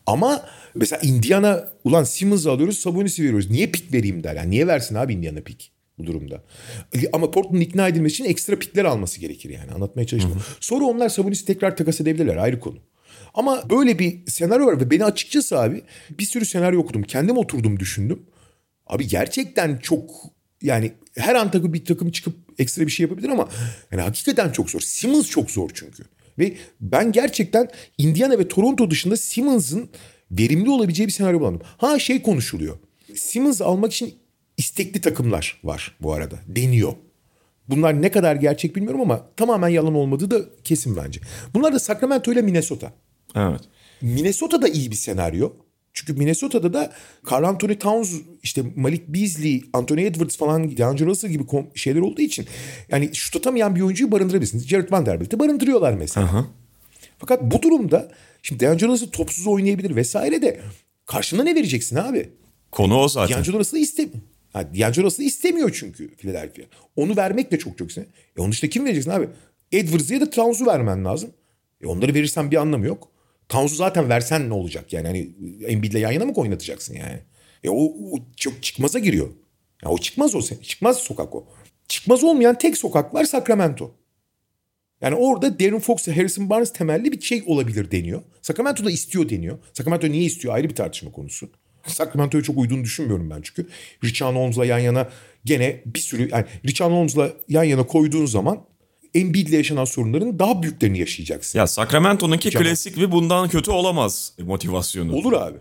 Ama 0.06 0.46
mesela 0.74 1.00
Indiana 1.02 1.68
ulan 1.84 2.04
Simmons'ı 2.04 2.50
alıyoruz 2.50 2.78
Sabonis'i 2.78 3.22
veriyoruz. 3.22 3.50
Niye 3.50 3.66
pik 3.66 3.92
vereyim 3.92 4.24
der. 4.24 4.36
Yani 4.36 4.50
niye 4.50 4.66
versin 4.66 4.94
abi 4.94 5.14
Indiana 5.14 5.40
pik? 5.40 5.73
Bu 5.98 6.06
durumda. 6.06 6.42
Ama 7.12 7.30
Portland'ın 7.30 7.60
ikna 7.60 7.88
edilmesi 7.88 8.12
için 8.12 8.24
ekstra 8.24 8.58
pikler 8.58 8.84
alması 8.84 9.20
gerekir 9.20 9.50
yani. 9.50 9.72
Anlatmaya 9.72 10.06
çalıştım. 10.06 10.42
Sonra 10.60 10.84
onlar 10.84 11.08
Sabonis'i 11.08 11.44
tekrar 11.44 11.76
takas 11.76 12.00
edebilirler 12.00 12.36
ayrı 12.36 12.60
konu. 12.60 12.78
Ama 13.34 13.70
böyle 13.70 13.98
bir 13.98 14.26
senaryo 14.26 14.66
var 14.66 14.80
ve 14.80 14.90
beni 14.90 15.04
açıkçası 15.04 15.60
abi 15.60 15.82
bir 16.18 16.24
sürü 16.24 16.44
senaryo 16.44 16.80
okudum. 16.80 17.02
Kendim 17.02 17.38
oturdum 17.38 17.80
düşündüm. 17.80 18.22
Abi 18.86 19.08
gerçekten 19.08 19.76
çok 19.76 20.10
yani 20.62 20.92
her 21.16 21.34
an 21.34 21.50
takım 21.50 21.72
bir 21.72 21.84
takım 21.84 22.10
çıkıp 22.10 22.34
ekstra 22.58 22.86
bir 22.86 22.90
şey 22.90 23.04
yapabilir 23.04 23.28
ama 23.28 23.48
yani 23.92 24.02
hakikaten 24.02 24.50
çok 24.50 24.70
zor. 24.70 24.80
Simmons 24.80 25.30
çok 25.30 25.50
zor 25.50 25.70
çünkü. 25.74 26.02
Ve 26.38 26.54
ben 26.80 27.12
gerçekten 27.12 27.68
Indiana 27.98 28.38
ve 28.38 28.48
Toronto 28.48 28.90
dışında 28.90 29.16
Simmons'ın 29.16 29.90
verimli 30.30 30.70
olabileceği 30.70 31.06
bir 31.06 31.12
senaryo 31.12 31.40
bulandım. 31.40 31.62
Ha 31.76 31.98
şey 31.98 32.22
konuşuluyor. 32.22 32.78
Simmons 33.14 33.60
almak 33.60 33.92
için 33.92 34.14
istekli 34.56 35.00
takımlar 35.00 35.60
var 35.64 35.96
bu 36.02 36.12
arada. 36.12 36.36
Deniyor. 36.46 36.92
Bunlar 37.68 38.02
ne 38.02 38.10
kadar 38.10 38.36
gerçek 38.36 38.76
bilmiyorum 38.76 39.00
ama 39.00 39.26
tamamen 39.36 39.68
yalan 39.68 39.94
olmadığı 39.94 40.30
da 40.30 40.38
kesin 40.64 40.96
bence. 40.96 41.20
Bunlar 41.54 41.72
da 41.72 41.78
Sacramento 41.78 42.32
ile 42.32 42.42
Minnesota. 42.42 42.92
Evet. 43.36 43.60
Minnesota 44.02 44.62
da 44.62 44.68
iyi 44.68 44.90
bir 44.90 44.96
senaryo. 44.96 45.52
Çünkü 45.94 46.12
Minnesota'da 46.12 46.72
da 46.72 46.92
Carl 47.30 47.44
Anthony 47.44 47.78
Towns, 47.78 48.14
işte 48.42 48.62
Malik 48.76 49.08
Beasley, 49.08 49.62
Anthony 49.72 50.06
Edwards 50.06 50.36
falan, 50.36 50.76
DeAngelo 50.76 51.10
Russell 51.10 51.30
gibi 51.30 51.44
şeyler 51.74 52.00
olduğu 52.00 52.20
için 52.20 52.46
yani 52.88 53.14
şut 53.14 53.36
atamayan 53.36 53.76
bir 53.76 53.80
oyuncuyu 53.80 54.12
barındırabilirsiniz. 54.12 54.68
Jared 54.68 54.92
Vanderbilt'i 54.92 55.38
barındırıyorlar 55.38 55.92
mesela. 55.92 56.26
Aha. 56.26 56.46
Fakat 57.18 57.42
bu 57.42 57.62
durumda 57.62 58.12
şimdi 58.42 58.60
DeAngelo 58.60 58.92
Russell 58.92 59.10
topsuz 59.10 59.46
oynayabilir 59.46 59.96
vesaire 59.96 60.42
de 60.42 60.60
karşında 61.06 61.42
ne 61.42 61.54
vereceksin 61.54 61.96
abi? 61.96 62.30
Konu 62.72 62.96
o 62.96 63.08
zaten. 63.08 63.34
DeAngelo 63.34 63.58
Russell'ı 63.58 63.80
istemiyor. 63.80 64.20
Ha, 64.54 64.74
D'Angelo 64.74 65.06
Russell'ı 65.06 65.26
istemiyor 65.26 65.70
çünkü 65.74 66.16
Philadelphia. 66.16 66.62
Onu 66.96 67.16
vermek 67.16 67.52
de 67.52 67.58
çok 67.58 67.78
çok 67.78 67.88
güzel. 67.88 68.04
E 68.38 68.40
onun 68.40 68.52
dışında 68.52 68.70
kim 68.70 68.84
vereceksin 68.84 69.10
abi? 69.10 69.28
Edwards'ı 69.72 70.14
ya 70.14 70.20
da 70.20 70.30
Towns'u 70.30 70.66
vermen 70.66 71.04
lazım. 71.04 71.30
E 71.82 71.86
onları 71.86 72.14
verirsen 72.14 72.50
bir 72.50 72.56
anlamı 72.56 72.86
yok. 72.86 73.08
Towns'u 73.48 73.76
zaten 73.76 74.08
versen 74.08 74.48
ne 74.48 74.54
olacak 74.54 74.92
yani? 74.92 75.06
Hani 75.06 75.30
Embiid'le 75.66 75.94
yan 75.94 76.12
yana 76.12 76.24
mı 76.24 76.32
oynatacaksın 76.36 76.94
yani? 76.94 77.18
E 77.64 77.70
o, 77.70 77.84
o 77.84 78.18
çok 78.36 78.62
çıkmaza 78.62 78.98
giriyor. 78.98 79.28
Ya 79.84 79.90
o 79.90 79.98
çıkmaz 79.98 80.34
o. 80.34 80.40
Çıkmaz 80.42 80.98
sokak 80.98 81.34
o. 81.34 81.46
Çıkmaz 81.88 82.24
olmayan 82.24 82.58
tek 82.58 82.78
sokak 82.78 83.14
var 83.14 83.24
Sacramento. 83.24 83.94
Yani 85.00 85.14
orada 85.14 85.58
Darren 85.58 85.78
Fox 85.78 86.08
ve 86.08 86.16
Harrison 86.16 86.50
Barnes 86.50 86.72
temelli 86.72 87.12
bir 87.12 87.20
şey 87.20 87.42
olabilir 87.46 87.90
deniyor. 87.90 88.22
Sacramento 88.42 88.84
da 88.84 88.90
istiyor 88.90 89.28
deniyor. 89.28 89.58
Sacramento 89.72 90.08
niye 90.08 90.24
istiyor 90.24 90.54
ayrı 90.54 90.68
bir 90.68 90.74
tartışma 90.74 91.12
konusu. 91.12 91.50
Sacramento'ya 91.86 92.42
çok 92.44 92.58
uyduğunu 92.58 92.84
düşünmüyorum 92.84 93.30
ben 93.30 93.40
çünkü. 93.42 93.66
Richard 94.04 94.34
Holmes'la 94.34 94.64
yan 94.64 94.78
yana 94.78 95.08
gene 95.44 95.82
bir 95.86 96.00
sürü 96.00 96.28
yani 96.32 96.44
Richard 96.66 96.90
Holmes'la 96.90 97.32
yan 97.48 97.64
yana 97.64 97.86
koyduğun 97.86 98.26
zaman 98.26 98.60
Embiid'le 99.14 99.52
yaşanan 99.52 99.84
sorunların 99.84 100.38
daha 100.38 100.62
büyüklerini 100.62 100.98
yaşayacaksın. 100.98 101.58
Ya 101.58 101.66
Sacramento'nunki 101.66 102.50
Canım. 102.50 102.66
klasik 102.66 102.96
bir 102.96 103.12
bundan 103.12 103.48
kötü 103.48 103.70
olamaz 103.70 104.32
motivasyonu. 104.38 105.14
Olur 105.14 105.32
abi. 105.32 105.58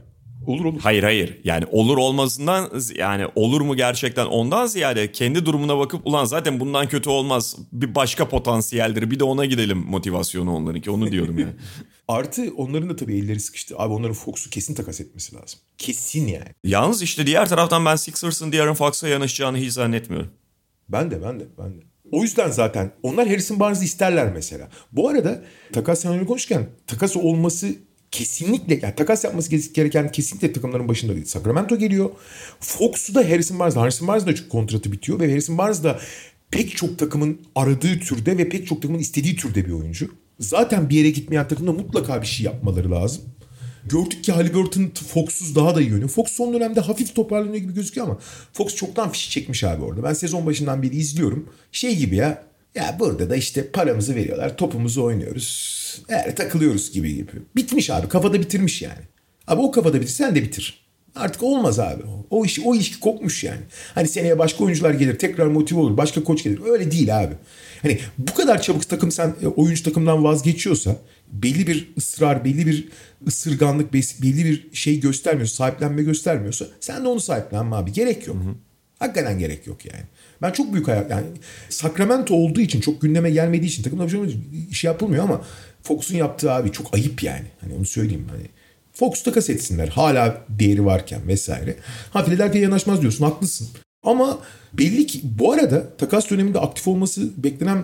Olur 0.48 0.66
olur. 0.66 0.80
Hayır 0.82 1.04
hayır 1.04 1.40
yani 1.44 1.66
olur 1.72 1.98
olmasından 1.98 2.72
yani 2.96 3.28
olur 3.36 3.62
mu 3.62 3.76
gerçekten 3.76 4.26
ondan 4.26 4.66
ziyade 4.66 5.12
kendi 5.12 5.46
durumuna 5.46 5.78
bakıp 5.78 6.08
ulan 6.08 6.26
zaten 6.26 6.60
bundan 6.60 6.88
kötü 6.88 7.10
olmaz 7.10 7.56
bir 7.72 7.96
başka 7.96 8.30
potansiyeldir 8.30 9.12
bir 9.12 9.20
de 9.20 9.24
ona 9.24 9.46
gidelim 9.46 9.78
motivasyonu 9.78 10.56
onlarınki 10.56 10.92
onu 10.92 11.12
diyorum 11.12 11.40
yani. 11.40 11.54
Artı 12.08 12.54
onların 12.58 12.90
da 12.90 12.96
tabii 12.96 13.18
elleri 13.18 13.40
sıkıştı. 13.40 13.76
Abi 13.78 13.94
onların 13.94 14.14
Fox'u 14.14 14.50
kesin 14.50 14.76
takas 14.76 15.02
etmesi 15.02 15.36
lazım. 15.36 15.60
Kesin 15.78 16.28
yani. 16.28 16.48
Yalnız 16.64 17.02
işte 17.02 17.28
diğer 17.28 17.50
taraftan 17.50 17.86
ben 17.86 17.96
Sixers'ın 17.96 18.52
De'Aaron 18.52 18.74
Fox'a 18.74 19.08
yanaşacağını 19.08 19.58
hiç 19.58 19.72
zannetmiyorum. 19.72 20.30
Ben 20.90 21.12
de 21.12 21.24
ben 21.24 21.40
de 21.40 21.46
ben 21.58 21.74
de. 21.74 21.84
O 22.12 22.22
yüzden 22.22 22.52
zaten 22.52 22.92
onlar 23.04 23.28
Harrison 23.28 23.60
Barnes'ı 23.60 23.84
isterler 23.84 24.34
mesela. 24.34 24.70
Bu 24.92 25.10
arada 25.10 25.44
takas 25.74 26.00
senaryo 26.00 26.26
konuşurken 26.26 26.70
takas 26.88 27.18
olması 27.18 27.76
kesinlikle 28.14 28.80
yani 28.82 28.96
takas 28.96 29.24
yapması 29.24 29.56
gereken 29.56 30.12
kesinlikle 30.12 30.54
takımların 30.54 30.88
başında 30.88 31.16
değil. 31.16 31.26
Sacramento 31.26 31.78
geliyor. 31.78 32.10
Fox'u 32.60 33.16
da 33.16 33.30
Harrison 33.30 33.60
Barnes. 33.60 33.76
Harrison 33.76 34.08
Barnes 34.08 34.26
da 34.26 34.36
çünkü 34.36 34.50
kontratı 34.50 34.92
bitiyor 34.92 35.20
ve 35.20 35.30
Harrison 35.30 35.58
Barnes 35.58 35.84
da 35.84 36.00
pek 36.52 36.78
çok 36.78 37.00
takımın 37.00 37.42
aradığı 37.56 38.00
türde 38.00 38.38
ve 38.38 38.50
pek 38.50 38.68
çok 38.68 38.82
takımın 38.82 39.00
istediği 39.00 39.36
türde 39.36 39.66
bir 39.66 39.72
oyuncu. 39.72 40.10
Zaten 40.40 40.90
bir 40.90 40.96
yere 40.96 41.10
gitmeyen 41.10 41.48
takımda 41.48 41.72
mutlaka 41.72 42.22
bir 42.22 42.28
şey 42.28 42.46
yapmaları 42.46 42.92
lazım. 42.92 43.24
Gördük 43.86 44.24
ki 44.24 44.32
Halliburton 44.32 44.92
Fox'suz 45.08 45.56
daha 45.56 45.76
da 45.76 45.82
iyi 45.82 45.94
oynuyor. 45.94 46.10
Fox 46.10 46.32
son 46.32 46.54
dönemde 46.54 46.80
hafif 46.80 47.16
toparlanıyor 47.16 47.56
gibi 47.56 47.74
gözüküyor 47.74 48.08
ama 48.08 48.20
Fox 48.54 48.76
çoktan 48.76 49.12
fişi 49.12 49.30
çekmiş 49.30 49.64
abi 49.64 49.84
orada. 49.84 50.04
Ben 50.04 50.14
sezon 50.14 50.46
başından 50.46 50.84
beri 50.84 50.96
izliyorum. 50.96 51.50
Şey 51.72 51.96
gibi 51.98 52.16
ya. 52.16 52.44
Ya 52.76 52.98
burada 53.00 53.30
da 53.30 53.36
işte 53.36 53.68
paramızı 53.72 54.16
veriyorlar. 54.16 54.58
Topumuzu 54.58 55.04
oynuyoruz. 55.04 55.84
Yani 56.10 56.36
takılıyoruz 56.36 56.92
gibi 56.92 57.16
gibi. 57.16 57.32
Bitmiş 57.56 57.90
abi. 57.90 58.08
Kafada 58.08 58.40
bitirmiş 58.40 58.82
yani. 58.82 59.02
Abi 59.48 59.62
o 59.62 59.72
kafada 59.72 60.02
bitir 60.02 60.14
sen 60.14 60.36
de 60.36 60.44
bitir. 60.44 60.84
Artık 61.16 61.44
olmaz 61.44 61.80
abi. 61.80 62.04
O 62.30 62.46
iş 62.46 62.60
o 62.66 62.76
ilişki 62.76 63.00
kopmuş 63.00 63.44
yani. 63.44 63.62
Hani 63.96 64.08
seneye 64.08 64.40
başka 64.40 64.64
oyuncular 64.64 64.94
gelir, 64.94 65.20
tekrar 65.20 65.48
motive 65.48 65.80
olur, 65.80 65.98
başka 65.98 66.24
koç 66.24 66.44
gelir. 66.44 66.60
Öyle 66.66 66.92
değil 66.92 67.20
abi. 67.20 67.34
Hani 67.82 68.00
bu 68.18 68.34
kadar 68.34 68.62
çabuk 68.62 68.90
takım 68.90 69.12
sen 69.12 69.36
e, 69.42 69.48
oyuncu 69.48 69.84
takımdan 69.84 70.24
vazgeçiyorsa 70.24 70.96
belli 71.28 71.68
bir 71.68 71.94
ısrar, 71.98 72.46
belli 72.46 72.68
bir 72.68 72.90
ısırganlık, 73.28 73.94
belli 73.94 74.46
bir 74.46 74.70
şey 74.74 75.00
göstermiyorsa, 75.00 75.56
sahiplenme 75.56 76.04
göstermiyorsa 76.04 76.66
sen 76.80 77.04
de 77.04 77.08
onu 77.08 77.20
sahiplenme 77.20 77.76
abi. 77.76 77.92
Gerek 77.92 78.28
yok. 78.28 78.38
Hakikaten 79.00 79.40
gerek 79.40 79.68
yok 79.68 79.86
yani. 79.86 80.04
Ben 80.44 80.52
çok 80.52 80.74
büyük 80.74 80.88
hayal 80.88 81.10
yani 81.10 81.26
Sacramento 81.70 82.36
olduğu 82.36 82.62
için 82.62 82.82
çok 82.82 83.02
gündeme 83.02 83.32
gelmediği 83.32 83.72
için 83.72 83.84
takımda 83.84 84.06
bir 84.06 84.10
şey, 84.10 84.38
şey 84.72 84.92
yapılmıyor 84.92 85.24
ama 85.24 85.42
Fox'un 85.84 86.16
yaptığı 86.16 86.52
abi 86.52 86.72
çok 86.72 86.94
ayıp 86.94 87.24
yani. 87.24 87.46
Hani 87.62 87.74
onu 87.74 87.86
söyleyeyim 87.86 88.28
hani. 88.32 88.44
Fox 88.94 89.24
takas 89.24 89.50
etsinler 89.50 89.88
hala 89.88 90.42
değeri 90.50 90.86
varken 90.86 91.28
vesaire. 91.28 91.76
Ha 92.10 92.26
Philadelphia 92.26 92.60
yanaşmaz 92.60 93.02
diyorsun 93.02 93.26
haklısın. 93.26 93.68
Ama 94.04 94.40
belli 94.74 95.08
ki 95.08 95.22
bu 95.24 95.52
arada 95.52 95.98
takas 95.98 96.30
döneminde 96.30 96.60
aktif 96.60 96.88
olması 96.88 97.44
beklenen 97.44 97.84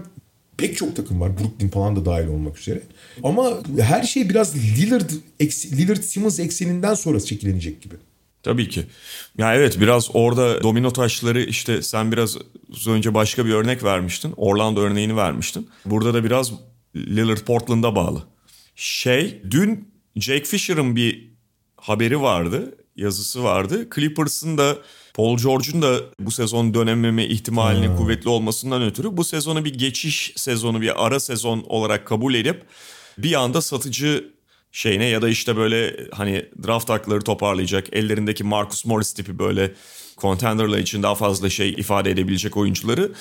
pek 0.58 0.78
çok 0.78 0.96
takım 0.96 1.22
var. 1.22 1.40
Brooklyn 1.40 1.70
falan 1.70 1.96
da 1.96 2.06
dahil 2.06 2.28
olmak 2.28 2.60
üzere. 2.60 2.82
Ama 3.24 3.54
her 3.80 4.04
şey 4.04 4.30
biraz 4.30 4.56
Lillard, 4.56 5.10
Lillard 5.72 6.02
Simmons 6.02 6.40
ekseninden 6.40 6.94
sonra 6.94 7.20
şekillenecek 7.20 7.82
gibi. 7.82 7.96
Tabii 8.44 8.70
ki. 8.70 8.86
Ya 9.38 9.56
evet 9.56 9.80
biraz 9.80 10.10
orada 10.14 10.64
domino 10.64 10.94
taşları 10.94 11.42
işte 11.42 11.82
sen 11.82 12.12
biraz 12.12 12.38
önce 12.88 13.14
başka 13.14 13.46
bir 13.46 13.54
örnek 13.54 13.84
vermiştin. 13.84 14.34
Orlando 14.38 14.82
örneğini 14.82 15.16
vermiştin. 15.16 15.70
Burada 15.86 16.14
da 16.14 16.24
biraz 16.24 16.52
Lillard 16.96 17.38
Portland'a 17.38 17.96
bağlı. 17.96 18.24
Şey 18.76 19.42
dün 19.52 19.94
Jake 20.16 20.44
Fisher'ın 20.44 20.96
bir 20.96 21.30
haberi 21.78 22.22
vardı, 22.22 22.78
yazısı 22.96 23.44
vardı. 23.44 23.88
Clippers'ın 23.96 24.58
da 24.58 24.78
Paul 25.14 25.38
George'un 25.38 25.82
da 25.82 26.00
bu 26.20 26.32
sezon 26.32 26.74
dönememe 26.74 27.26
ihtimalinin 27.26 27.88
hmm. 27.88 27.98
kuvvetli 27.98 28.30
olmasından 28.30 28.84
ötürü 28.84 29.18
bu 29.18 29.24
sezonu 29.24 29.66
bir 29.66 29.74
geçiş 29.74 30.34
sezonu, 30.36 30.82
bir 30.82 31.06
ara 31.06 31.20
sezon 31.20 31.66
olarak 31.68 32.08
kabul 32.08 32.34
edip 32.34 32.64
bir 33.18 33.34
anda 33.34 33.62
satıcı 33.62 34.32
şeyine 34.72 35.06
ya 35.06 35.22
da 35.22 35.30
işte 35.30 35.56
böyle 35.56 36.08
hani 36.12 36.46
draft 36.68 36.90
hakları 36.90 37.22
toparlayacak 37.22 37.88
ellerindeki 37.92 38.44
Marcus 38.44 38.86
Morris 38.86 39.14
tipi 39.14 39.40
böyle 39.40 39.72
contender'lar 40.18 40.78
için 40.78 41.04
daha 41.04 41.16
fazla 41.16 41.50
şey 41.50 41.70
ifade 41.70 42.12
edebilecek 42.12 42.58
oyuncuları 42.58 43.12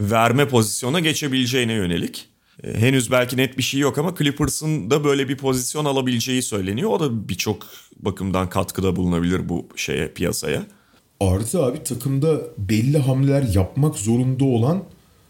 verme 0.00 0.48
pozisyona 0.48 1.00
geçebileceğine 1.00 1.72
yönelik. 1.72 2.28
E, 2.62 2.80
henüz 2.80 3.10
belki 3.10 3.36
net 3.36 3.58
bir 3.58 3.62
şey 3.62 3.80
yok 3.80 3.98
ama 3.98 4.14
Clippers'ın 4.18 4.90
da 4.90 5.04
böyle 5.04 5.28
bir 5.28 5.36
pozisyon 5.36 5.84
alabileceği 5.84 6.42
söyleniyor. 6.42 6.90
O 6.90 7.00
da 7.00 7.28
birçok 7.28 7.66
bakımdan 7.96 8.48
katkıda 8.48 8.96
bulunabilir 8.96 9.48
bu 9.48 9.68
şeye 9.76 10.08
piyasaya. 10.08 10.66
Artı 11.20 11.64
abi 11.64 11.82
takımda 11.82 12.40
belli 12.58 12.98
hamleler 12.98 13.42
yapmak 13.54 13.96
zorunda 13.96 14.44
olan 14.44 14.84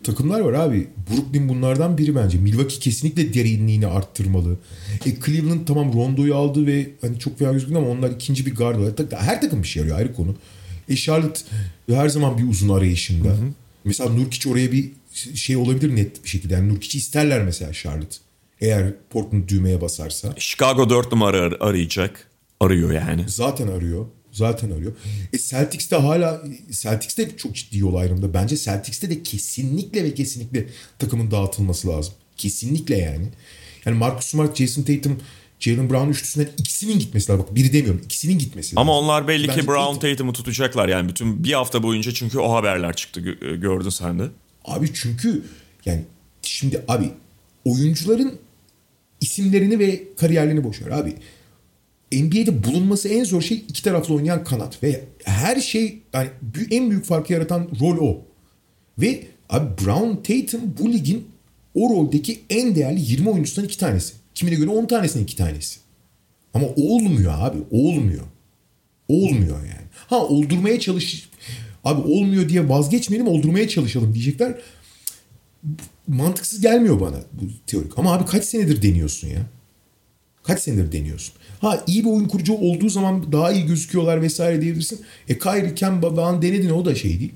takımlar 0.05 0.41
var 0.41 0.53
abi. 0.53 0.89
Brooklyn 1.11 1.49
bunlardan 1.49 1.99
biri 1.99 2.15
bence. 2.15 2.39
Milwaukee 2.39 2.79
kesinlikle 2.79 3.35
derinliğini 3.35 3.87
arttırmalı. 3.87 4.57
E 5.07 5.11
Cleveland 5.27 5.67
tamam 5.67 5.93
Rondo'yu 5.95 6.35
aldı 6.35 6.67
ve 6.67 6.91
hani 7.01 7.19
çok 7.19 7.39
fena 7.39 7.53
gözüküyor 7.53 7.81
ama 7.83 7.91
onlar 7.91 8.11
ikinci 8.11 8.47
bir 8.47 8.55
guard 8.55 8.79
var. 8.79 8.93
Her 9.21 9.41
takım 9.41 9.63
bir 9.63 9.69
şey 9.69 9.83
arıyor 9.83 9.99
ayrı 9.99 10.15
konu. 10.15 10.35
E 10.89 10.97
Charlotte 10.97 11.41
her 11.91 12.09
zaman 12.09 12.39
bir 12.39 12.49
uzun 12.49 12.69
arayışında. 12.69 13.29
Hı 13.29 13.33
hı. 13.33 13.47
Mesela 13.85 14.11
Nurkic 14.11 14.51
oraya 14.51 14.73
bir 14.73 14.91
şey 15.35 15.57
olabilir 15.57 15.97
net 15.97 16.25
bir 16.25 16.29
şekilde. 16.29 16.55
Yani 16.55 16.69
Nurkic'i 16.69 16.99
isterler 16.99 17.43
mesela 17.43 17.73
Charlotte. 17.73 18.17
Eğer 18.61 18.93
Portland 19.11 19.49
düğmeye 19.49 19.81
basarsa. 19.81 20.35
Chicago 20.39 20.91
4 20.91 21.13
numara 21.13 21.41
ar- 21.41 21.57
arayacak. 21.61 22.31
Arıyor 22.61 22.93
yani. 22.93 23.25
Zaten 23.29 23.69
arıyor. 23.69 24.07
Zaten 24.35 24.71
arıyor. 24.71 24.93
E 25.33 25.39
Celtics'te 25.39 25.97
hala 25.97 26.43
Celtics'te 26.71 27.37
çok 27.37 27.55
ciddi 27.55 27.79
yol 27.79 27.95
ayrımında. 27.95 28.35
Bence 28.35 28.57
Celtics'te 28.57 29.11
de 29.11 29.23
kesinlikle 29.23 30.05
ve 30.05 30.15
kesinlikle 30.15 30.67
takımın 30.99 31.31
dağıtılması 31.31 31.89
lazım. 31.89 32.15
Kesinlikle 32.37 32.99
yani. 32.99 33.27
Yani 33.87 33.99
Marcus 33.99 34.27
Smart, 34.27 34.57
Jason 34.57 34.83
Tatum, 34.83 35.21
Jalen 35.61 35.91
Brown 35.91 36.11
üçlüsünden 36.11 36.49
ikisinin 36.59 36.99
gitmesi 36.99 37.33
lazım. 37.33 37.47
Bak 37.47 37.55
biri 37.55 37.73
demiyorum. 37.73 38.01
ikisinin 38.05 38.39
gitmesi 38.39 38.77
lazım. 38.77 38.79
Ama 38.79 38.99
onlar 38.99 39.29
belli 39.29 39.49
Bence 39.49 39.61
ki 39.61 39.67
Brown 39.67 39.99
Tatum'u 39.99 40.33
tutacaklar 40.33 40.89
yani. 40.89 41.09
Bütün 41.09 41.45
bir 41.45 41.53
hafta 41.53 41.83
boyunca 41.83 42.13
çünkü 42.15 42.39
o 42.39 42.53
haberler 42.53 42.97
çıktı 42.97 43.21
gördün 43.61 43.91
sen 43.91 44.19
de. 44.19 44.25
Abi 44.65 44.91
çünkü 44.95 45.43
yani 45.85 46.03
şimdi 46.43 46.85
abi 46.89 47.11
oyuncuların 47.65 48.39
isimlerini 49.21 49.79
ve 49.79 50.03
kariyerlerini 50.17 50.65
boşver 50.65 50.91
abi. 50.91 51.15
NBA'de 52.13 52.65
bulunması 52.65 53.09
en 53.09 53.25
zor 53.25 53.43
şey 53.43 53.65
iki 53.69 53.83
taraflı 53.83 54.15
oynayan 54.15 54.45
kanat 54.45 54.83
ve 54.83 55.05
her 55.25 55.61
şey 55.61 56.03
yani 56.13 56.29
en 56.71 56.91
büyük 56.91 57.05
farkı 57.05 57.33
yaratan 57.33 57.69
rol 57.81 57.99
o. 57.99 58.23
Ve 58.99 59.27
abi 59.49 59.85
Brown 59.85 60.17
Tatum 60.23 60.61
bu 60.81 60.93
ligin 60.93 61.29
o 61.75 61.91
roldeki 61.91 62.41
en 62.51 62.75
değerli 62.75 63.01
20 63.01 63.31
oyuncusundan 63.31 63.69
iki 63.69 63.79
tanesi. 63.79 64.15
Kimine 64.35 64.55
göre 64.55 64.71
10 64.71 64.87
tanesinin 64.87 65.25
iki 65.25 65.37
tanesi. 65.37 65.81
Ama 66.55 66.67
olmuyor 66.77 67.33
abi 67.37 67.59
olmuyor. 67.71 68.25
Olmuyor 69.09 69.59
yani. 69.59 69.85
Ha 69.95 70.19
oldurmaya 70.19 70.81
çalış 70.81 71.29
abi 71.85 72.01
olmuyor 72.01 72.49
diye 72.49 72.69
vazgeçmeyelim 72.69 73.29
oldurmaya 73.29 73.69
çalışalım 73.69 74.15
diyecekler. 74.15 74.55
Mantıksız 76.09 76.61
gelmiyor 76.61 77.01
bana 77.01 77.17
bu 77.33 77.43
teorik. 77.67 77.99
Ama 77.99 78.13
abi 78.13 78.27
kaç 78.27 78.45
senedir 78.45 78.83
deniyorsun 78.83 79.29
ya? 79.29 79.47
Kaç 80.43 80.61
senedir 80.61 80.93
deniyorsun? 80.93 81.35
Ha 81.61 81.85
iyi 81.87 82.05
bir 82.05 82.11
oyun 82.11 82.29
kurucu 82.29 82.55
olduğu 82.55 82.89
zaman 82.89 83.33
daha 83.33 83.53
iyi 83.53 83.67
gözüküyorlar 83.67 84.23
vesaire 84.23 84.61
diyebilirsin. 84.61 85.01
E 85.29 85.39
Kyrie, 85.39 85.75
Kemba 85.75 86.15
falan 86.15 86.43
denedin 86.43 86.71
o 86.71 86.85
da 86.85 86.95
şey 86.95 87.21
değil. 87.21 87.33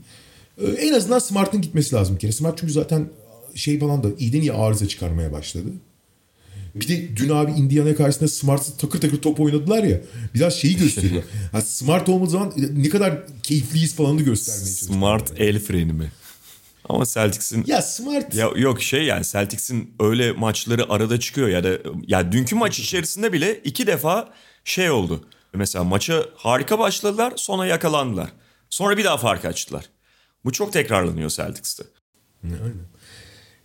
Ee, 0.63 0.67
en 0.67 0.93
azından 0.93 1.19
Smart'ın 1.19 1.61
gitmesi 1.61 1.95
lazım 1.95 2.15
bir 2.15 2.21
kere. 2.21 2.33
Smart 2.33 2.59
çünkü 2.59 2.73
zaten 2.73 3.09
şey 3.55 3.79
falan 3.79 4.03
da 4.03 4.09
iyiden 4.19 4.41
iyi 4.41 4.53
arıza 4.53 4.89
çıkarmaya 4.89 5.33
başladı. 5.33 5.69
Bir 6.75 6.89
de 6.89 7.17
dün 7.17 7.29
abi 7.29 7.53
Indiana 7.53 7.95
karşısında 7.95 8.29
Smart 8.29 8.79
takır 8.79 9.01
takır 9.01 9.17
top 9.17 9.41
oynadılar 9.41 9.85
ya. 9.85 10.01
Biraz 10.35 10.55
şeyi 10.55 10.77
gösteriyor. 10.77 11.23
ha, 11.53 11.61
smart 11.61 12.09
olmadığı 12.09 12.31
zaman 12.31 12.53
ne 12.73 12.89
kadar 12.89 13.19
keyifliyiz 13.43 13.95
falan 13.95 14.19
da 14.19 14.23
göstermeye 14.23 14.65
çalışıyor. 14.65 14.93
Smart 14.93 15.33
el 15.41 15.59
freni 15.59 15.93
mi? 15.93 16.13
Ama 16.89 17.07
Celtics'in 17.07 17.65
ya 17.67 17.83
smart 17.83 18.35
ya 18.35 18.51
yok 18.57 18.83
şey 18.83 19.05
yani 19.05 19.25
Celtics'in 19.25 19.95
öyle 20.01 20.33
maçları 20.33 20.93
arada 20.93 21.21
çıkıyor 21.21 21.49
ya 21.49 21.65
da 21.65 21.79
ya 22.07 22.33
dünkü 22.33 22.55
maç 22.55 22.79
içerisinde 22.79 23.33
bile 23.33 23.61
iki 23.65 23.87
defa 23.87 24.33
şey 24.65 24.91
oldu. 24.91 25.25
Mesela 25.55 25.85
maça 25.85 26.27
harika 26.37 26.79
başladılar 26.79 27.33
sonra 27.37 27.67
yakalandılar. 27.67 28.33
Sonra 28.71 28.97
bir 28.97 29.05
daha 29.05 29.17
fark 29.17 29.45
açtılar. 29.45 29.85
Bu 30.45 30.53
çok 30.53 30.73
tekrarlanıyor 30.73 31.31
Celtics'te. 31.31 31.85
Aynen. 32.45 32.89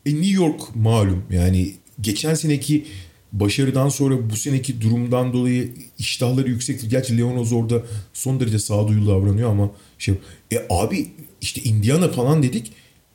E 0.06 0.14
New 0.14 0.44
York 0.44 0.76
malum 0.76 1.26
yani 1.30 1.74
geçen 2.02 2.34
seneki 2.34 2.88
başarıdan 3.32 3.90
sonra 3.90 4.30
bu 4.30 4.36
seneki 4.36 4.82
durumdan 4.82 5.34
dolayı 5.34 5.74
iştahları 6.00 6.50
yüksektir. 6.50 6.90
Gerçi 6.90 7.18
Leonoz 7.18 7.54
orada 7.54 7.84
son 8.14 8.40
derece 8.40 8.60
sağduyulu 8.60 9.08
davranıyor 9.08 9.52
ama 9.52 9.72
şey 9.98 10.16
e 10.54 10.68
abi 10.70 11.12
işte 11.42 11.62
Indiana 11.62 12.10
falan 12.10 12.44
dedik 12.44 12.74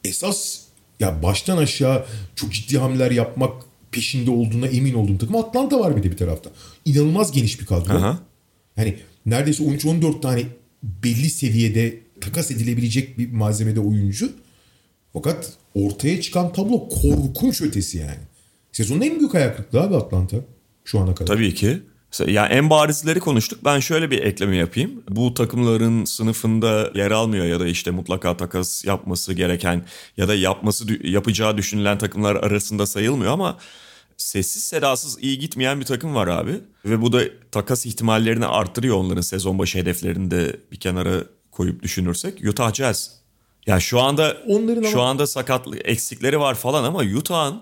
esas 0.09 0.61
ya 1.01 1.23
baştan 1.23 1.57
aşağı 1.57 2.05
çok 2.37 2.53
ciddi 2.53 2.79
hamleler 2.79 3.11
yapmak 3.11 3.63
peşinde 3.93 4.31
olduğuna 4.31 4.67
emin 4.67 4.95
olduğum 4.95 5.19
takım 5.19 5.37
Atlanta 5.37 5.81
var 5.81 5.97
bir 5.97 6.03
de 6.03 6.11
bir 6.11 6.17
tarafta. 6.17 6.51
İnanılmaz 6.85 7.33
geniş 7.33 7.61
bir 7.61 7.67
kadro. 7.67 7.93
Aha. 7.93 8.19
Yani 8.77 8.97
neredeyse 9.27 9.65
13-14 9.65 10.21
tane 10.21 10.43
belli 10.83 11.31
seviyede 11.31 12.01
takas 12.21 12.51
edilebilecek 12.51 13.19
bir 13.19 13.33
malzemede 13.33 13.81
oyuncu. 13.81 14.33
Fakat 15.13 15.53
ortaya 15.75 16.21
çıkan 16.21 16.53
tablo 16.53 16.89
korkunç 16.89 17.63
ötesi 17.63 17.99
yani. 17.99 18.21
Sezonun 18.73 19.01
en 19.01 19.19
büyük 19.19 19.35
ayak 19.35 19.57
kırıklığı 19.57 19.81
abi 19.81 19.97
Atlanta 19.97 20.37
şu 20.85 20.99
ana 20.99 21.15
kadar. 21.15 21.35
Tabii 21.35 21.55
ki. 21.55 21.81
Yani 22.27 22.53
en 22.53 22.71
barizleri 22.71 23.21
konuştuk. 23.21 23.65
Ben 23.65 23.81
şöyle 23.81 24.11
bir 24.11 24.23
ekleme 24.23 24.57
yapayım. 24.57 25.03
Bu 25.09 25.35
takımların 25.35 26.05
sınıfında 26.05 26.91
yer 26.95 27.11
almıyor 27.11 27.45
ya 27.47 27.61
da 27.61 27.67
işte 27.67 27.91
mutlaka 27.91 28.37
takas 28.37 28.85
yapması 28.85 29.33
gereken 29.33 29.85
ya 30.17 30.29
da 30.29 30.35
yapması 30.35 31.07
yapacağı 31.07 31.59
düşünülen 31.59 31.99
takımlar 31.99 32.37
arasında 32.37 32.87
sayılmıyor 32.87 33.33
ama 33.33 33.59
sessiz 34.17 34.65
sedasız 34.65 35.19
iyi 35.21 35.39
gitmeyen 35.39 35.81
bir 35.81 35.85
takım 35.85 36.15
var 36.15 36.27
abi. 36.27 36.61
Ve 36.85 37.03
bu 37.03 37.13
da 37.13 37.23
takas 37.53 37.87
ihtimallerini 37.87 38.47
arttırıyor 38.47 38.97
onların 38.97 39.21
sezon 39.21 39.59
başı 39.59 39.79
hedeflerini 39.79 40.31
de 40.31 40.61
bir 40.73 40.81
kenara 40.81 41.25
koyup 41.51 41.83
düşünürsek. 41.83 42.45
Utah 42.49 42.73
Jazz. 42.73 43.19
Yani 43.67 43.83
şu 43.83 44.01
anda 44.01 44.37
Onların 44.47 44.83
şu 44.83 45.01
ama... 45.01 45.11
anda 45.11 45.27
sakatlık 45.27 45.89
eksikleri 45.89 46.41
var 46.41 46.55
falan 46.55 46.85
ama 46.85 46.99
Utah'ın 46.99 47.61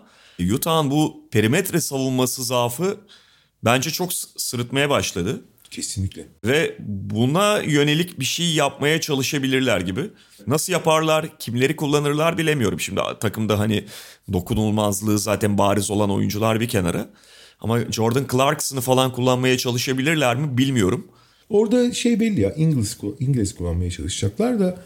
Utah'ın 0.55 0.91
bu 0.91 1.29
perimetre 1.31 1.81
savunması 1.81 2.45
zaafı 2.45 2.97
bence 3.67 3.91
çok 3.91 4.13
sırıtmaya 4.37 4.91
başladı. 4.91 5.45
Kesinlikle. 5.71 6.27
Ve 6.45 6.77
buna 6.89 7.59
yönelik 7.59 8.21
bir 8.21 8.25
şey 8.25 8.55
yapmaya 8.55 9.01
çalışabilirler 9.01 9.81
gibi. 9.81 10.11
Nasıl 10.47 10.73
yaparlar, 10.73 11.39
kimleri 11.39 11.77
kullanırlar 11.77 12.39
bilemiyorum. 12.39 12.81
Şimdi 12.81 13.01
takımda 13.21 13.59
hani 13.59 13.85
dokunulmazlığı 14.33 15.19
zaten 15.19 15.59
bariz 15.59 15.91
olan 15.91 16.11
oyuncular 16.11 16.61
bir 16.61 16.69
kenara. 16.69 17.09
Ama 17.61 17.93
Jordan 17.93 18.27
Clarkson'ı 18.33 18.81
falan 18.81 19.13
kullanmaya 19.13 19.59
çalışabilirler 19.59 20.37
mi 20.37 20.59
bilmiyorum. 20.59 21.09
Orada 21.49 21.93
şey 21.93 22.21
belli 22.21 22.41
ya 22.41 22.55
İngiliz, 22.55 22.99
İngiliz 23.21 23.55
kullanmaya 23.55 23.91
çalışacaklar 23.91 24.61
da 24.61 24.79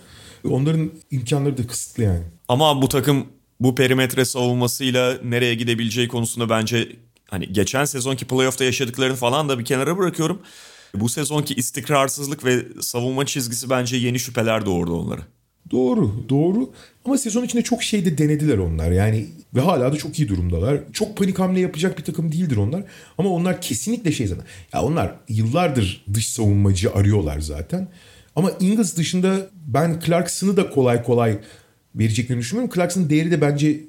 onların 0.45 0.91
imkanları 1.11 1.59
da 1.59 1.67
kısıtlı 1.67 2.03
yani. 2.03 2.25
Ama 2.49 2.83
bu 2.83 2.89
takım 2.89 3.27
bu 3.61 3.75
perimetre 3.75 4.25
savunmasıyla 4.25 5.19
nereye 5.25 5.55
gidebileceği 5.55 6.09
konusunda 6.09 6.51
bence 6.51 6.89
hani 7.31 7.53
geçen 7.53 7.85
sezonki 7.85 8.27
playoff'ta 8.27 8.65
yaşadıklarını 8.65 9.17
falan 9.17 9.49
da 9.49 9.59
bir 9.59 9.65
kenara 9.65 9.99
bırakıyorum. 9.99 10.43
Bu 10.95 11.09
sezonki 11.09 11.55
istikrarsızlık 11.55 12.45
ve 12.45 12.63
savunma 12.81 13.27
çizgisi 13.27 13.71
bence 13.71 13.97
yeni 13.97 14.19
şüpheler 14.19 14.67
doğurdu 14.67 15.01
onları. 15.01 15.21
Doğru, 15.71 16.25
doğru. 16.29 16.71
Ama 17.05 17.19
sezon 17.19 17.45
içinde 17.45 17.63
çok 17.63 17.83
şey 17.83 18.05
de 18.05 18.19
denediler 18.19 18.59
onlar. 18.59 18.91
Yani 18.91 19.27
ve 19.55 19.61
hala 19.61 19.93
da 19.93 19.97
çok 19.97 20.19
iyi 20.19 20.29
durumdalar. 20.29 20.81
Çok 20.93 21.17
panik 21.17 21.39
hamle 21.39 21.61
yapacak 21.61 21.99
bir 21.99 22.05
takım 22.05 22.33
değildir 22.33 22.57
onlar. 22.57 22.83
Ama 23.19 23.31
onlar 23.31 23.61
kesinlikle 23.61 24.13
şey 24.13 24.27
zaten. 24.27 24.45
Ya 24.73 24.83
onlar 24.83 25.15
yıllardır 25.29 26.05
dış 26.15 26.29
savunmacı 26.29 26.93
arıyorlar 26.95 27.41
zaten. 27.41 27.89
Ama 28.37 28.51
Ingles 28.61 28.97
dışında 28.97 29.51
ben 29.67 30.01
Clarkson'ı 30.07 30.57
da 30.57 30.71
kolay 30.71 31.03
kolay 31.03 31.39
vereceklerini 31.95 32.41
düşünmüyorum. 32.41 32.75
Clarkson'ın 32.75 33.11
değeri 33.11 33.31
de 33.31 33.41
bence 33.41 33.81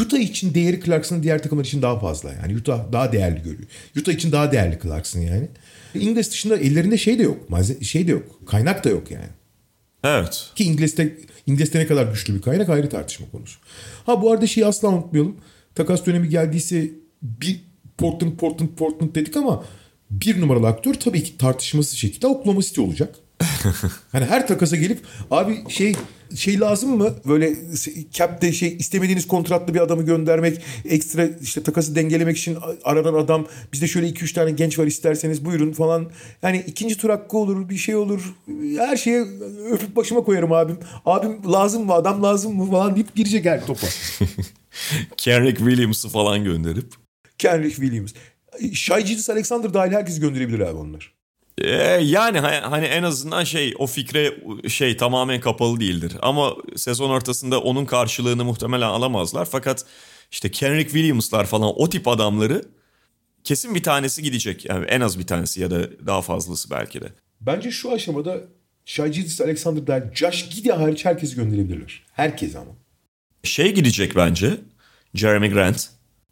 Utah 0.00 0.18
için 0.18 0.54
değeri 0.54 0.80
Clarkson'ın 0.84 1.22
diğer 1.22 1.42
takımlar 1.42 1.64
için 1.64 1.82
daha 1.82 1.98
fazla. 1.98 2.32
Yani 2.32 2.56
Utah 2.56 2.92
daha 2.92 3.12
değerli 3.12 3.42
görüyor. 3.42 3.68
Utah 3.98 4.12
için 4.12 4.32
daha 4.32 4.52
değerli 4.52 4.78
Clarkson 4.82 5.20
yani. 5.20 5.48
İngiliz 5.94 6.30
dışında 6.30 6.56
ellerinde 6.56 6.98
şey 6.98 7.18
de 7.18 7.22
yok. 7.22 7.50
Malze 7.50 7.84
şey 7.84 8.06
de 8.06 8.10
yok. 8.10 8.40
Kaynak 8.46 8.84
da 8.84 8.88
yok 8.88 9.10
yani. 9.10 9.26
Evet. 10.04 10.50
Ki 10.54 10.64
İngiliz'de, 10.64 11.16
İngiliz'de 11.46 11.78
ne 11.78 11.86
kadar 11.86 12.06
güçlü 12.06 12.34
bir 12.34 12.42
kaynak 12.42 12.68
ayrı 12.68 12.88
tartışma 12.88 13.26
konusu. 13.30 13.58
Ha 14.06 14.22
bu 14.22 14.32
arada 14.32 14.46
şeyi 14.46 14.66
asla 14.66 14.88
unutmayalım. 14.88 15.36
Takas 15.74 16.06
dönemi 16.06 16.28
geldiyse 16.28 16.90
bir 17.22 17.60
Portland, 17.98 18.36
Portland, 18.36 18.68
Portland 18.68 19.14
dedik 19.14 19.36
ama 19.36 19.64
bir 20.10 20.40
numaralı 20.40 20.66
aktör 20.66 20.94
tabii 20.94 21.24
ki 21.24 21.38
tartışması 21.38 21.96
şekilde 21.96 22.26
Oklahoma 22.26 22.62
City 22.62 22.80
olacak. 22.80 23.14
hani 24.12 24.24
her 24.24 24.46
takasa 24.46 24.76
gelip 24.76 25.00
abi 25.30 25.64
şey 25.68 25.94
şey 26.34 26.60
lazım 26.60 26.96
mı? 26.96 27.14
Böyle 27.28 27.56
cap'te 28.12 28.52
şey 28.52 28.76
istemediğiniz 28.76 29.28
kontratlı 29.28 29.74
bir 29.74 29.80
adamı 29.80 30.02
göndermek, 30.02 30.60
ekstra 30.84 31.26
işte 31.42 31.62
takası 31.62 31.94
dengelemek 31.94 32.36
için 32.36 32.58
aranan 32.84 33.14
adam. 33.14 33.46
Bizde 33.72 33.86
şöyle 33.86 34.08
2-3 34.08 34.34
tane 34.34 34.50
genç 34.50 34.78
var 34.78 34.86
isterseniz 34.86 35.44
buyurun 35.44 35.72
falan. 35.72 36.10
Yani 36.42 36.64
ikinci 36.66 36.96
tur 36.96 37.10
hakkı 37.10 37.38
olur, 37.38 37.68
bir 37.68 37.76
şey 37.76 37.96
olur. 37.96 38.34
Her 38.78 38.96
şeye 38.96 39.20
öpüp 39.70 39.96
başıma 39.96 40.24
koyarım 40.24 40.52
abim. 40.52 40.78
Abim 41.06 41.52
lazım 41.52 41.86
mı, 41.86 41.92
adam 41.92 42.22
lazım 42.22 42.56
mı 42.56 42.70
falan 42.70 42.94
deyip 42.94 43.14
girecek 43.14 43.44
her 43.44 43.66
topa. 43.66 43.86
Kendrick 45.16 45.58
Williams'ı 45.58 46.08
falan 46.08 46.44
gönderip. 46.44 46.92
Kendrick 47.38 47.74
Williams. 47.74 48.12
Shai 48.72 49.04
Gilgeous 49.04 49.30
Alexander 49.30 49.74
dahil 49.74 49.92
herkes 49.92 50.20
gönderebilir 50.20 50.60
abi 50.60 50.76
onlar. 50.76 51.14
Ee, 51.58 51.68
yani 52.02 52.38
hani 52.40 52.84
en 52.84 53.02
azından 53.02 53.44
şey 53.44 53.74
o 53.78 53.86
fikre 53.86 54.34
şey 54.68 54.96
tamamen 54.96 55.40
kapalı 55.40 55.80
değildir. 55.80 56.12
Ama 56.22 56.56
sezon 56.76 57.10
ortasında 57.10 57.60
onun 57.60 57.84
karşılığını 57.84 58.44
muhtemelen 58.44 58.86
alamazlar. 58.86 59.44
Fakat 59.44 59.84
işte 60.30 60.50
Kendrick 60.50 60.90
Williams'lar 60.90 61.46
falan 61.46 61.72
o 61.76 61.88
tip 61.88 62.08
adamları 62.08 62.62
kesin 63.44 63.74
bir 63.74 63.82
tanesi 63.82 64.22
gidecek. 64.22 64.64
Yani 64.64 64.84
en 64.86 65.00
az 65.00 65.18
bir 65.18 65.26
tanesi 65.26 65.60
ya 65.60 65.70
da 65.70 66.06
daha 66.06 66.22
fazlası 66.22 66.70
belki 66.70 67.00
de. 67.00 67.06
Bence 67.40 67.70
şu 67.70 67.92
aşamada 67.92 68.40
Gilgeous 68.86 69.40
Alexander 69.40 69.86
dahil 69.86 70.14
Josh 70.14 70.48
Giddy 70.50 70.70
hariç 70.70 71.04
herkesi 71.04 71.36
gönderebilirler. 71.36 72.02
Herkes 72.12 72.56
ama. 72.56 72.70
Şey 73.42 73.74
gidecek 73.74 74.16
bence. 74.16 74.56
Jeremy 75.14 75.50
Grant. 75.50 75.88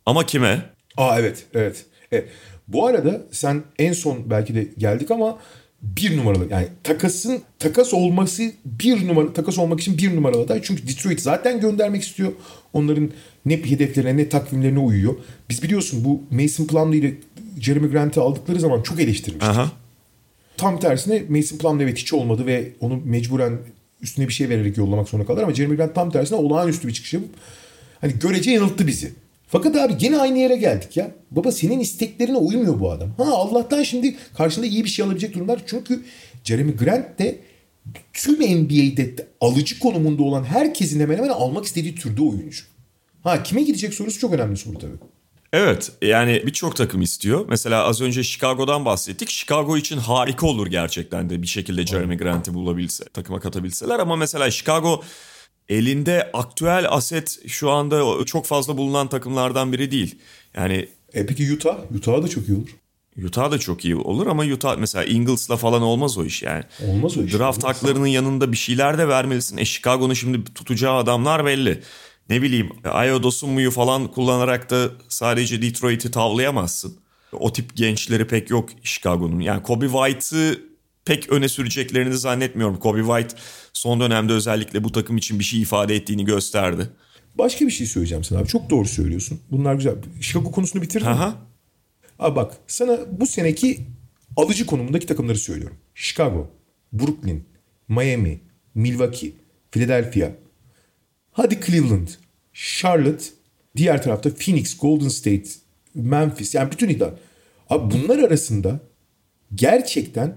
Ama 0.06 0.26
kime? 0.26 0.70
Aa 0.96 1.20
evet, 1.20 1.46
evet. 1.54 1.86
evet. 2.12 2.28
Bu 2.68 2.86
arada 2.86 3.20
sen 3.30 3.62
en 3.78 3.92
son 3.92 4.30
belki 4.30 4.54
de 4.54 4.68
geldik 4.78 5.10
ama 5.10 5.38
bir 5.82 6.16
numaralı 6.16 6.48
yani 6.50 6.66
takasın 6.84 7.42
takas 7.58 7.94
olması 7.94 8.52
bir 8.64 9.08
numara 9.08 9.32
takas 9.32 9.58
olmak 9.58 9.80
için 9.80 9.98
bir 9.98 10.16
numaralı 10.16 10.42
aday. 10.42 10.60
Çünkü 10.62 10.88
Detroit 10.88 11.20
zaten 11.20 11.60
göndermek 11.60 12.02
istiyor. 12.02 12.32
Onların 12.72 13.10
ne 13.46 13.56
hedeflerine 13.56 14.16
ne 14.16 14.28
takvimlerine 14.28 14.78
uyuyor. 14.78 15.14
Biz 15.50 15.62
biliyorsun 15.62 16.04
bu 16.04 16.22
Mason 16.30 16.66
Plumlee 16.66 16.98
ile 16.98 17.14
Jeremy 17.60 17.88
Grant'ı 17.88 18.22
aldıkları 18.22 18.60
zaman 18.60 18.82
çok 18.82 19.00
eleştirmiştik. 19.00 19.50
Aha. 19.50 19.72
Tam 20.56 20.80
tersine 20.80 21.22
Mason 21.28 21.58
Plumlee 21.58 21.84
evet 21.84 21.98
hiç 21.98 22.12
olmadı 22.12 22.46
ve 22.46 22.72
onu 22.80 23.00
mecburen 23.04 23.58
üstüne 24.02 24.28
bir 24.28 24.32
şey 24.32 24.48
vererek 24.48 24.76
yollamak 24.76 25.08
zorunda 25.08 25.26
kalır 25.26 25.42
ama 25.42 25.54
Jeremy 25.54 25.76
Grant 25.76 25.94
tam 25.94 26.10
tersine 26.10 26.38
olağanüstü 26.38 26.88
bir 26.88 26.92
çıkış 26.92 27.12
yapıp 27.12 27.30
hani 28.00 28.12
görece 28.18 28.50
yanılttı 28.50 28.86
bizi. 28.86 29.12
Fakat 29.52 29.76
abi 29.76 29.98
gene 29.98 30.18
aynı 30.18 30.38
yere 30.38 30.56
geldik 30.56 30.96
ya. 30.96 31.10
Baba 31.30 31.52
senin 31.52 31.80
isteklerine 31.80 32.36
uymuyor 32.36 32.80
bu 32.80 32.90
adam. 32.90 33.10
Ha 33.16 33.24
Allah'tan 33.24 33.82
şimdi 33.82 34.16
karşında 34.36 34.66
iyi 34.66 34.84
bir 34.84 34.88
şey 34.88 35.04
alabilecek 35.04 35.34
durumlar. 35.34 35.60
Çünkü 35.66 36.02
Jeremy 36.44 36.76
Grant 36.76 37.18
de 37.18 37.38
tüm 38.12 38.34
NBA'de 38.34 39.26
alıcı 39.40 39.78
konumunda 39.78 40.22
olan 40.22 40.44
herkesin 40.44 41.00
hemen 41.00 41.16
hemen 41.16 41.28
almak 41.28 41.64
istediği 41.64 41.94
türde 41.94 42.22
oyuncu. 42.22 42.64
Ha 43.22 43.42
kime 43.42 43.62
gidecek 43.62 43.94
sorusu 43.94 44.18
çok 44.18 44.32
önemli 44.32 44.56
soru 44.56 44.78
tabii. 44.78 44.96
Evet 45.52 45.92
yani 46.02 46.42
birçok 46.46 46.76
takım 46.76 47.02
istiyor. 47.02 47.46
Mesela 47.48 47.84
az 47.84 48.00
önce 48.00 48.22
Chicago'dan 48.22 48.84
bahsettik. 48.84 49.30
Chicago 49.30 49.76
için 49.76 49.98
harika 49.98 50.46
olur 50.46 50.66
gerçekten 50.66 51.30
de 51.30 51.42
bir 51.42 51.46
şekilde 51.46 51.86
Jeremy 51.86 52.16
Grant'i 52.16 52.54
bulabilse, 52.54 53.04
takıma 53.04 53.40
katabilseler. 53.40 53.98
Ama 53.98 54.16
mesela 54.16 54.50
Chicago 54.50 55.02
elinde 55.68 56.30
aktüel 56.32 56.86
aset 56.88 57.38
şu 57.48 57.70
anda 57.70 58.24
çok 58.24 58.46
fazla 58.46 58.76
bulunan 58.76 59.08
takımlardan 59.08 59.72
biri 59.72 59.90
değil. 59.90 60.18
Yani 60.56 60.88
e 61.14 61.26
peki 61.26 61.52
Utah? 61.52 61.78
Utah 61.96 62.22
da 62.22 62.28
çok 62.28 62.48
iyi 62.48 62.56
olur. 62.56 62.76
Utah 63.24 63.50
da 63.50 63.58
çok 63.58 63.84
iyi 63.84 63.96
olur 63.96 64.26
ama 64.26 64.44
Utah 64.44 64.76
mesela 64.76 65.04
Ingles'la 65.04 65.56
falan 65.56 65.82
olmaz 65.82 66.18
o 66.18 66.24
iş 66.24 66.42
yani. 66.42 66.64
Olmaz 66.88 67.18
o 67.18 67.22
iş. 67.22 67.32
Draft 67.32 67.64
haklarının 67.64 68.06
yanında 68.06 68.52
bir 68.52 68.56
şeyler 68.56 68.98
de 68.98 69.08
vermelisin. 69.08 69.56
E 69.56 69.64
Chicago'nun 69.64 70.14
şimdi 70.14 70.44
tutacağı 70.54 70.96
adamlar 70.96 71.44
belli. 71.44 71.82
Ne 72.28 72.42
bileyim 72.42 72.70
Ayo 72.84 73.22
Dosunmu'yu 73.22 73.70
falan 73.70 74.08
kullanarak 74.08 74.70
da 74.70 74.90
sadece 75.08 75.62
Detroit'i 75.62 76.10
tavlayamazsın. 76.10 76.96
O 77.32 77.52
tip 77.52 77.76
gençleri 77.76 78.26
pek 78.26 78.50
yok 78.50 78.68
Chicago'nun. 78.82 79.40
Yani 79.40 79.62
Kobe 79.62 79.88
White'ı 79.88 80.71
pek 81.04 81.32
öne 81.32 81.48
süreceklerini 81.48 82.16
zannetmiyorum. 82.16 82.78
Kobe 82.78 83.00
White 83.00 83.42
son 83.72 84.00
dönemde 84.00 84.32
özellikle 84.32 84.84
bu 84.84 84.92
takım 84.92 85.16
için 85.16 85.38
bir 85.38 85.44
şey 85.44 85.62
ifade 85.62 85.96
ettiğini 85.96 86.24
gösterdi. 86.24 86.88
Başka 87.34 87.66
bir 87.66 87.70
şey 87.70 87.86
söyleyeceğim 87.86 88.24
sana 88.24 88.38
abi. 88.38 88.48
Çok 88.48 88.70
doğru 88.70 88.88
söylüyorsun. 88.88 89.40
Bunlar 89.50 89.74
güzel. 89.74 89.94
Chicago 90.20 90.50
konusunu 90.50 90.82
bitirdin 90.82 91.06
Aha. 91.06 91.28
mi? 91.28 91.34
Abi 92.18 92.36
bak 92.36 92.56
sana 92.66 92.98
bu 93.10 93.26
seneki 93.26 93.80
alıcı 94.36 94.66
konumundaki 94.66 95.06
takımları 95.06 95.38
söylüyorum. 95.38 95.76
Chicago, 95.94 96.50
Brooklyn, 96.92 97.44
Miami, 97.88 98.40
Milwaukee, 98.74 99.32
Philadelphia. 99.70 100.30
Hadi 101.32 101.60
Cleveland, 101.66 102.08
Charlotte, 102.52 103.24
diğer 103.76 104.02
tarafta 104.02 104.30
Phoenix, 104.34 104.78
Golden 104.78 105.08
State, 105.08 105.48
Memphis. 105.94 106.54
Yani 106.54 106.72
bütün 106.72 106.88
iddia. 106.88 107.10
Abi 107.70 107.94
bunlar 107.94 108.18
arasında 108.18 108.80
gerçekten 109.54 110.36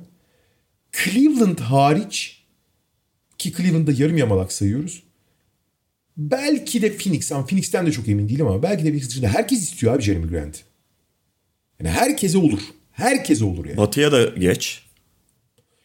Cleveland 1.03 1.59
hariç 1.59 2.45
ki 3.37 3.53
Cleveland'da 3.53 3.91
yarım 3.91 4.17
yamalak 4.17 4.51
sayıyoruz. 4.51 5.03
Belki 6.17 6.81
de 6.81 6.97
Phoenix 6.97 7.31
ama 7.31 7.45
Phoenix'ten 7.45 7.85
de 7.85 7.91
çok 7.91 8.07
emin 8.07 8.29
değilim 8.29 8.47
ama 8.47 8.63
belki 8.63 8.83
de 8.83 8.87
Phoenix 8.87 9.09
dışında 9.09 9.27
herkes 9.27 9.63
istiyor 9.63 9.95
abi 9.95 10.01
Jeremy 10.03 10.27
Grant. 10.27 10.63
Yani 11.79 11.89
herkese 11.89 12.37
olur. 12.37 12.59
Herkese 12.91 13.45
olur 13.45 13.65
yani. 13.65 13.77
Batı'ya 13.77 14.11
da 14.11 14.25
geç. 14.25 14.85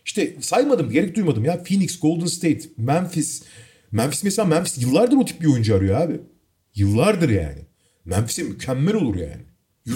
İşte 0.05 0.37
saymadım 0.41 0.91
gerek 0.91 1.17
duymadım 1.17 1.45
ya. 1.45 1.63
Phoenix, 1.65 2.01
Golden 2.01 2.27
State, 2.27 2.61
Memphis. 2.77 3.43
Memphis 3.93 4.25
mesela 4.25 4.47
Memphis 4.47 4.79
yıllardır 4.79 5.17
o 5.17 5.25
tip 5.25 5.41
bir 5.41 5.47
oyuncu 5.47 5.77
arıyor 5.77 6.01
abi. 6.01 6.21
Yıllardır 6.75 7.29
yani. 7.29 7.61
Memphis'e 8.05 8.43
mükemmel 8.43 8.95
olur 8.95 9.17
yani. 9.17 9.43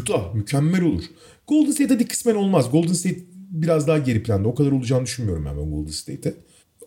Utah 0.00 0.34
mükemmel 0.34 0.82
olur. 0.82 1.04
Golden 1.46 1.70
State 1.70 1.94
hadi 1.94 2.08
kısmen 2.08 2.34
olmaz. 2.34 2.70
Golden 2.70 2.92
State 2.92 3.20
biraz 3.54 3.88
daha 3.88 3.98
geri 3.98 4.22
planda. 4.22 4.48
O 4.48 4.54
kadar 4.54 4.72
olacağını 4.72 5.04
düşünmüyorum 5.04 5.44
ben 5.44 5.70
Golden 5.70 5.90
State'e. 5.90 6.34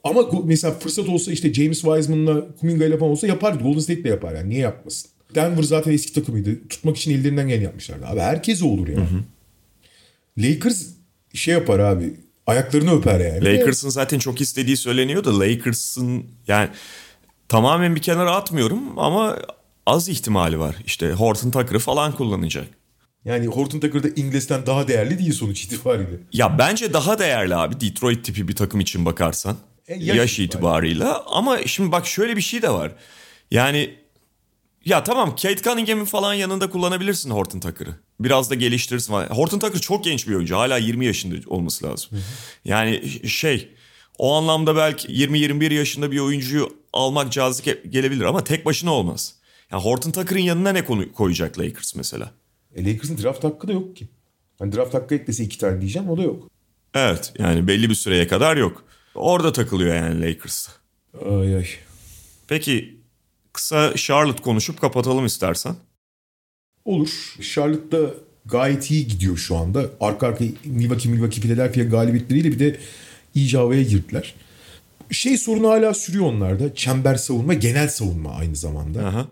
Ama 0.03 0.23
mesela 0.45 0.73
fırsat 0.73 1.09
olsa 1.09 1.31
işte 1.31 1.53
James 1.53 1.81
Wiseman'la 1.81 2.55
Kuminga 2.59 2.85
ile 2.85 2.97
falan 2.97 3.11
olsa 3.11 3.27
yapardı. 3.27 3.63
Golden 3.63 3.79
State 3.79 4.03
de 4.03 4.09
yapar 4.09 4.35
yani. 4.35 4.49
Niye 4.49 4.59
yapmasın? 4.59 5.09
Denver 5.35 5.63
zaten 5.63 5.91
eski 5.91 6.13
takımıydı. 6.13 6.67
Tutmak 6.67 6.97
için 6.97 7.11
ellerinden 7.11 7.47
gelen 7.47 7.61
yapmışlardı. 7.61 8.05
Abi 8.05 8.19
herkes 8.19 8.63
olur 8.63 8.87
yani. 8.87 8.99
Hı 8.99 9.15
hı. 9.15 9.23
Lakers 10.37 10.85
şey 11.33 11.53
yapar 11.53 11.79
abi. 11.79 12.13
Ayaklarını 12.47 12.99
öper 12.99 13.19
yani. 13.19 13.45
Lakers'ın 13.45 13.89
zaten 13.89 14.19
çok 14.19 14.41
istediği 14.41 14.77
söyleniyor 14.77 15.23
da 15.23 15.39
Lakers'ın 15.39 16.25
yani 16.47 16.69
tamamen 17.49 17.95
bir 17.95 18.01
kenara 18.01 18.35
atmıyorum 18.35 18.99
ama 18.99 19.37
az 19.85 20.09
ihtimali 20.09 20.59
var. 20.59 20.75
İşte 20.85 21.11
Horton 21.11 21.51
Tucker'ı 21.51 21.79
falan 21.79 22.11
kullanacak. 22.11 22.67
Yani 23.27 23.47
Horton 23.47 23.79
Tucker 23.79 24.03
da 24.03 24.07
İngiliz'den 24.15 24.65
daha 24.65 24.87
değerli 24.87 25.19
değil 25.19 25.33
sonuç 25.33 25.63
itibariyle. 25.63 26.19
Ya 26.33 26.57
bence 26.57 26.93
daha 26.93 27.19
değerli 27.19 27.55
abi 27.55 27.81
Detroit 27.81 28.25
tipi 28.25 28.47
bir 28.47 28.55
takım 28.55 28.79
için 28.79 29.05
bakarsan. 29.05 29.57
E, 29.87 29.95
yaş, 29.95 30.17
yaş 30.17 30.39
itibarıyla. 30.39 31.23
Ama 31.25 31.57
şimdi 31.65 31.91
bak 31.91 32.07
şöyle 32.07 32.35
bir 32.35 32.41
şey 32.41 32.61
de 32.61 32.69
var. 32.69 32.91
Yani 33.51 33.95
ya 34.85 35.03
tamam 35.03 35.29
Kate 35.29 35.61
Cunningham'in 35.61 36.05
falan 36.05 36.33
yanında 36.33 36.69
kullanabilirsin 36.69 37.29
Horton 37.29 37.59
Tucker'ı. 37.59 37.95
Biraz 38.19 38.49
da 38.49 38.55
geliştirirsin. 38.55 39.13
Horton 39.13 39.59
Tucker 39.59 39.81
çok 39.81 40.03
genç 40.03 40.27
bir 40.27 40.35
oyuncu. 40.35 40.55
Hala 40.55 40.77
20 40.77 41.05
yaşında 41.05 41.35
olması 41.47 41.85
lazım. 41.85 42.09
Yani 42.65 43.03
şey 43.29 43.69
o 44.17 44.33
anlamda 44.33 44.75
belki 44.75 45.07
20-21 45.07 45.73
yaşında 45.73 46.11
bir 46.11 46.19
oyuncuyu 46.19 46.77
almak 46.93 47.31
cazip 47.31 47.93
gelebilir 47.93 48.25
ama 48.25 48.43
tek 48.43 48.65
başına 48.65 48.93
olmaz. 48.93 49.35
Yani 49.71 49.83
Horton 49.83 50.11
Tucker'ın 50.11 50.39
yanına 50.39 50.71
ne 50.71 50.85
koyacak 51.13 51.59
Lakers 51.59 51.95
mesela? 51.95 52.31
E 52.77 52.85
Lakers'ın 52.85 53.17
draft 53.23 53.43
hakkı 53.43 53.67
da 53.67 53.71
yok 53.71 53.95
ki. 53.95 54.07
Hani 54.59 54.71
draft 54.71 54.93
hakkı 54.93 55.15
eklese 55.15 55.43
iki 55.43 55.57
tane 55.57 55.81
diyeceğim 55.81 56.09
o 56.09 56.17
da 56.17 56.21
yok. 56.21 56.49
Evet 56.93 57.33
yani 57.39 57.67
belli 57.67 57.89
bir 57.89 57.95
süreye 57.95 58.27
kadar 58.27 58.57
yok. 58.57 58.83
Orada 59.15 59.53
takılıyor 59.53 59.95
yani 59.95 60.21
Lakers. 60.21 60.67
Ay 61.25 61.55
ay. 61.55 61.65
Peki 62.47 62.97
kısa 63.53 63.93
Charlotte 63.95 64.43
konuşup 64.43 64.81
kapatalım 64.81 65.25
istersen. 65.25 65.75
Olur. 66.85 67.35
Charlotte 67.41 67.91
da 67.91 68.13
gayet 68.45 68.91
iyi 68.91 69.07
gidiyor 69.07 69.37
şu 69.37 69.55
anda. 69.55 69.89
Arka 69.99 70.27
arka 70.27 70.45
Milwaukee, 70.65 71.09
Milwaukee, 71.09 71.41
Philadelphia 71.41 71.83
galibiyetleriyle 71.83 72.51
bir 72.51 72.59
de 72.59 72.79
iyice 73.35 73.57
havaya 73.57 73.81
girdiler. 73.83 74.35
Şey 75.11 75.37
sorunu 75.37 75.69
hala 75.69 75.93
sürüyor 75.93 76.25
onlarda. 76.25 76.75
Çember 76.75 77.15
savunma, 77.15 77.53
genel 77.53 77.87
savunma 77.87 78.31
aynı 78.31 78.55
zamanda. 78.55 79.05
Aha. 79.05 79.27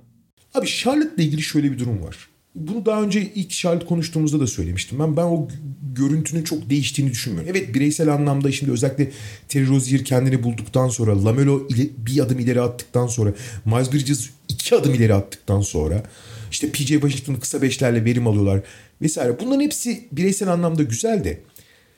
Abi 0.54 0.68
Charlotte'la 0.68 1.24
ilgili 1.24 1.41
şöyle 1.41 1.72
bir 1.72 1.80
durum 1.80 2.04
var. 2.04 2.18
Bunu 2.56 2.86
daha 2.86 3.01
önce 3.01 3.32
ilk 3.36 3.49
Charlotte 3.49 3.86
konuştuğumuzda 3.86 4.39
da 4.39 4.47
söylemiştim. 4.47 4.99
Ben 4.99 5.18
ben 5.18 5.24
o 5.24 5.47
görüntünün 5.95 6.43
çok 6.43 6.70
değiştiğini 6.70 7.12
düşünmüyorum. 7.12 7.51
Evet 7.51 7.74
bireysel 7.74 8.14
anlamda 8.14 8.51
şimdi 8.51 8.72
özellikle 8.72 9.12
Terry 9.47 9.68
Rozier 9.68 10.06
kendini 10.06 10.43
bulduktan 10.43 10.88
sonra, 10.88 11.26
Lamelo 11.26 11.68
ile 11.68 11.89
bir 11.97 12.20
adım 12.20 12.39
ileri 12.39 12.62
attıktan 12.62 13.08
sonra, 13.08 13.34
Miles 13.66 13.93
Bridges 13.93 14.30
iki 14.49 14.76
adım 14.76 14.93
ileri 14.93 15.14
attıktan 15.14 15.62
sonra, 15.62 16.03
işte 16.51 16.72
PJ 16.72 16.88
Washington 16.88 17.36
kısa 17.36 17.62
beşlerle 17.62 18.06
verim 18.06 18.28
alıyorlar 18.28 18.62
vesaire. 19.01 19.39
Bunların 19.39 19.62
hepsi 19.62 20.08
bireysel 20.12 20.47
anlamda 20.47 20.84
güzel 20.84 21.24
de 21.24 21.41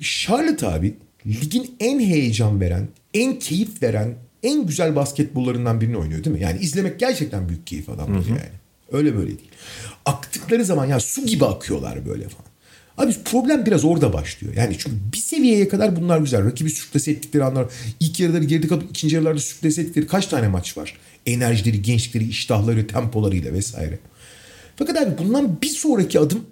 Charlotte 0.02 0.68
abi 0.68 0.96
ligin 1.26 1.76
en 1.80 2.00
heyecan 2.00 2.62
veren, 2.62 2.88
en 3.14 3.40
keyif 3.40 3.84
veren, 3.84 4.16
en 4.44 4.68
güzel 4.68 4.96
basketbollarından 4.96 5.82
birini 5.82 5.98
oynuyor 5.98 6.24
değil 6.24 6.36
mi? 6.36 6.42
Yani 6.42 6.60
izlemek 6.60 7.00
gerçekten 7.00 7.50
büyük 7.50 7.68
keyif 7.68 7.90
adamları 7.90 8.30
yani. 8.30 8.42
Öyle 8.92 9.16
böyle 9.16 9.28
değil. 9.28 9.52
Aktıkları 10.06 10.66
zaman 10.66 10.86
ya 10.86 11.00
su 11.00 11.26
gibi 11.26 11.46
akıyorlar 11.46 12.06
böyle 12.06 12.30
falan. 12.30 12.48
Abi 12.98 13.16
problem 13.26 13.66
biraz 13.66 13.86
orada 13.86 14.14
başlıyor. 14.14 14.54
Yani 14.58 14.76
çünkü 14.78 14.96
bir 15.14 15.18
seviyeye 15.18 15.68
kadar 15.68 15.96
bunlar 15.96 16.20
güzel. 16.20 16.46
Rakibi 16.46 16.70
sürklese 16.70 17.12
ettikleri 17.12 17.44
anlar. 17.44 17.66
ilk 18.00 18.20
yarıları 18.20 18.44
geride 18.44 18.68
kalıp 18.68 18.90
ikinci 18.90 19.16
yarılarda 19.16 19.40
sürklese 19.40 19.82
ettikleri 19.82 20.08
kaç 20.08 20.28
tane 20.28 20.48
maç 20.48 20.78
var? 20.78 20.98
Enerjileri, 21.26 21.82
gençlikleri, 21.82 22.28
iştahları, 22.28 22.88
tempolarıyla 22.88 23.54
vesaire. 23.54 24.00
Fakat 24.76 24.98
abi 24.98 25.18
bundan 25.18 25.62
bir 25.62 25.68
sonraki 25.68 26.20
adım 26.20 26.46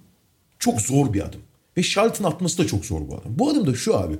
çok 0.59 0.81
zor 0.81 1.13
bir 1.13 1.21
adım. 1.21 1.41
Ve 1.77 1.83
Charlotte'ın 1.83 2.27
atması 2.27 2.57
da 2.57 2.67
çok 2.67 2.85
zor 2.85 3.07
bu 3.07 3.15
adım. 3.15 3.39
Bu 3.39 3.49
adım 3.49 3.67
da 3.67 3.75
şu 3.75 3.97
abi. 3.97 4.15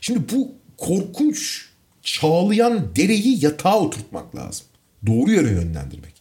Şimdi 0.00 0.20
bu 0.32 0.52
korkunç 0.76 1.66
çağlayan 2.02 2.96
dereyi 2.96 3.44
yatağa 3.44 3.80
oturtmak 3.80 4.36
lazım. 4.36 4.66
Doğru 5.06 5.30
yere 5.32 5.50
yönlendirmek. 5.50 6.17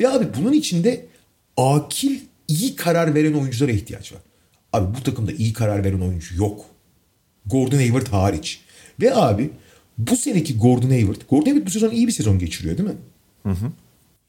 Ve 0.00 0.08
abi 0.08 0.26
bunun 0.38 0.52
içinde 0.52 1.06
akil 1.56 2.20
iyi 2.48 2.76
karar 2.76 3.14
veren 3.14 3.32
oyunculara 3.32 3.72
ihtiyaç 3.72 4.12
var. 4.12 4.20
Abi 4.72 4.96
bu 4.98 5.02
takımda 5.02 5.32
iyi 5.32 5.52
karar 5.52 5.84
veren 5.84 6.00
oyuncu 6.00 6.36
yok. 6.36 6.64
Gordon 7.46 7.76
Hayward 7.76 8.06
hariç. 8.06 8.60
Ve 9.00 9.14
abi 9.14 9.50
bu 9.98 10.16
seneki 10.16 10.58
Gordon 10.58 10.90
Hayward, 10.90 11.20
Gordon 11.30 11.44
Hayward 11.46 11.66
bu 11.66 11.70
sezon 11.70 11.90
iyi 11.90 12.06
bir 12.06 12.12
sezon 12.12 12.38
geçiriyor 12.38 12.78
değil 12.78 12.88
mi? 12.88 12.96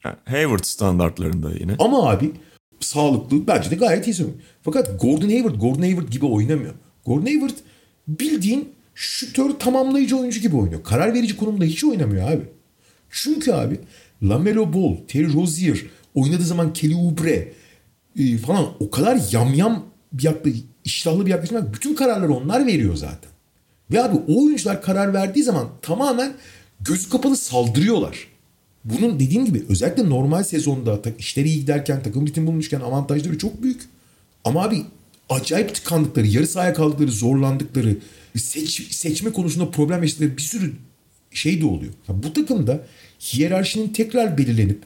Yani 0.04 0.16
Hayward 0.24 0.64
standartlarında 0.64 1.50
yine. 1.60 1.76
Ama 1.78 2.10
abi 2.10 2.32
sağlıklı 2.80 3.46
bence 3.46 3.70
de 3.70 3.74
gayet 3.74 4.06
iyi 4.06 4.14
sezon. 4.14 4.32
Fakat 4.62 5.00
Gordon 5.00 5.28
Hayward, 5.28 5.54
Gordon 5.54 5.82
Hayward 5.82 6.08
gibi 6.08 6.26
oynamıyor. 6.26 6.74
Gordon 7.06 7.26
Hayward 7.26 7.56
bildiğin 8.08 8.68
şütör 8.94 9.50
tamamlayıcı 9.50 10.16
oyuncu 10.16 10.40
gibi 10.40 10.56
oynuyor. 10.56 10.84
Karar 10.84 11.14
verici 11.14 11.36
konumda 11.36 11.64
hiç 11.64 11.84
oynamıyor 11.84 12.30
abi. 12.30 12.42
Çünkü 13.10 13.52
abi 13.52 13.80
Lamelo 14.22 14.72
Ball, 14.72 14.96
Terry 15.08 15.32
Rozier, 15.32 15.82
oynadığı 16.14 16.44
zaman 16.44 16.72
Kelly 16.72 16.94
Oubre 16.94 17.52
e, 18.18 18.38
falan 18.38 18.66
o 18.80 18.90
kadar 18.90 19.20
yamyam 19.32 19.86
bir 20.12 20.22
yaklaşım, 20.22 20.62
iştahlı 20.84 21.26
bir 21.26 21.30
yaklaşım 21.30 21.56
var. 21.56 21.74
Bütün 21.74 21.94
kararları 21.94 22.34
onlar 22.34 22.66
veriyor 22.66 22.96
zaten. 22.96 23.30
Ve 23.90 24.02
abi 24.02 24.16
o 24.28 24.44
oyuncular 24.44 24.82
karar 24.82 25.14
verdiği 25.14 25.42
zaman 25.42 25.68
tamamen 25.82 26.32
gözü 26.80 27.10
kapalı 27.10 27.36
saldırıyorlar. 27.36 28.26
Bunun 28.84 29.20
dediğim 29.20 29.44
gibi 29.44 29.64
özellikle 29.68 30.10
normal 30.10 30.44
sezonda 30.44 31.00
işleri 31.18 31.48
iyi 31.48 31.60
giderken 31.60 32.02
takım 32.02 32.26
ritim 32.26 32.46
bulmuşken 32.46 32.80
avantajları 32.80 33.38
çok 33.38 33.62
büyük. 33.62 33.82
Ama 34.44 34.62
abi 34.62 34.82
acayip 35.28 35.74
tıkandıkları, 35.74 36.26
yarı 36.26 36.46
sahaya 36.46 36.74
kaldıkları, 36.74 37.12
zorlandıkları, 37.12 37.96
seç, 38.36 38.94
seçme 38.94 39.32
konusunda 39.32 39.70
problem 39.70 40.02
yaşadıkları 40.02 40.36
bir 40.36 40.42
sürü 40.42 40.72
şey 41.30 41.60
de 41.60 41.66
oluyor. 41.66 41.92
Ya 42.08 42.22
bu 42.22 42.32
takımda 42.32 42.86
hiyerarşinin 43.20 43.88
tekrar 43.88 44.38
belirlenip 44.38 44.82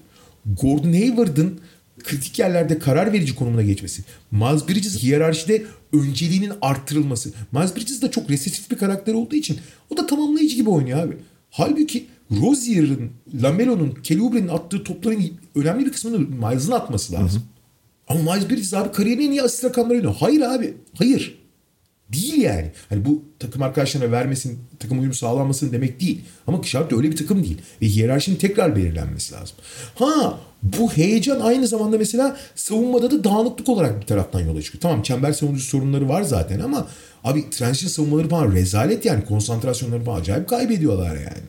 Gordon 0.46 0.92
Hayward'ın 0.92 1.60
kritik 2.04 2.38
yerlerde 2.38 2.78
karar 2.78 3.12
verici 3.12 3.34
konumuna 3.34 3.62
geçmesi. 3.62 4.04
Miles 4.30 4.68
Bridges 4.68 5.02
hiyerarşide 5.02 5.64
önceliğinin 5.92 6.52
arttırılması. 6.62 7.32
Miles 7.52 7.76
Bridges 7.76 8.02
de 8.02 8.10
çok 8.10 8.30
resesif 8.30 8.70
bir 8.70 8.76
karakter 8.76 9.14
olduğu 9.14 9.36
için 9.36 9.58
o 9.90 9.96
da 9.96 10.06
tamamlayıcı 10.06 10.56
gibi 10.56 10.70
oynuyor 10.70 10.98
abi. 10.98 11.16
Halbuki 11.50 12.06
Rozier'ın, 12.30 13.10
Lamelo'nun, 13.42 13.90
Kelly 14.02 14.22
Oubre'nin 14.22 14.48
attığı 14.48 14.84
topların 14.84 15.30
önemli 15.54 15.86
bir 15.86 15.92
kısmını 15.92 16.18
Miles'ın 16.18 16.72
atması 16.72 17.12
lazım. 17.12 17.42
Ama 18.08 18.34
Miles 18.34 18.50
Bridges 18.50 18.74
abi 18.74 18.92
kariyerinin 18.92 19.26
en 19.26 19.30
iyi 19.30 19.42
asist 19.42 19.64
rakamları 19.64 19.96
oynuyor. 19.96 20.14
Hayır 20.18 20.40
abi. 20.40 20.74
Hayır. 20.94 21.43
Değil 22.12 22.42
yani. 22.42 22.70
Hani 22.88 23.04
bu 23.04 23.22
takım 23.38 23.62
arkadaşlarına 23.62 24.12
vermesin, 24.12 24.58
takım 24.78 24.98
uyumu 24.98 25.14
sağlanmasın 25.14 25.72
demek 25.72 26.00
değil. 26.00 26.20
Ama 26.46 26.62
şart 26.62 26.92
öyle 26.92 27.10
bir 27.10 27.16
takım 27.16 27.44
değil. 27.44 27.58
Ve 27.82 27.86
hiyerarşinin 27.86 28.36
tekrar 28.36 28.76
belirlenmesi 28.76 29.34
lazım. 29.34 29.56
Ha 29.94 30.38
bu 30.62 30.92
heyecan 30.92 31.40
aynı 31.40 31.66
zamanda 31.66 31.98
mesela 31.98 32.36
savunmada 32.54 33.10
da 33.10 33.24
dağınıklık 33.24 33.68
olarak 33.68 34.00
bir 34.00 34.06
taraftan 34.06 34.40
yola 34.40 34.62
çıkıyor. 34.62 34.82
Tamam 34.82 35.02
çember 35.02 35.32
savunucu 35.32 35.64
sorunları 35.64 36.08
var 36.08 36.22
zaten 36.22 36.60
ama 36.60 36.88
abi 37.24 37.50
transition 37.50 37.90
savunmaları 37.90 38.28
falan 38.28 38.52
rezalet 38.52 39.04
yani. 39.04 39.24
Konsantrasyonları 39.24 40.04
falan 40.04 40.20
acayip 40.20 40.48
kaybediyorlar 40.48 41.16
yani. 41.16 41.44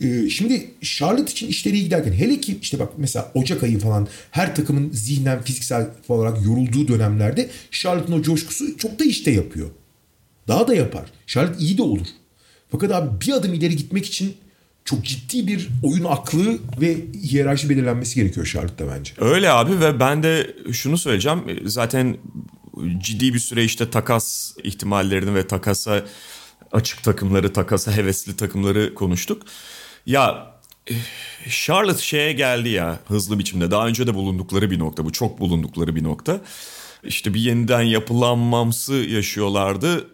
Ee, 0.00 0.28
şimdi 0.28 0.70
Charlotte 0.82 1.32
için 1.32 1.48
işleri 1.48 1.76
iyi 1.76 1.84
giderken 1.84 2.12
hele 2.12 2.40
ki 2.40 2.58
işte 2.62 2.78
bak 2.78 2.92
mesela 2.96 3.32
Ocak 3.34 3.62
ayı 3.62 3.78
falan 3.78 4.08
her 4.30 4.54
takımın 4.54 4.90
zihnen 4.92 5.42
fiziksel 5.42 5.88
olarak 6.08 6.46
yorulduğu 6.46 6.88
dönemlerde 6.88 7.50
Charlotte'ın 7.70 8.18
o 8.18 8.22
coşkusu 8.22 8.76
çok 8.76 8.98
da 8.98 9.04
işte 9.04 9.30
yapıyor. 9.30 9.70
Daha 10.48 10.68
da 10.68 10.74
yapar. 10.74 11.04
Charlotte 11.26 11.58
iyi 11.58 11.78
de 11.78 11.82
olur. 11.82 12.06
Fakat 12.70 12.92
abi 12.92 13.20
bir 13.26 13.32
adım 13.32 13.54
ileri 13.54 13.76
gitmek 13.76 14.06
için 14.06 14.36
çok 14.84 15.04
ciddi 15.04 15.46
bir 15.46 15.68
oyun 15.82 16.04
aklı 16.04 16.58
ve 16.80 16.96
hiyerarşi 17.22 17.70
belirlenmesi 17.70 18.14
gerekiyor 18.14 18.46
Charlotte'da 18.46 18.92
bence. 18.92 19.12
Öyle 19.18 19.50
abi 19.50 19.80
ve 19.80 20.00
ben 20.00 20.22
de 20.22 20.56
şunu 20.72 20.98
söyleyeceğim. 20.98 21.40
Zaten 21.64 22.16
ciddi 22.98 23.34
bir 23.34 23.38
süre 23.38 23.64
işte 23.64 23.90
takas 23.90 24.52
ihtimallerini 24.64 25.34
ve 25.34 25.46
takasa 25.46 26.04
açık 26.72 27.02
takımları, 27.02 27.52
takasa 27.52 27.96
hevesli 27.96 28.36
takımları 28.36 28.94
konuştuk. 28.94 29.42
Ya 30.06 30.54
Charlotte 31.48 32.02
şeye 32.02 32.32
geldi 32.32 32.68
ya 32.68 33.00
hızlı 33.08 33.38
biçimde. 33.38 33.70
Daha 33.70 33.86
önce 33.86 34.06
de 34.06 34.14
bulundukları 34.14 34.70
bir 34.70 34.78
nokta 34.78 35.04
bu. 35.04 35.12
Çok 35.12 35.40
bulundukları 35.40 35.96
bir 35.96 36.04
nokta. 36.04 36.40
İşte 37.04 37.34
bir 37.34 37.40
yeniden 37.40 37.82
yapılanmamsı 37.82 38.94
yaşıyorlardı. 38.94 40.10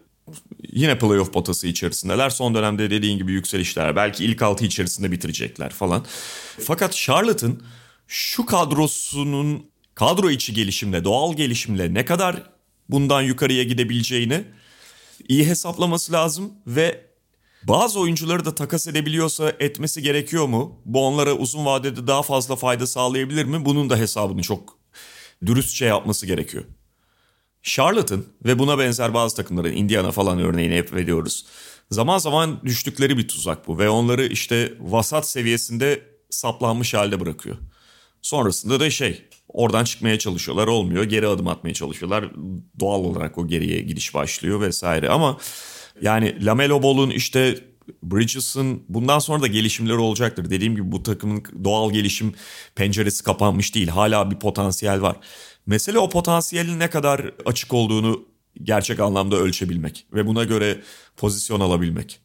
Yine 0.73 0.99
playoff 0.99 1.33
potası 1.33 1.67
içerisindeler. 1.67 2.31
Son 2.31 2.55
dönemde 2.55 2.91
dediğin 2.91 3.19
gibi 3.19 3.33
yükselişler. 3.33 3.97
Belki 3.97 4.25
ilk 4.25 4.43
altı 4.43 4.65
içerisinde 4.65 5.13
bitirecekler 5.13 5.71
falan. 5.71 6.05
Fakat 6.61 6.93
Charlotte'ın 6.93 7.63
şu 8.09 8.47
kadrosunun 8.47 9.71
kadro 9.95 10.31
içi 10.31 10.55
gelişimle, 10.55 11.05
doğal 11.05 11.35
gelişimle 11.35 11.95
ne 11.95 12.05
kadar 12.05 12.43
bundan 12.89 13.23
yukarıya 13.23 13.63
gidebileceğini 13.63 14.45
iyi 15.29 15.47
hesaplaması 15.47 16.13
lazım 16.13 16.53
ve 16.67 17.07
bazı 17.69 18.01
oyuncuları 18.01 18.45
da 18.45 18.55
takas 18.55 18.89
edebiliyorsa 18.89 19.53
etmesi 19.59 20.03
gerekiyor 20.03 20.47
mu? 20.47 20.81
Bu 20.85 21.07
onlara 21.07 21.33
uzun 21.33 21.65
vadede 21.65 22.07
daha 22.07 22.23
fazla 22.23 22.57
fayda 22.57 22.87
sağlayabilir 22.87 23.45
mi? 23.45 23.65
Bunun 23.65 23.91
da 23.91 23.97
hesabını 23.97 24.43
çok 24.43 24.79
dürüstçe 25.47 25.85
yapması 25.85 26.27
gerekiyor. 26.27 26.65
Charlotte'ın 27.63 28.27
ve 28.45 28.59
buna 28.59 28.79
benzer 28.79 29.15
bazı 29.15 29.37
takımların 29.37 29.73
Indiana 29.73 30.13
falan 30.13 30.39
örneğini 30.39 30.77
hep 30.77 30.93
veriyoruz. 30.93 31.47
Zaman 31.91 32.19
zaman 32.19 32.61
düştükleri 32.65 33.19
bir 33.19 33.29
tuzak 33.29 33.69
bu 33.69 33.79
ve 33.79 33.89
onları 33.89 34.27
işte 34.27 34.75
vasat 34.81 35.29
seviyesinde 35.29 36.03
saplanmış 36.31 36.95
halde 36.95 37.21
bırakıyor. 37.21 37.57
Sonrasında 38.23 38.81
da 38.81 38.91
şey 38.91 39.23
oradan 39.49 39.85
çıkmaya 39.85 40.19
çalışıyorlar 40.19 40.67
olmuyor 40.67 41.05
geri 41.05 41.27
adım 41.27 41.49
atmaya 41.49 41.75
çalışıyorlar 41.75 42.31
doğal 42.81 43.01
olarak 43.01 43.39
o 43.39 43.47
geriye 43.47 43.81
gidiş 43.81 44.15
başlıyor 44.15 44.61
vesaire 44.61 45.09
ama 45.09 45.39
yani 46.01 46.45
Lamelo 46.45 46.83
Ball'un 46.83 47.11
işte 47.11 47.65
Bridges'ın 48.03 48.83
bundan 48.89 49.19
sonra 49.19 49.43
da 49.43 49.47
gelişimleri 49.47 49.97
olacaktır. 49.97 50.51
Dediğim 50.51 50.77
gibi 50.77 50.93
bu 50.93 51.03
takımın 51.03 51.45
doğal 51.65 51.93
gelişim 51.93 52.35
penceresi 52.75 53.25
kapanmış 53.25 53.75
değil. 53.75 53.89
Hala 53.89 54.31
bir 54.31 54.37
potansiyel 54.37 55.03
var. 55.03 55.17
Mesele 55.67 55.99
o 55.99 56.09
potansiyelin 56.09 56.79
ne 56.79 56.91
kadar 56.91 57.31
açık 57.47 57.75
olduğunu 57.75 58.25
gerçek 58.63 59.01
anlamda 59.01 59.37
ölçebilmek 59.37 60.07
ve 60.13 60.27
buna 60.27 60.45
göre 60.45 60.83
pozisyon 61.17 61.61
alabilmek. 61.61 62.21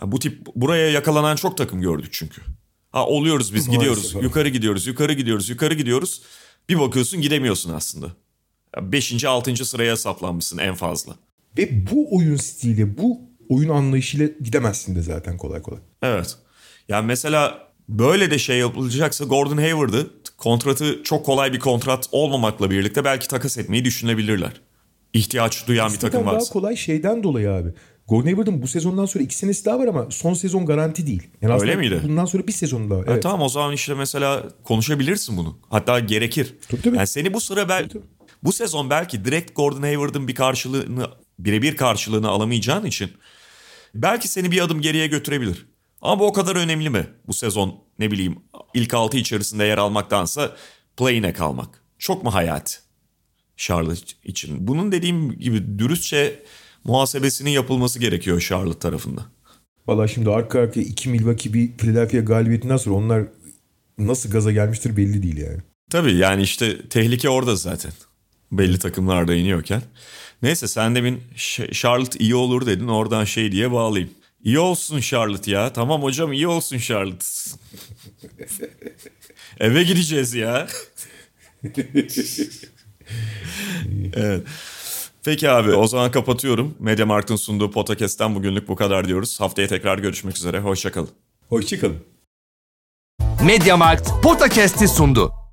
Yani 0.00 0.12
bu 0.12 0.18
tip 0.18 0.46
buraya 0.54 0.90
yakalanan 0.90 1.36
çok 1.36 1.56
takım 1.56 1.80
gördük 1.80 2.08
çünkü. 2.12 2.42
Ha 2.90 3.06
oluyoruz 3.06 3.54
biz 3.54 3.70
gidiyoruz. 3.70 4.04
Maalesef. 4.04 4.22
Yukarı 4.22 4.48
gidiyoruz, 4.48 4.86
yukarı 4.86 5.12
gidiyoruz, 5.12 5.48
yukarı 5.48 5.74
gidiyoruz. 5.74 6.22
Bir 6.68 6.78
bakıyorsun 6.78 7.20
gidemiyorsun 7.20 7.72
aslında. 7.72 8.06
Beşinci, 8.80 9.28
altıncı 9.28 9.64
sıraya 9.64 9.96
saplanmışsın 9.96 10.58
en 10.58 10.74
fazla. 10.74 11.16
Ve 11.58 11.86
bu 11.90 12.16
oyun 12.16 12.36
stili, 12.36 12.98
bu 12.98 13.20
oyun 13.48 13.68
anlayışıyla 13.68 14.28
gidemezsin 14.44 14.96
de 14.96 15.02
zaten 15.02 15.36
kolay 15.36 15.62
kolay. 15.62 15.80
Evet. 16.02 16.36
Yani 16.88 17.06
mesela 17.06 17.58
böyle 17.88 18.30
de 18.30 18.38
şey 18.38 18.58
yapılacaksa 18.58 19.24
Gordon 19.24 19.56
Hayward'ı 19.56 20.10
kontratı 20.38 21.02
çok 21.02 21.26
kolay 21.26 21.52
bir 21.52 21.58
kontrat 21.58 22.08
olmamakla 22.12 22.70
birlikte 22.70 23.04
belki 23.04 23.28
takas 23.28 23.58
etmeyi 23.58 23.84
düşünebilirler. 23.84 24.60
İhtiyaç 25.12 25.66
duyan 25.68 25.88
bir 25.92 25.94
takım 25.94 26.06
Nispeten 26.06 26.26
daha 26.26 26.34
varsa. 26.34 26.52
kolay 26.52 26.76
şeyden 26.76 27.22
dolayı 27.22 27.50
abi. 27.50 27.68
Gordon 28.08 28.24
Hayward'ın 28.24 28.62
bu 28.62 28.66
sezondan 28.68 29.06
sonra 29.06 29.24
iki 29.24 29.36
senesi 29.36 29.64
daha 29.64 29.78
var 29.78 29.86
ama 29.86 30.06
son 30.10 30.34
sezon 30.34 30.66
garanti 30.66 31.06
değil. 31.06 31.22
Yani 31.42 31.52
Öyle 31.54 31.72
aslında 31.72 31.76
miydi? 31.76 32.00
Bundan 32.04 32.24
sonra 32.24 32.46
bir 32.46 32.52
sezon 32.52 32.90
daha. 32.90 32.98
Ha, 32.98 33.04
Evet. 33.06 33.22
tamam 33.22 33.42
o 33.42 33.48
zaman 33.48 33.72
işte 33.74 33.94
mesela 33.94 34.44
konuşabilirsin 34.64 35.36
bunu. 35.36 35.58
Hatta 35.70 36.00
gerekir. 36.00 36.54
Tabii, 36.68 36.82
tabii. 36.82 36.96
Yani 36.96 37.06
seni 37.06 37.34
bu 37.34 37.40
sıra 37.40 37.68
bel 37.68 37.88
Tabii, 37.88 38.02
bu 38.42 38.52
sezon 38.52 38.90
belki 38.90 39.24
direkt 39.24 39.56
Gordon 39.56 39.82
Hayward'ın 39.82 40.28
bir 40.28 40.34
karşılığını 40.34 41.06
birebir 41.38 41.76
karşılığını 41.76 42.28
alamayacağın 42.28 42.84
için 42.84 43.10
belki 43.94 44.28
seni 44.28 44.50
bir 44.50 44.60
adım 44.60 44.80
geriye 44.80 45.06
götürebilir. 45.06 45.66
Ama 46.02 46.20
bu 46.20 46.26
o 46.26 46.32
kadar 46.32 46.56
önemli 46.56 46.90
mi 46.90 47.06
bu 47.26 47.34
sezon 47.34 47.84
ne 47.98 48.10
bileyim 48.10 48.36
ilk 48.74 48.94
altı 48.94 49.16
içerisinde 49.16 49.64
yer 49.64 49.78
almaktansa 49.78 50.56
play'ine 50.96 51.32
kalmak? 51.32 51.82
Çok 51.98 52.24
mu 52.24 52.34
hayat 52.34 52.82
Charlotte 53.56 54.12
için? 54.24 54.66
Bunun 54.66 54.92
dediğim 54.92 55.38
gibi 55.38 55.78
dürüstçe 55.78 56.42
muhasebesinin 56.84 57.50
yapılması 57.50 57.98
gerekiyor 57.98 58.40
Charlotte 58.40 58.78
tarafında. 58.78 59.26
Valla 59.86 60.08
şimdi 60.08 60.30
arka 60.30 60.60
arkaya 60.60 60.82
iki 60.82 61.08
Milwaukee 61.08 61.52
bir 61.52 61.76
Philadelphia 61.76 62.18
galibiyetinden 62.18 62.76
sonra 62.76 62.96
onlar 62.96 63.24
nasıl 63.98 64.30
gaza 64.30 64.52
gelmiştir 64.52 64.96
belli 64.96 65.22
değil 65.22 65.36
yani. 65.36 65.58
Tabii 65.90 66.14
yani 66.14 66.42
işte 66.42 66.88
tehlike 66.88 67.28
orada 67.28 67.56
zaten. 67.56 67.92
Belli 68.52 68.78
takımlarda 68.78 69.34
iniyorken. 69.34 69.82
Neyse 70.44 70.68
sen 70.68 70.94
demin 70.94 71.22
Charlotte 71.72 72.18
iyi 72.18 72.34
olur 72.34 72.66
dedin 72.66 72.88
oradan 72.88 73.24
şey 73.24 73.52
diye 73.52 73.72
bağlayayım. 73.72 74.10
İyi 74.42 74.58
olsun 74.58 75.00
Charlotte 75.00 75.50
ya. 75.50 75.72
Tamam 75.72 76.02
hocam 76.02 76.32
iyi 76.32 76.48
olsun 76.48 76.78
Charlotte. 76.78 77.26
Eve 79.60 79.82
gideceğiz 79.82 80.34
ya. 80.34 80.66
evet. 84.14 84.42
Peki 85.24 85.50
abi 85.50 85.72
o 85.72 85.86
zaman 85.86 86.10
kapatıyorum. 86.10 86.74
Media 86.78 87.06
Markt'ın 87.06 87.36
sunduğu 87.36 87.70
podcast'ten 87.70 88.34
bugünlük 88.34 88.68
bu 88.68 88.76
kadar 88.76 89.08
diyoruz. 89.08 89.40
Haftaya 89.40 89.68
tekrar 89.68 89.98
görüşmek 89.98 90.36
üzere. 90.36 90.60
Hoşçakalın. 90.60 91.10
Hoşçakalın. 91.48 91.98
Mediamarkt 93.44 94.10
Podcast'i 94.22 94.88
sundu. 94.88 95.43